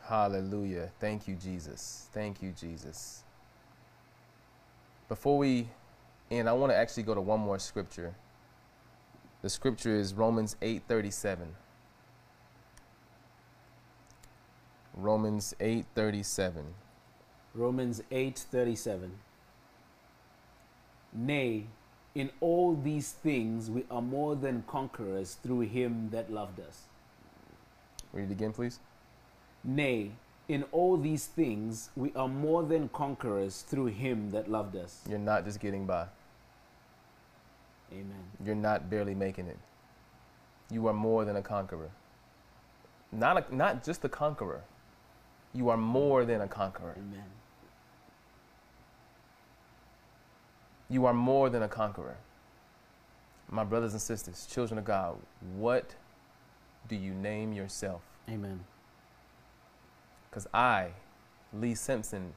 Hallelujah. 0.08 0.90
Thank 1.00 1.28
you, 1.28 1.34
Jesus. 1.34 2.08
Thank 2.14 2.40
you, 2.40 2.54
Jesus. 2.58 3.24
Before 5.06 5.36
we 5.36 5.68
end, 6.30 6.48
I 6.48 6.54
want 6.54 6.72
to 6.72 6.76
actually 6.76 7.02
go 7.02 7.14
to 7.14 7.20
one 7.20 7.40
more 7.40 7.58
scripture. 7.58 8.14
The 9.42 9.50
scripture 9.50 9.94
is 9.94 10.14
Romans 10.14 10.56
8:37. 10.62 11.48
Romans 14.94 15.54
8:37. 15.60 16.72
Romans 17.54 18.00
8:37 18.10 19.10
Nay 21.12 21.66
in 22.14 22.30
all 22.40 22.74
these 22.74 23.12
things 23.12 23.70
we 23.70 23.84
are 23.90 24.02
more 24.02 24.34
than 24.34 24.64
conquerors 24.66 25.34
through 25.34 25.60
him 25.60 26.08
that 26.10 26.32
loved 26.32 26.60
us 26.60 26.88
Read 28.12 28.30
it 28.30 28.32
again, 28.32 28.52
please. 28.52 28.80
Nay 29.68 30.12
in 30.48 30.64
all 30.72 30.96
these 30.96 31.26
things 31.26 31.90
we 31.94 32.10
are 32.14 32.26
more 32.26 32.62
than 32.62 32.88
conquerors 32.88 33.60
through 33.60 33.86
him 33.86 34.30
that 34.30 34.50
loved 34.50 34.74
us 34.74 35.02
You're 35.08 35.18
not 35.18 35.44
just 35.44 35.60
getting 35.60 35.84
by. 35.84 36.06
Amen 37.92 38.24
You're 38.42 38.54
not 38.54 38.88
barely 38.88 39.14
making 39.14 39.46
it. 39.46 39.58
You 40.70 40.86
are 40.86 40.94
more 40.94 41.26
than 41.26 41.36
a 41.36 41.42
conqueror. 41.42 41.90
Not 43.12 43.36
a, 43.36 43.54
not 43.54 43.84
just 43.84 44.04
a 44.04 44.08
conqueror. 44.08 44.62
You 45.52 45.68
are 45.68 45.76
more 45.76 46.24
than 46.24 46.40
a 46.40 46.48
conqueror. 46.48 46.94
Amen 46.96 47.24
You 50.88 51.04
are 51.04 51.12
more 51.12 51.50
than 51.50 51.62
a 51.62 51.68
conqueror. 51.68 52.16
My 53.50 53.64
brothers 53.64 53.92
and 53.92 54.00
sisters, 54.00 54.46
children 54.50 54.78
of 54.78 54.86
God, 54.86 55.16
what 55.56 55.94
do 56.88 56.96
you 56.96 57.12
name 57.12 57.52
yourself? 57.52 58.00
Amen 58.30 58.64
Because 60.28 60.46
I, 60.52 60.90
Lee 61.52 61.74
Simpson, 61.74 62.34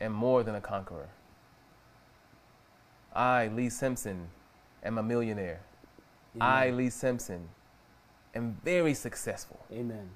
am 0.00 0.12
more 0.12 0.42
than 0.42 0.54
a 0.54 0.60
conqueror. 0.60 1.08
I, 3.14 3.48
Lee 3.48 3.70
Simpson, 3.70 4.28
am 4.84 4.98
a 4.98 5.02
millionaire. 5.02 5.60
I, 6.40 6.70
Lee 6.70 6.90
Simpson, 6.90 7.48
am 8.34 8.58
very 8.62 8.92
successful. 8.92 9.58
Amen 9.72 10.10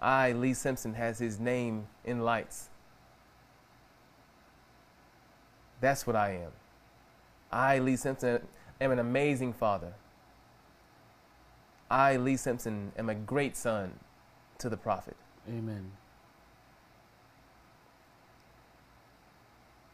I, 0.00 0.32
Lee 0.32 0.54
Simpson, 0.54 0.94
has 0.94 1.18
his 1.18 1.38
name 1.38 1.86
in 2.04 2.20
lights. 2.20 2.70
That's 5.80 6.06
what 6.06 6.16
I 6.16 6.32
am. 6.32 6.52
I, 7.52 7.78
Lee 7.80 7.96
Simpson, 7.96 8.46
am 8.80 8.92
an 8.92 8.98
amazing 8.98 9.52
father. 9.52 9.92
I, 11.90 12.16
Lee 12.16 12.36
Simpson, 12.36 12.92
am 12.96 13.10
a 13.10 13.14
great 13.14 13.56
son 13.56 13.92
to 14.58 14.68
the 14.68 14.76
prophet. 14.76 15.16
Amen 15.48 15.92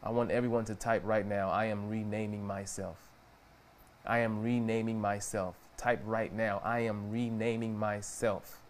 I 0.07 0.09
want 0.09 0.31
everyone 0.31 0.63
to 0.65 0.75
type 0.75 1.01
right 1.03 1.25
now, 1.25 1.49
I 1.49 1.65
am 1.65 1.89
renaming 1.89 2.47
myself. 2.47 2.97
I 4.05 4.19
am 4.19 4.41
renaming 4.41 5.01
myself. 5.01 5.55
Type 5.75 6.01
right 6.05 6.33
now, 6.33 6.61
I 6.63 6.79
am 6.79 7.11
renaming 7.11 7.77
myself. 7.77 8.61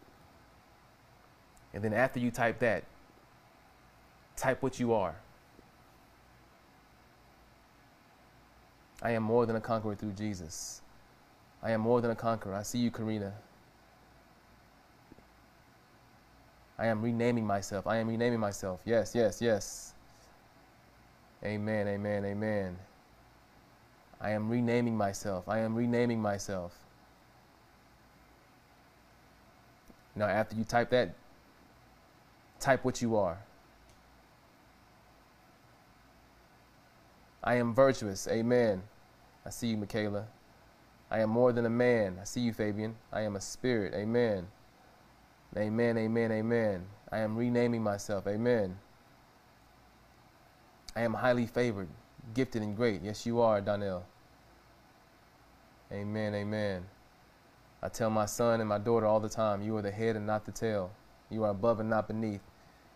And 1.75 1.83
then 1.83 1.93
after 1.93 2.19
you 2.19 2.31
type 2.31 2.57
that, 2.59 2.85
type 4.35 4.63
what 4.63 4.79
you 4.79 4.93
are. 4.93 5.15
I 9.03 9.11
am 9.11 9.21
more 9.21 9.45
than 9.45 9.55
a 9.55 9.61
conqueror 9.61 9.93
through 9.93 10.13
Jesus. 10.13 10.81
I 11.61 11.69
am 11.69 11.81
more 11.81 12.01
than 12.01 12.09
a 12.09 12.15
conqueror. 12.15 12.55
I 12.55 12.63
see 12.63 12.79
you, 12.79 12.89
Karina. 12.89 13.33
I 16.79 16.87
am 16.87 17.01
renaming 17.01 17.45
myself. 17.45 17.87
I 17.87 17.97
am 17.97 18.07
renaming 18.07 18.39
myself. 18.39 18.81
Yes, 18.85 19.15
yes, 19.15 19.41
yes. 19.41 19.93
Amen, 21.43 21.87
amen, 21.87 22.25
amen. 22.25 22.77
I 24.19 24.31
am 24.31 24.49
renaming 24.49 24.97
myself. 24.97 25.47
I 25.47 25.59
am 25.59 25.75
renaming 25.75 26.21
myself. 26.21 26.73
Now, 30.15 30.25
after 30.25 30.55
you 30.55 30.63
type 30.63 30.89
that, 30.89 31.13
type 32.59 32.83
what 32.83 33.01
you 33.01 33.15
are. 33.15 33.37
I 37.43 37.55
am 37.55 37.73
virtuous. 37.73 38.27
Amen. 38.27 38.81
I 39.45 39.51
see 39.51 39.67
you, 39.67 39.77
Michaela. 39.77 40.25
I 41.09 41.19
am 41.19 41.29
more 41.29 41.53
than 41.53 41.65
a 41.65 41.69
man. 41.69 42.17
I 42.19 42.25
see 42.25 42.41
you, 42.41 42.51
Fabian. 42.51 42.95
I 43.13 43.21
am 43.21 43.35
a 43.35 43.41
spirit. 43.41 43.93
Amen. 43.93 44.47
Amen, 45.57 45.97
amen, 45.97 46.31
amen. 46.31 46.85
I 47.11 47.19
am 47.19 47.35
renaming 47.35 47.81
myself. 47.81 48.27
Amen. 48.27 48.77
I 50.95 51.01
am 51.01 51.15
highly 51.15 51.47
favored, 51.47 51.89
gifted, 52.35 52.61
and 52.61 52.75
great. 52.75 53.01
Yes, 53.01 53.25
you 53.25 53.41
are, 53.41 53.59
Donnell. 53.59 54.05
Amen, 55.91 56.35
amen. 56.35 56.85
I 57.81 57.89
tell 57.89 58.09
my 58.09 58.25
son 58.25 58.59
and 58.59 58.69
my 58.69 58.77
daughter 58.77 59.05
all 59.07 59.19
the 59.19 59.29
time, 59.29 59.61
you 59.61 59.75
are 59.77 59.81
the 59.81 59.91
head 59.91 60.15
and 60.15 60.27
not 60.27 60.45
the 60.45 60.51
tail. 60.51 60.91
You 61.29 61.43
are 61.43 61.51
above 61.51 61.79
and 61.79 61.89
not 61.89 62.07
beneath. 62.07 62.41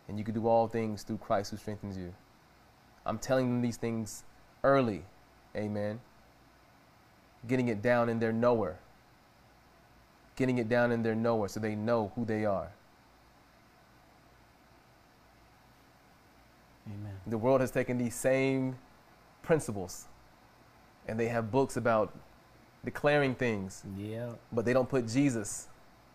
And 0.08 0.20
you 0.20 0.26
can 0.26 0.34
do 0.34 0.48
all 0.48 0.68
things 0.68 1.04
through 1.04 1.18
Christ 1.18 1.52
who 1.52 1.58
strengthens 1.58 1.98
you. 1.98 2.14
I'm 3.06 3.18
telling 3.18 3.48
them 3.48 3.62
these 3.62 3.78
things 3.78 4.24
early. 4.64 5.04
Amen. 5.56 6.00
Getting 7.48 7.70
it 7.70 7.82
down 7.82 8.10
in 8.10 8.20
their 8.20 8.34
knower. 8.34 8.78
Getting 10.36 10.58
it 10.58 10.70
down 10.70 10.92
in 10.92 11.04
their 11.04 11.16
knower 11.16 11.48
so 11.48 11.60
they 11.60 11.76
know 11.76 12.12
who 12.16 12.26
they 12.26 12.46
are. 12.46 12.72
Amen 16.88 17.14
The 17.28 17.38
world 17.38 17.62
has 17.62 17.72
taken 17.72 17.98
these 17.98 18.16
same 18.16 18.76
principles 19.44 20.08
and 21.08 21.20
they 21.20 21.28
have 21.28 21.52
books 21.52 21.78
about 21.78 22.14
declaring 22.84 23.36
things, 23.36 23.84
Yeah 23.98 24.32
but 24.52 24.66
they 24.66 24.74
don't 24.74 24.90
put 24.90 25.08
Jesus 25.08 25.68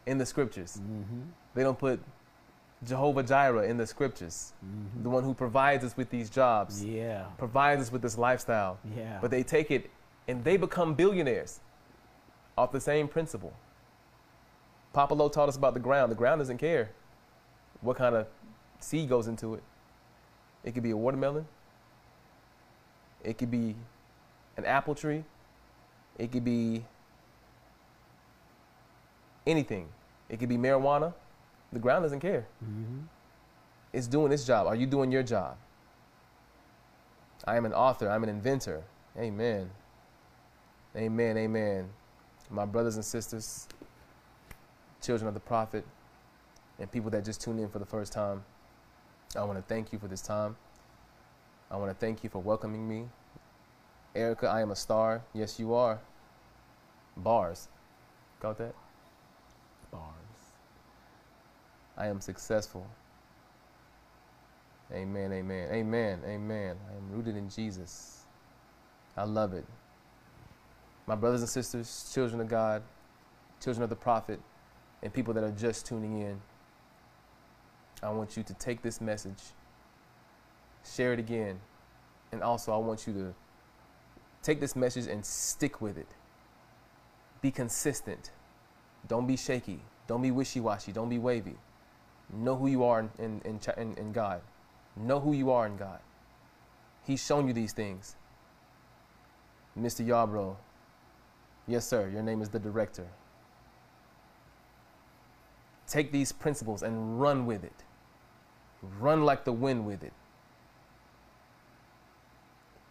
in 0.07 0.19
the 0.19 0.27
scriptures. 0.27 0.81
mm-hmm. 0.83 1.23
They 1.55 1.63
don't 1.63 1.79
put 1.79 2.01
Jehovah 2.85 3.23
Jireh 3.23 3.69
in 3.69 3.77
the 3.77 3.87
scriptures, 3.87 4.53
Mm-hmm. 4.65 5.03
the 5.03 5.09
one 5.11 5.25
who 5.25 5.35
provides 5.35 5.85
us 5.85 5.97
with 5.97 6.11
these 6.11 6.29
jobs, 6.31 6.85
Yeah 6.85 7.25
provides 7.39 7.83
us 7.83 7.93
with 7.93 8.03
this 8.03 8.19
lifestyle. 8.19 8.79
Yeah 8.97 9.19
But 9.21 9.31
they 9.31 9.43
take 9.43 9.71
it 9.71 9.91
and 10.29 10.43
they 10.45 10.57
become 10.57 10.95
billionaires 10.95 11.61
off 12.59 12.73
the 12.73 12.81
same 12.81 13.07
principle. 13.09 13.53
Papa 14.97 15.13
Lo 15.13 15.29
taught 15.29 15.51
us 15.51 15.57
about 15.59 15.75
the 15.75 15.81
ground. 15.81 16.11
The 16.11 16.17
ground 16.17 16.39
doesn't 16.39 16.57
care 16.57 16.89
what 17.83 17.99
kind 17.99 18.15
of 18.15 18.27
seed 18.81 19.11
goes 19.11 19.27
into 19.27 19.53
it. 19.53 19.63
It 20.65 20.73
could 20.73 20.83
be 20.83 20.91
a 20.91 20.97
watermelon. 20.97 21.47
It 23.23 23.37
could 23.37 23.51
be 23.51 23.77
an 24.57 24.65
apple 24.65 24.95
tree. 24.95 25.23
It 26.19 26.33
could 26.33 26.47
be 26.47 26.83
anything. 29.47 29.87
It 30.31 30.39
could 30.41 30.49
be 30.49 30.57
marijuana. 30.57 31.13
The 31.75 31.79
ground 31.79 32.05
doesn't 32.05 32.21
care. 32.21 32.47
mm-hmm. 32.65 33.01
It's 33.93 34.07
doing 34.07 34.33
its 34.33 34.47
job. 34.47 34.67
Are 34.67 34.75
you 34.77 34.87
doing 34.87 35.13
your 35.13 35.23
job? 35.23 35.59
I 37.45 37.59
am 37.59 37.67
an 37.67 37.75
author. 37.75 38.09
I'm 38.09 38.23
an 38.23 38.31
inventor. 38.31 38.83
Amen. 39.19 39.69
Amen. 40.97 41.37
Amen. 41.37 41.91
My 42.49 42.65
brothers 42.65 42.97
and 42.97 43.05
sisters, 43.05 43.69
children 45.07 45.29
of 45.29 45.35
the 45.35 45.41
prophet, 45.41 45.87
and 46.81 46.91
people 46.91 47.11
that 47.11 47.25
just 47.25 47.41
tuned 47.41 47.61
in 47.61 47.69
for 47.69 47.79
the 47.79 47.87
first 47.87 48.13
time, 48.13 48.45
I 49.37 49.45
want 49.45 49.57
to 49.57 49.63
thank 49.63 49.93
you 49.93 49.99
for 49.99 50.09
this 50.09 50.21
time. 50.21 50.57
I 51.71 51.77
want 51.77 51.91
to 51.91 51.97
thank 51.97 52.25
you 52.25 52.31
for 52.31 52.41
welcoming 52.41 52.89
me. 52.89 53.07
Erica, 54.15 54.49
I 54.49 54.63
am 54.63 54.71
a 54.71 54.77
star. 54.77 55.23
Yes, 55.33 55.61
you 55.61 55.75
are. 55.75 56.01
Bars. 57.17 57.69
Got 58.41 58.59
that? 58.59 58.75
Bars 59.91 60.03
I 61.97 62.09
am 62.09 62.21
successful. 62.21 62.87
Amen, 64.93 65.33
amen, 65.33 65.69
amen, 65.73 66.21
amen. 66.27 66.77
I 66.91 66.97
am 66.97 67.11
rooted 67.11 67.37
in 67.37 67.49
Jesus. 67.49 68.25
I 69.17 69.25
love 69.25 69.53
it. 69.53 69.65
My 71.07 71.15
brothers 71.15 71.41
and 71.41 71.49
sisters, 71.49 72.11
children 72.13 72.41
of 72.41 72.49
God, 72.49 72.83
children 73.61 73.83
of 73.83 73.91
the 73.91 73.97
prophet, 73.97 74.41
and 75.07 75.15
people 75.15 75.33
that 75.33 75.45
are 75.45 75.53
just 75.53 75.87
tuning 75.87 76.21
in, 76.21 76.41
I 78.03 78.11
want 78.11 78.37
you 78.37 78.43
to 78.43 78.55
take 78.55 78.83
this 78.83 79.01
message, 79.01 79.39
share 80.85 81.13
it 81.13 81.21
again, 81.21 81.61
and 82.33 82.43
also 82.43 82.73
I 82.73 82.79
want 82.79 83.07
you 83.07 83.13
to 83.13 83.35
take 84.43 84.59
this 84.59 84.75
message 84.75 85.07
and 85.07 85.25
stick 85.25 85.81
with 85.81 85.97
it. 85.97 86.09
Be 87.41 87.53
consistent. 87.53 88.33
Don't 89.07 89.29
be 89.29 89.37
shaky. 89.37 89.79
Don't 90.09 90.23
be 90.23 90.33
wishy 90.33 90.59
washy. 90.59 90.91
Don't 90.91 91.09
be 91.09 91.21
wavy. 91.21 91.55
Know 92.33 92.57
who 92.57 92.67
you 92.67 92.83
are 92.83 92.99
in, 93.21 93.41
in, 93.45 93.61
in, 93.77 93.95
in, 93.95 94.11
God. 94.11 94.41
Know 94.97 95.21
who 95.21 95.35
you 95.35 95.53
are 95.53 95.69
in 95.69 95.77
God. 95.77 96.01
He's 97.05 97.25
shown 97.25 97.47
you 97.47 97.53
these 97.53 97.73
things. 97.73 98.17
Mr. 99.79 100.05
Yarbrough, 100.05 100.57
yes, 101.69 101.87
sir, 101.87 102.09
your 102.09 102.25
name 102.25 102.43
is 102.43 102.49
the 102.49 102.59
director. 102.59 103.07
Take 105.89 106.13
these 106.13 106.33
principles 106.33 106.83
and 106.83 107.21
run 107.21 107.47
with 107.47 107.65
it. 107.65 107.85
Run 109.01 109.25
like 109.25 109.45
the 109.45 109.53
wind 109.53 109.87
with 109.87 110.03
it. 110.03 110.13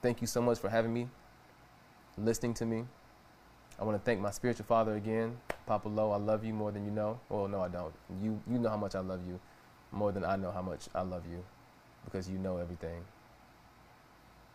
Thank 0.02 0.22
you 0.22 0.28
so 0.28 0.42
much 0.42 0.60
for 0.60 0.70
having 0.70 0.94
me, 0.94 1.10
listening 2.18 2.54
to 2.56 2.66
me. 2.66 2.86
I 3.80 3.84
want 3.84 3.98
to 3.98 4.04
thank 4.04 4.22
my 4.22 4.32
spiritual 4.32 4.66
father 4.66 4.96
again, 4.96 5.38
Papa 5.66 5.90
Lo. 5.90 6.12
I 6.12 6.18
love 6.18 6.46
you 6.46 6.54
more 6.54 6.72
than 6.72 6.86
you 6.86 6.92
know. 6.92 7.20
Well, 7.28 7.48
no, 7.48 7.62
I 7.62 7.68
don't. 7.68 7.94
You 8.22 8.40
you 8.50 8.60
know 8.60 8.70
how 8.70 8.78
much 8.78 8.96
I 8.96 9.00
love 9.00 9.20
you, 9.28 9.40
more 9.92 10.12
than 10.12 10.24
I 10.24 10.36
know 10.36 10.52
how 10.52 10.62
much 10.62 10.88
I 10.94 11.02
love 11.02 11.24
you, 11.30 11.44
because 12.06 12.30
you 12.30 12.38
know 12.38 12.58
everything. 12.58 13.04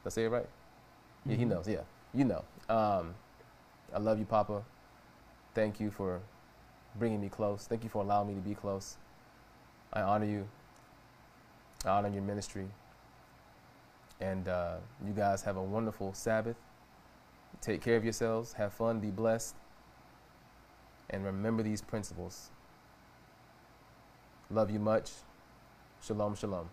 Did 0.03 0.07
I 0.07 0.09
say 0.11 0.25
it 0.25 0.29
right? 0.29 0.49
Yeah, 1.27 1.37
he 1.37 1.45
Mhm. 1.45 1.49
knows. 1.49 1.69
Yeah, 1.69 1.83
you 2.15 2.25
know. 2.25 2.45
Um, 2.69 3.15
I 3.93 3.99
love 3.99 4.19
you, 4.19 4.25
Papa. 4.25 4.63
Thank 5.55 5.81
you 5.81 5.91
for 5.91 6.21
bringing 6.97 7.21
me 7.21 7.29
close. 7.29 7.67
Thank 7.67 7.85
you 7.85 7.91
for 7.91 8.03
allowing 8.03 8.29
me 8.29 8.35
to 8.35 8.41
be 8.41 8.55
close. 8.55 8.97
I 9.93 10.03
honor 10.03 10.27
you. 10.27 10.49
I 11.85 11.91
honor 11.91 12.09
your 12.09 12.23
ministry. 12.23 12.67
And 14.21 14.49
uh, 14.49 14.77
you 15.07 15.13
guys 15.13 15.43
have 15.43 15.57
a 15.57 15.63
wonderful 15.63 16.13
Sabbath. 16.13 16.57
Take 17.61 17.81
care 17.81 17.97
of 17.97 18.05
yourselves. 18.05 18.53
Have 18.55 18.73
fun. 18.73 19.01
Be 19.01 19.11
blessed. 19.11 19.55
And 21.09 21.25
remember 21.25 21.63
these 21.63 21.83
principles. 21.83 22.51
Love 24.51 24.71
you 24.71 24.79
much. 24.79 25.11
Shalom, 26.03 26.35
shalom. 26.35 26.69